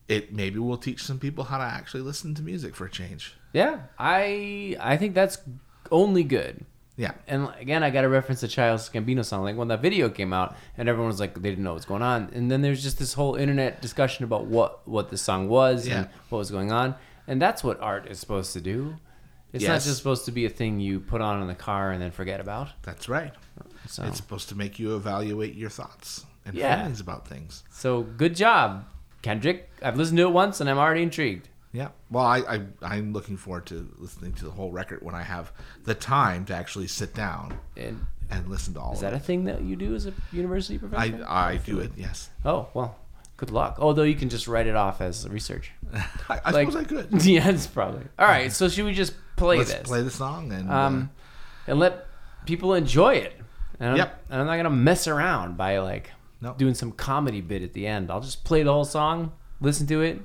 It 0.09 0.33
maybe 0.33 0.59
will 0.59 0.77
teach 0.79 1.03
some 1.03 1.19
people 1.19 1.45
how 1.45 1.59
to 1.59 1.64
actually 1.64 2.03
listen 2.03 2.35
to 2.37 2.42
music 2.42 2.75
for 2.77 2.87
a 2.87 2.90
change. 2.90 3.35
Yeah. 3.53 3.81
I 3.99 4.77
I 4.81 4.97
think 4.97 5.14
that's 5.14 5.38
only 5.90 6.23
good. 6.25 6.64
Yeah, 6.99 7.12
And 7.29 7.51
again, 7.61 7.83
I 7.83 7.90
got 7.90 8.01
to 8.03 8.09
reference 8.09 8.40
the 8.40 8.49
Childish 8.49 8.88
Gambino 8.88 9.23
song. 9.23 9.42
Like 9.45 9.55
when 9.55 9.69
that 9.69 9.83
video 9.83 10.09
came 10.09 10.33
out, 10.33 10.57
and 10.79 10.88
everyone 10.88 11.09
was 11.09 11.21
like, 11.21 11.35
they 11.35 11.51
didn't 11.51 11.62
know 11.62 11.75
what's 11.75 11.85
going 11.85 12.01
on. 12.01 12.31
And 12.33 12.51
then 12.51 12.62
there's 12.62 12.83
just 12.83 12.99
this 12.99 13.12
whole 13.12 13.35
internet 13.35 13.83
discussion 13.83 14.25
about 14.25 14.47
what 14.47 14.88
what 14.88 15.11
the 15.11 15.19
song 15.19 15.47
was 15.49 15.87
Yeah. 15.87 15.97
and 15.99 16.09
what 16.31 16.38
was 16.38 16.51
going 16.51 16.73
on. 16.73 16.95
And 17.27 17.40
that's 17.42 17.62
what 17.62 17.79
art 17.83 18.07
is 18.11 18.19
supposed 18.19 18.55
to 18.55 18.62
do. 18.62 18.97
It's 19.53 19.64
not 19.66 19.83
just 19.83 19.99
supposed 19.99 20.25
to 20.25 20.33
be 20.33 20.47
a 20.47 20.51
thing 20.51 20.81
you 20.81 21.01
put 21.01 21.21
on 21.21 21.42
in 21.42 21.49
the 21.49 21.55
car 21.55 21.90
and 21.90 22.01
then 22.01 22.11
forget 22.12 22.40
about. 22.40 22.69
that's 22.83 23.09
right. 23.09 23.33
So, 23.88 24.03
It's 24.05 24.16
supposed 24.16 24.49
to 24.51 24.55
make 24.55 24.79
you 24.79 24.97
evaluate 24.97 25.55
your 25.55 25.71
thoughts 25.71 26.25
and 26.47 26.55
Yeah. 26.55 26.77
feelings 26.79 27.01
about 27.01 27.27
things. 27.29 27.62
so 27.71 28.03
good 28.03 28.35
job, 28.37 28.85
Kendrick. 29.26 29.68
I've 29.82 29.96
listened 29.96 30.18
to 30.18 30.24
it 30.24 30.30
once 30.32 30.60
and 30.60 30.70
I'm 30.70 30.78
already 30.78 31.02
intrigued. 31.02 31.48
Yeah. 31.72 31.88
Well, 32.10 32.24
I, 32.24 32.38
I 32.38 32.60
I'm 32.82 33.12
looking 33.12 33.36
forward 33.36 33.66
to 33.66 33.88
listening 33.98 34.32
to 34.34 34.44
the 34.44 34.50
whole 34.52 34.70
record 34.70 35.02
when 35.02 35.14
I 35.14 35.22
have 35.22 35.52
the 35.84 35.94
time 35.94 36.44
to 36.46 36.54
actually 36.54 36.86
sit 36.86 37.12
down 37.14 37.58
And 37.76 38.06
and 38.30 38.48
listen 38.48 38.74
to 38.74 38.80
all 38.80 38.94
is 38.94 39.00
that 39.00 39.12
a 39.14 39.18
thing 39.18 39.44
that 39.44 39.62
you 39.62 39.76
do 39.76 39.94
as 39.94 40.06
a 40.06 40.12
university 40.32 40.78
professor? 40.78 41.24
I 41.28 41.50
I 41.52 41.56
do 41.58 41.80
it. 41.80 41.90
Yes. 41.96 42.30
oh 42.44 42.68
well, 42.74 42.96
good 43.36 43.50
luck. 43.50 43.76
Although 43.80 44.04
you 44.04 44.14
can 44.14 44.28
just 44.28 44.46
write 44.48 44.66
it 44.68 44.76
off 44.76 45.00
as 45.00 45.28
research. 45.28 45.72
I, 46.28 46.40
I 46.44 46.50
Like- 46.52 46.68
suppose 46.70 46.76
I 46.76 46.84
could. 46.84 47.24
yeah, 47.26 47.48
it's 47.50 47.66
probably. 47.66 48.04
All 48.18 48.26
right, 48.28 48.50
so 48.52 48.68
should 48.68 48.84
we 48.86 48.94
just 48.94 49.12
play 49.36 49.58
Let's 49.58 49.72
this? 49.74 49.82
play 49.88 50.02
the 50.02 50.10
song 50.10 50.52
and 50.52 50.70
um, 50.70 51.10
and 51.66 51.78
let 51.78 52.06
people 52.46 52.74
enjoy 52.74 53.14
it. 53.16 53.34
And 53.80 53.90
I'm, 53.90 53.96
Yep. 53.96 54.24
and 54.30 54.40
I'm 54.40 54.46
not 54.46 54.56
gonna 54.56 54.70
mess 54.70 55.06
around 55.06 55.56
by 55.56 55.78
like 55.80 56.10
No. 56.40 56.55
doing 56.55 56.75
some 56.75 56.92
comedy 56.92 57.40
bit 57.40 57.62
at 57.62 57.72
the 57.72 57.87
end. 57.87 58.11
I'll 58.11 58.20
just 58.20 58.44
play 58.44 58.62
the 58.62 58.72
whole 58.72 58.85
song, 58.85 59.33
listen 59.61 59.87
to 59.88 60.03
it, 60.03 60.20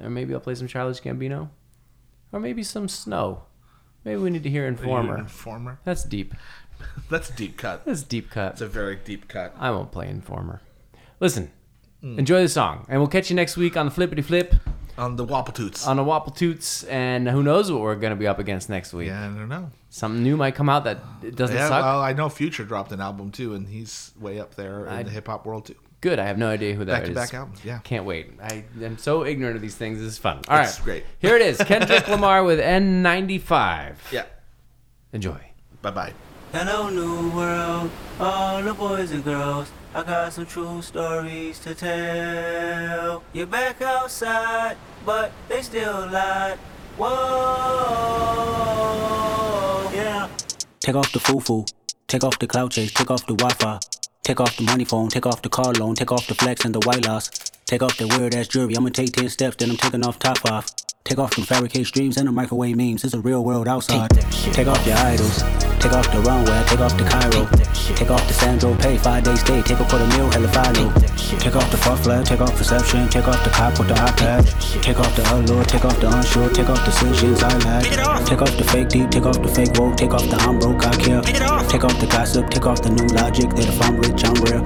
or 0.00 0.10
maybe 0.10 0.34
I'll 0.34 0.40
play 0.40 0.54
some 0.54 0.66
Childish 0.68 1.00
Gambino, 1.02 1.48
or 2.32 2.40
maybe 2.40 2.62
some 2.62 2.88
Snow. 2.88 3.42
Maybe 4.04 4.20
we 4.20 4.30
need 4.30 4.42
to 4.44 4.50
hear 4.50 4.66
Informer. 4.66 5.18
Informer. 5.18 5.80
That's 5.84 6.04
deep. 6.04 6.34
That's 7.10 7.30
a 7.30 7.32
deep 7.34 7.56
cut. 7.56 7.84
That's 7.86 8.02
deep 8.02 8.30
cut. 8.30 8.52
It's 8.52 8.60
a 8.60 8.66
very 8.68 8.96
deep 8.96 9.26
cut. 9.28 9.54
I 9.58 9.70
won't 9.70 9.90
play 9.92 10.08
Informer. 10.08 10.60
Listen, 11.20 11.50
Mm. 12.04 12.18
enjoy 12.18 12.42
the 12.42 12.48
song, 12.48 12.84
and 12.90 13.00
we'll 13.00 13.08
catch 13.08 13.30
you 13.30 13.36
next 13.36 13.56
week 13.56 13.74
on 13.74 13.86
the 13.86 13.90
Flippity 13.92 14.20
Flip 14.22 14.54
On 14.98 15.16
the 15.16 15.24
Wapple 15.26 15.52
Toots. 15.54 15.86
on 15.86 15.96
the 15.96 16.04
Wapple 16.04 16.34
Toots, 16.34 16.84
and 16.84 17.28
who 17.28 17.42
knows 17.42 17.70
what 17.70 17.82
we're 17.82 17.96
gonna 17.96 18.16
be 18.16 18.26
up 18.26 18.38
against 18.38 18.68
next 18.70 18.92
week. 18.94 19.08
yeah, 19.08 19.24
I 19.24 19.26
don't 19.26 19.48
know. 19.48 19.70
Something 19.90 20.22
new 20.22 20.36
might 20.36 20.54
come 20.54 20.68
out 20.68 20.84
that 20.84 21.34
doesn't 21.36 21.54
Yeah, 21.56 21.68
suck. 21.68 21.82
well, 21.84 22.00
I 22.00 22.12
know 22.12 22.28
Future 22.28 22.64
dropped 22.64 22.92
an 22.92 23.00
album 23.00 23.30
too, 23.30 23.54
and 23.54 23.68
he's 23.68 24.12
way 24.18 24.40
up 24.40 24.54
there 24.54 24.86
in 24.86 24.92
I- 24.92 25.02
the 25.02 25.10
hip 25.10 25.26
hop 25.26 25.44
world 25.46 25.66
too. 25.66 25.74
Good. 26.02 26.18
I 26.18 26.26
have 26.26 26.36
no 26.38 26.48
idea 26.48 26.74
who 26.74 26.84
that 26.84 27.04
is. 27.04 27.08
Back 27.14 27.28
to 27.28 27.32
back 27.32 27.34
albums. 27.40 27.60
Yeah. 27.64 27.78
Can't 27.78 28.04
wait. 28.04 28.32
I 28.42 28.64
am 28.82 28.98
so 28.98 29.24
ignorant 29.24 29.56
of 29.56 29.62
these 29.62 29.74
things. 29.74 29.98
This 29.98 30.08
is 30.08 30.18
fun. 30.18 30.40
All 30.48 30.56
right. 30.58 30.68
It's 30.68 30.78
great. 30.78 31.04
Here 31.18 31.34
it 31.36 31.42
is. 31.42 31.56
Kendrick 31.58 32.06
Lamar 32.14 32.44
with 32.44 32.60
N95. 32.60 33.94
Yeah. 34.12 34.24
Enjoy. 35.12 35.40
Bye 35.82 35.90
bye. 35.90 36.12
Hello, 36.52 36.88
new 36.90 37.30
world, 37.34 37.90
all 38.20 38.62
the 38.62 38.72
boys 38.74 39.10
and 39.10 39.24
girls. 39.24 39.70
I 39.96 40.02
got 40.02 40.30
some 40.30 40.44
true 40.44 40.82
stories 40.82 41.58
to 41.60 41.74
tell. 41.74 43.22
You're 43.32 43.46
back 43.46 43.80
outside, 43.80 44.76
but 45.06 45.32
they 45.48 45.62
still 45.62 46.06
lied. 46.10 46.58
Whoa, 46.98 47.08
yeah. 49.94 50.28
Take 50.80 50.96
off 50.96 51.10
the 51.12 51.18
foo-foo. 51.18 51.64
Take 52.08 52.24
off 52.24 52.38
the 52.38 52.46
cloud 52.46 52.72
chase. 52.72 52.92
Take 52.92 53.10
off 53.10 53.26
the 53.26 53.36
Wi-Fi. 53.36 53.78
Take 54.22 54.38
off 54.38 54.54
the 54.58 54.64
money 54.64 54.84
phone. 54.84 55.08
Take 55.08 55.24
off 55.24 55.40
the 55.40 55.48
car 55.48 55.72
loan. 55.72 55.94
Take 55.94 56.12
off 56.12 56.26
the 56.26 56.34
flex 56.34 56.66
and 56.66 56.74
the 56.74 56.80
white 56.86 57.06
loss. 57.06 57.30
Take 57.64 57.82
off 57.82 57.96
the 57.96 58.06
weird 58.06 58.34
ass 58.34 58.48
jewelry. 58.48 58.76
I'ma 58.76 58.90
take 58.90 59.12
10 59.12 59.30
steps, 59.30 59.56
then 59.56 59.70
I'm 59.70 59.78
taking 59.78 60.04
off 60.04 60.18
top 60.18 60.44
off. 60.44 60.70
Take 61.06 61.18
off 61.20 61.36
them 61.36 61.44
fabricate 61.44 61.86
streams 61.86 62.16
and 62.16 62.26
the 62.26 62.32
microwave 62.32 62.76
memes. 62.76 63.04
It's 63.04 63.14
a 63.14 63.20
real 63.20 63.44
world 63.44 63.68
outside. 63.68 64.10
Take 64.52 64.66
off 64.66 64.84
your 64.84 64.96
idols. 64.96 65.38
Take 65.78 65.92
off 65.92 66.10
the 66.10 66.20
runway. 66.26 66.64
Take 66.66 66.80
off 66.80 66.98
the 66.98 67.04
Cairo. 67.04 67.46
Take 67.94 68.10
off 68.10 68.26
the 68.26 68.34
Sandro 68.34 68.74
Pay. 68.74 68.98
Five 68.98 69.22
day 69.22 69.36
stay. 69.36 69.62
Take 69.62 69.78
a 69.78 69.84
quarter 69.84 70.06
meal. 70.18 70.28
Hella 70.32 70.48
follow. 70.48 70.90
Take 71.38 71.54
off 71.54 71.70
the 71.70 71.76
fuck 71.76 72.00
flag. 72.00 72.26
Take 72.26 72.40
off 72.40 72.56
perception. 72.56 73.08
Take 73.08 73.28
off 73.28 73.38
the 73.44 73.50
cop 73.50 73.78
with 73.78 73.86
the 73.86 73.94
iPad. 73.94 74.82
Take 74.82 74.98
off 74.98 75.14
the 75.14 75.22
allure. 75.32 75.62
Take 75.64 75.84
off 75.84 76.00
the 76.00 76.10
unsure. 76.10 76.50
Take 76.50 76.68
off 76.70 76.84
the 76.84 76.90
decisions 76.90 77.40
I 77.40 77.56
lack. 77.58 78.26
Take 78.26 78.42
off 78.42 78.56
the 78.56 78.64
fake 78.64 78.88
deep. 78.88 79.08
Take 79.10 79.26
off 79.26 79.40
the 79.40 79.48
fake 79.48 79.78
woke. 79.78 79.96
Take 79.96 80.12
off 80.12 80.28
the 80.28 80.36
I'm 80.42 80.58
broke. 80.58 80.84
I 80.84 80.96
care. 80.96 81.22
Take 81.22 81.84
off 81.84 82.00
the 82.00 82.08
gossip. 82.10 82.50
Take 82.50 82.66
off 82.66 82.82
the 82.82 82.90
new 82.90 83.06
logic. 83.14 83.50
That 83.54 83.68
if 83.68 83.80
I'm 83.80 83.94
rich, 83.96 84.24
I'm 84.26 84.34
real. 84.42 84.62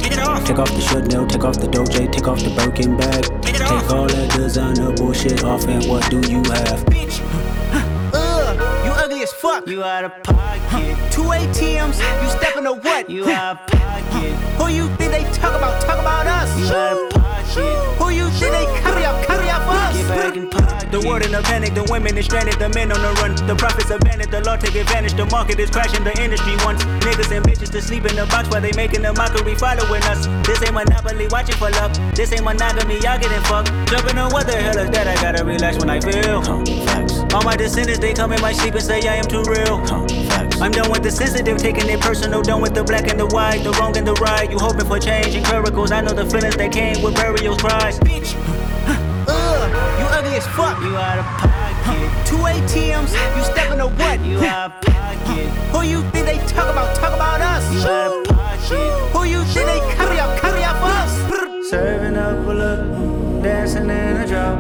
Take 0.49 0.59
off 0.59 0.73
the 0.73 0.81
should 0.81 1.13
know. 1.13 1.27
Take 1.27 1.45
off 1.45 1.61
the 1.61 1.69
doje. 1.69 2.11
Take 2.11 2.27
off 2.27 2.41
the 2.41 2.51
Birkin 2.57 2.97
bag. 2.97 3.29
Take 3.45 3.91
all 3.91 4.07
that 4.09 4.33
designer 4.37 4.91
bullshit 4.93 5.45
off 5.45 5.67
and 5.69 5.85
what 5.87 6.09
do 6.11 6.21
you 6.31 6.43
have? 6.45 6.85
bitch. 6.87 7.21
Ugh, 8.15 8.85
you 8.85 8.93
ugly 8.93 9.23
as 9.23 9.33
fuck. 9.33 9.67
You 9.67 9.83
out 9.83 10.05
of 10.05 10.23
pocket. 10.23 10.97
Two 11.11 11.23
ATMs, 11.23 11.99
you 12.23 12.29
stepping 12.31 12.65
to 12.65 12.75
what? 12.75 13.11
You 13.11 13.29
out 13.29 13.63
of 13.63 13.67
pocket. 13.67 14.35
Who 14.59 14.69
you 14.69 14.89
think 14.97 15.11
they 15.11 15.25
talk 15.33 15.57
about? 15.57 15.83
Talk 15.83 15.99
about 15.99 16.29
us. 16.29 16.57
You 16.61 16.67
out 16.73 16.93
of 16.93 17.11
pocket. 17.11 17.30
Who 17.99 18.11
you 18.11 18.29
think 18.31 18.53
they 18.53 18.67
carry 18.81 19.05
up? 19.05 19.25
Carry 19.27 19.49
up 19.49 19.63
us. 19.69 19.97
Get 19.97 20.09
back 20.09 20.37
in 20.37 20.49
pocket. 20.49 20.91
The 20.91 21.01
world 21.07 21.25
in 21.25 21.35
a 21.35 21.43
panic, 21.43 21.75
the 21.75 21.85
women 21.85 22.19
is 22.19 22.25
stranded, 22.27 22.59
the 22.59 22.69
men 22.69 22.91
on 22.91 23.01
the 23.01 23.13
run. 23.23 23.35
The 23.47 23.55
profits 23.55 23.91
abandoned, 23.91 24.33
the 24.33 24.43
law 24.43 24.57
take 24.57 24.75
advantage. 24.75 25.15
The 25.15 25.27
market 25.27 25.61
is 25.61 25.71
crashing, 25.71 26.03
the 26.03 26.11
industry 26.21 26.57
wants 26.67 26.85
niggas 27.07 27.31
and 27.31 27.45
bitches 27.47 27.71
to 27.71 27.81
sleep 27.81 28.05
in 28.07 28.17
the 28.17 28.27
box 28.27 28.49
while 28.51 28.61
they 28.61 28.73
making 28.75 29.05
a 29.05 29.13
mockery 29.13 29.55
following 29.55 30.03
us. 30.11 30.27
This 30.47 30.63
ain't 30.63 30.75
monopoly, 30.75 31.29
watching 31.31 31.57
for 31.57 31.71
love. 31.71 31.95
This 32.15 32.33
ain't 32.33 32.45
monogamy, 32.45 32.99
y'all 33.01 33.19
getting 33.19 33.43
fucked. 33.47 33.71
Jumping 33.89 34.19
on 34.19 34.33
what 34.33 34.47
the 34.47 34.57
hell 34.57 34.79
is 34.79 34.91
that? 34.91 35.07
I 35.07 35.15
gotta 35.23 35.45
relax 35.45 35.79
when 35.79 35.91
I 35.91 36.01
feel. 36.01 36.43
All 37.35 37.43
my 37.43 37.57
descendants, 37.57 38.01
they 38.01 38.13
come 38.13 38.33
in 38.33 38.41
my 38.41 38.53
sleep 38.53 38.75
and 38.75 38.83
say 38.83 39.01
I 39.07 39.15
am 39.17 39.27
too 39.27 39.45
real. 39.47 39.79
I'm 40.61 40.73
done 40.73 40.91
with 40.91 41.03
the 41.03 41.11
sensitive, 41.11 41.57
taking 41.57 41.89
it 41.89 42.01
personal. 42.01 42.43
Done 42.43 42.61
with 42.61 42.75
the 42.75 42.85
black 42.85 43.09
and 43.09 43.19
the 43.19 43.27
white, 43.27 43.65
the 43.65 43.71
wrong 43.81 43.97
and 43.97 44.07
the 44.07 44.13
right. 44.15 44.51
You 44.51 44.59
hoping 44.59 44.85
for 44.85 44.99
change 44.99 45.35
and 45.35 45.47
miracles. 45.49 45.91
I 45.91 46.03
know 46.03 46.13
the 46.13 46.27
feelings 46.27 46.57
that 46.57 46.71
came 46.71 47.01
with 47.03 47.15
burial 47.15 47.57
cries. 47.57 47.99
Bitch, 48.01 48.37
ugh, 49.27 49.71
you 49.99 50.05
ugly 50.13 50.37
as 50.37 50.47
fuck. 50.49 50.79
You 50.83 50.97
out 50.97 51.19
of 51.19 51.25
pocket. 51.25 52.27
Two 52.27 52.37
ATMs, 52.37 53.09
you 53.37 53.43
stepping 53.45 53.79
to 53.79 53.89
what? 53.89 54.21
You 54.21 54.37
out 54.45 54.73
of 54.73 54.81
pocket. 54.83 55.49
Who 55.73 55.81
you 55.81 56.03
think 56.11 56.27
they 56.27 56.37
talk 56.53 56.69
about? 56.71 56.95
Talk 56.95 57.15
about 57.15 57.41
us. 57.41 57.65
You 57.73 57.81
out 57.81 58.29
of 58.29 58.37
pocket. 58.37 59.17
Who 59.17 59.25
you 59.25 59.43
think 59.45 59.67
they 59.67 59.81
carry 59.97 60.21
up? 60.21 60.39
Carry 60.41 60.63
up 60.63 60.77
us. 60.77 61.71
Serving 61.71 62.19
up 62.19 62.47
a 62.47 62.53
look, 62.53 63.43
dancing 63.43 63.85
in 63.85 64.17
a 64.17 64.27
drop. 64.27 64.59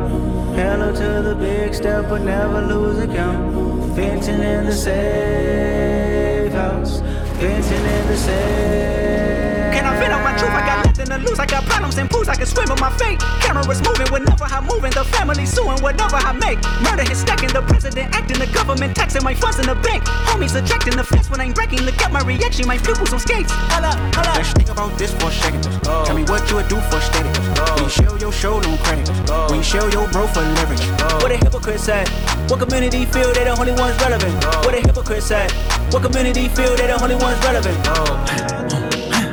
Hello 0.56 0.92
to 0.94 1.28
the 1.28 1.34
big 1.34 1.74
step, 1.74 2.08
but 2.08 2.22
never 2.22 2.62
lose 2.62 2.98
a 3.00 3.06
count. 3.06 3.69
Venting 3.94 4.40
in 4.40 4.64
the 4.66 4.72
safe 4.72 6.52
house. 6.52 7.00
Venting 7.40 7.84
in 7.84 8.06
the 8.06 8.16
safe. 8.16 9.72
Can 9.72 9.84
I 9.84 9.98
vent 9.98 10.12
on 10.12 10.22
my 10.22 10.36
truth? 10.38 10.50
I 10.50 10.64
got 10.64 10.89
nothing 11.06 11.24
to 11.24 11.30
lose. 11.30 11.38
I 11.38 11.46
got 11.46 11.64
problems 11.64 11.96
and 11.98 12.10
pools. 12.10 12.28
I 12.28 12.34
can 12.34 12.46
swim 12.46 12.68
with 12.68 12.80
my 12.80 12.90
fate. 12.98 13.20
Cameras 13.40 13.80
moving 13.82 14.08
whenever 14.12 14.44
I'm 14.44 14.66
moving. 14.66 14.90
The 14.92 15.04
family 15.04 15.46
suing 15.46 15.80
whatever 15.80 16.16
I 16.16 16.32
make. 16.32 16.58
Murder 16.82 17.10
is 17.10 17.20
stacking. 17.20 17.50
The 17.50 17.62
president 17.62 18.14
acting. 18.14 18.38
The 18.38 18.46
government 18.52 18.96
taxing 18.96 19.22
my 19.22 19.34
funds 19.34 19.58
in 19.58 19.66
the 19.66 19.74
bank. 19.74 20.04
Homies 20.28 20.56
ejecting 20.56 20.96
the 20.96 21.04
fence 21.04 21.30
when 21.30 21.40
I'm 21.40 21.52
breaking. 21.52 21.82
Look 21.82 22.00
at 22.02 22.12
my 22.12 22.20
reaction. 22.22 22.66
My 22.66 22.78
pupils 22.78 23.12
on 23.12 23.20
skates. 23.20 23.52
Hold 23.52 23.84
up, 23.84 23.96
hold 24.14 24.26
up. 24.26 24.36
Let's 24.36 24.52
think 24.52 24.70
about 24.70 24.96
this 24.98 25.12
for 25.14 25.28
a 25.28 25.32
second. 25.32 25.66
Oh. 25.86 26.04
Tell 26.04 26.16
me 26.16 26.24
what 26.24 26.48
you 26.48 26.56
would 26.56 26.68
do 26.68 26.80
for 26.90 27.00
steady. 27.00 27.30
Oh. 27.56 27.74
When 27.74 27.84
you 27.84 27.90
show 27.90 28.16
your 28.16 28.32
show 28.32 28.60
no 28.60 28.76
credit. 28.84 29.10
Oh. 29.28 29.48
When 29.48 29.58
you 29.58 29.64
show 29.64 29.86
your 29.88 30.08
bro 30.10 30.26
for 30.26 30.42
leverage. 30.42 30.84
What 31.22 31.32
a 31.32 31.36
hypocrite 31.36 31.80
said. 31.80 32.08
What 32.48 32.60
community 32.60 33.04
feel 33.06 33.32
they 33.32 33.44
the 33.44 33.56
only 33.58 33.72
ones 33.72 33.96
relevant? 34.00 34.34
What 34.64 34.74
a 34.74 34.80
hypocrite 34.80 35.22
said. 35.22 35.50
What 35.92 36.02
community 36.02 36.48
feel 36.48 36.76
they 36.76 36.86
the 36.86 37.00
only 37.02 37.16
ones 37.16 37.38
relevant? 37.44 38.89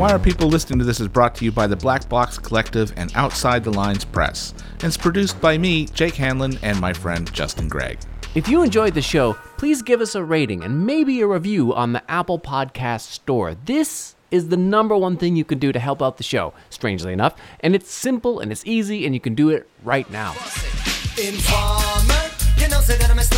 Why 0.00 0.12
Are 0.12 0.18
People 0.18 0.48
Listening 0.48 0.78
to 0.78 0.86
This 0.86 0.98
is 0.98 1.08
brought 1.08 1.34
to 1.34 1.44
you 1.44 1.52
by 1.52 1.66
the 1.66 1.76
Black 1.76 2.08
Box 2.08 2.38
Collective 2.38 2.90
and 2.96 3.12
Outside 3.14 3.62
the 3.62 3.70
Lines 3.70 4.02
Press. 4.02 4.54
It's 4.82 4.96
produced 4.96 5.38
by 5.42 5.58
me, 5.58 5.84
Jake 5.88 6.14
Hanlon, 6.14 6.58
and 6.62 6.80
my 6.80 6.94
friend 6.94 7.30
Justin 7.34 7.68
Gregg. 7.68 7.98
If 8.34 8.48
you 8.48 8.62
enjoyed 8.62 8.94
the 8.94 9.02
show, 9.02 9.34
please 9.58 9.82
give 9.82 10.00
us 10.00 10.14
a 10.14 10.24
rating 10.24 10.64
and 10.64 10.86
maybe 10.86 11.20
a 11.20 11.26
review 11.26 11.74
on 11.74 11.92
the 11.92 12.02
Apple 12.10 12.38
Podcast 12.38 13.10
Store. 13.10 13.54
This 13.66 14.14
is 14.30 14.48
the 14.48 14.56
number 14.56 14.96
one 14.96 15.18
thing 15.18 15.36
you 15.36 15.44
can 15.44 15.58
do 15.58 15.70
to 15.70 15.78
help 15.78 16.00
out 16.00 16.16
the 16.16 16.22
show, 16.22 16.54
strangely 16.70 17.12
enough. 17.12 17.34
And 17.60 17.74
it's 17.74 17.90
simple 17.90 18.40
and 18.40 18.50
it's 18.50 18.64
easy, 18.64 19.04
and 19.04 19.12
you 19.14 19.20
can 19.20 19.34
do 19.34 19.50
it 19.50 19.68
right 19.84 20.10
now. 20.10 20.32
Informer, 21.22 22.30
you 22.56 22.68
know, 22.70 22.80
say 22.80 22.96
that 22.96 23.08
I'm 23.10 23.18
a 23.18 23.30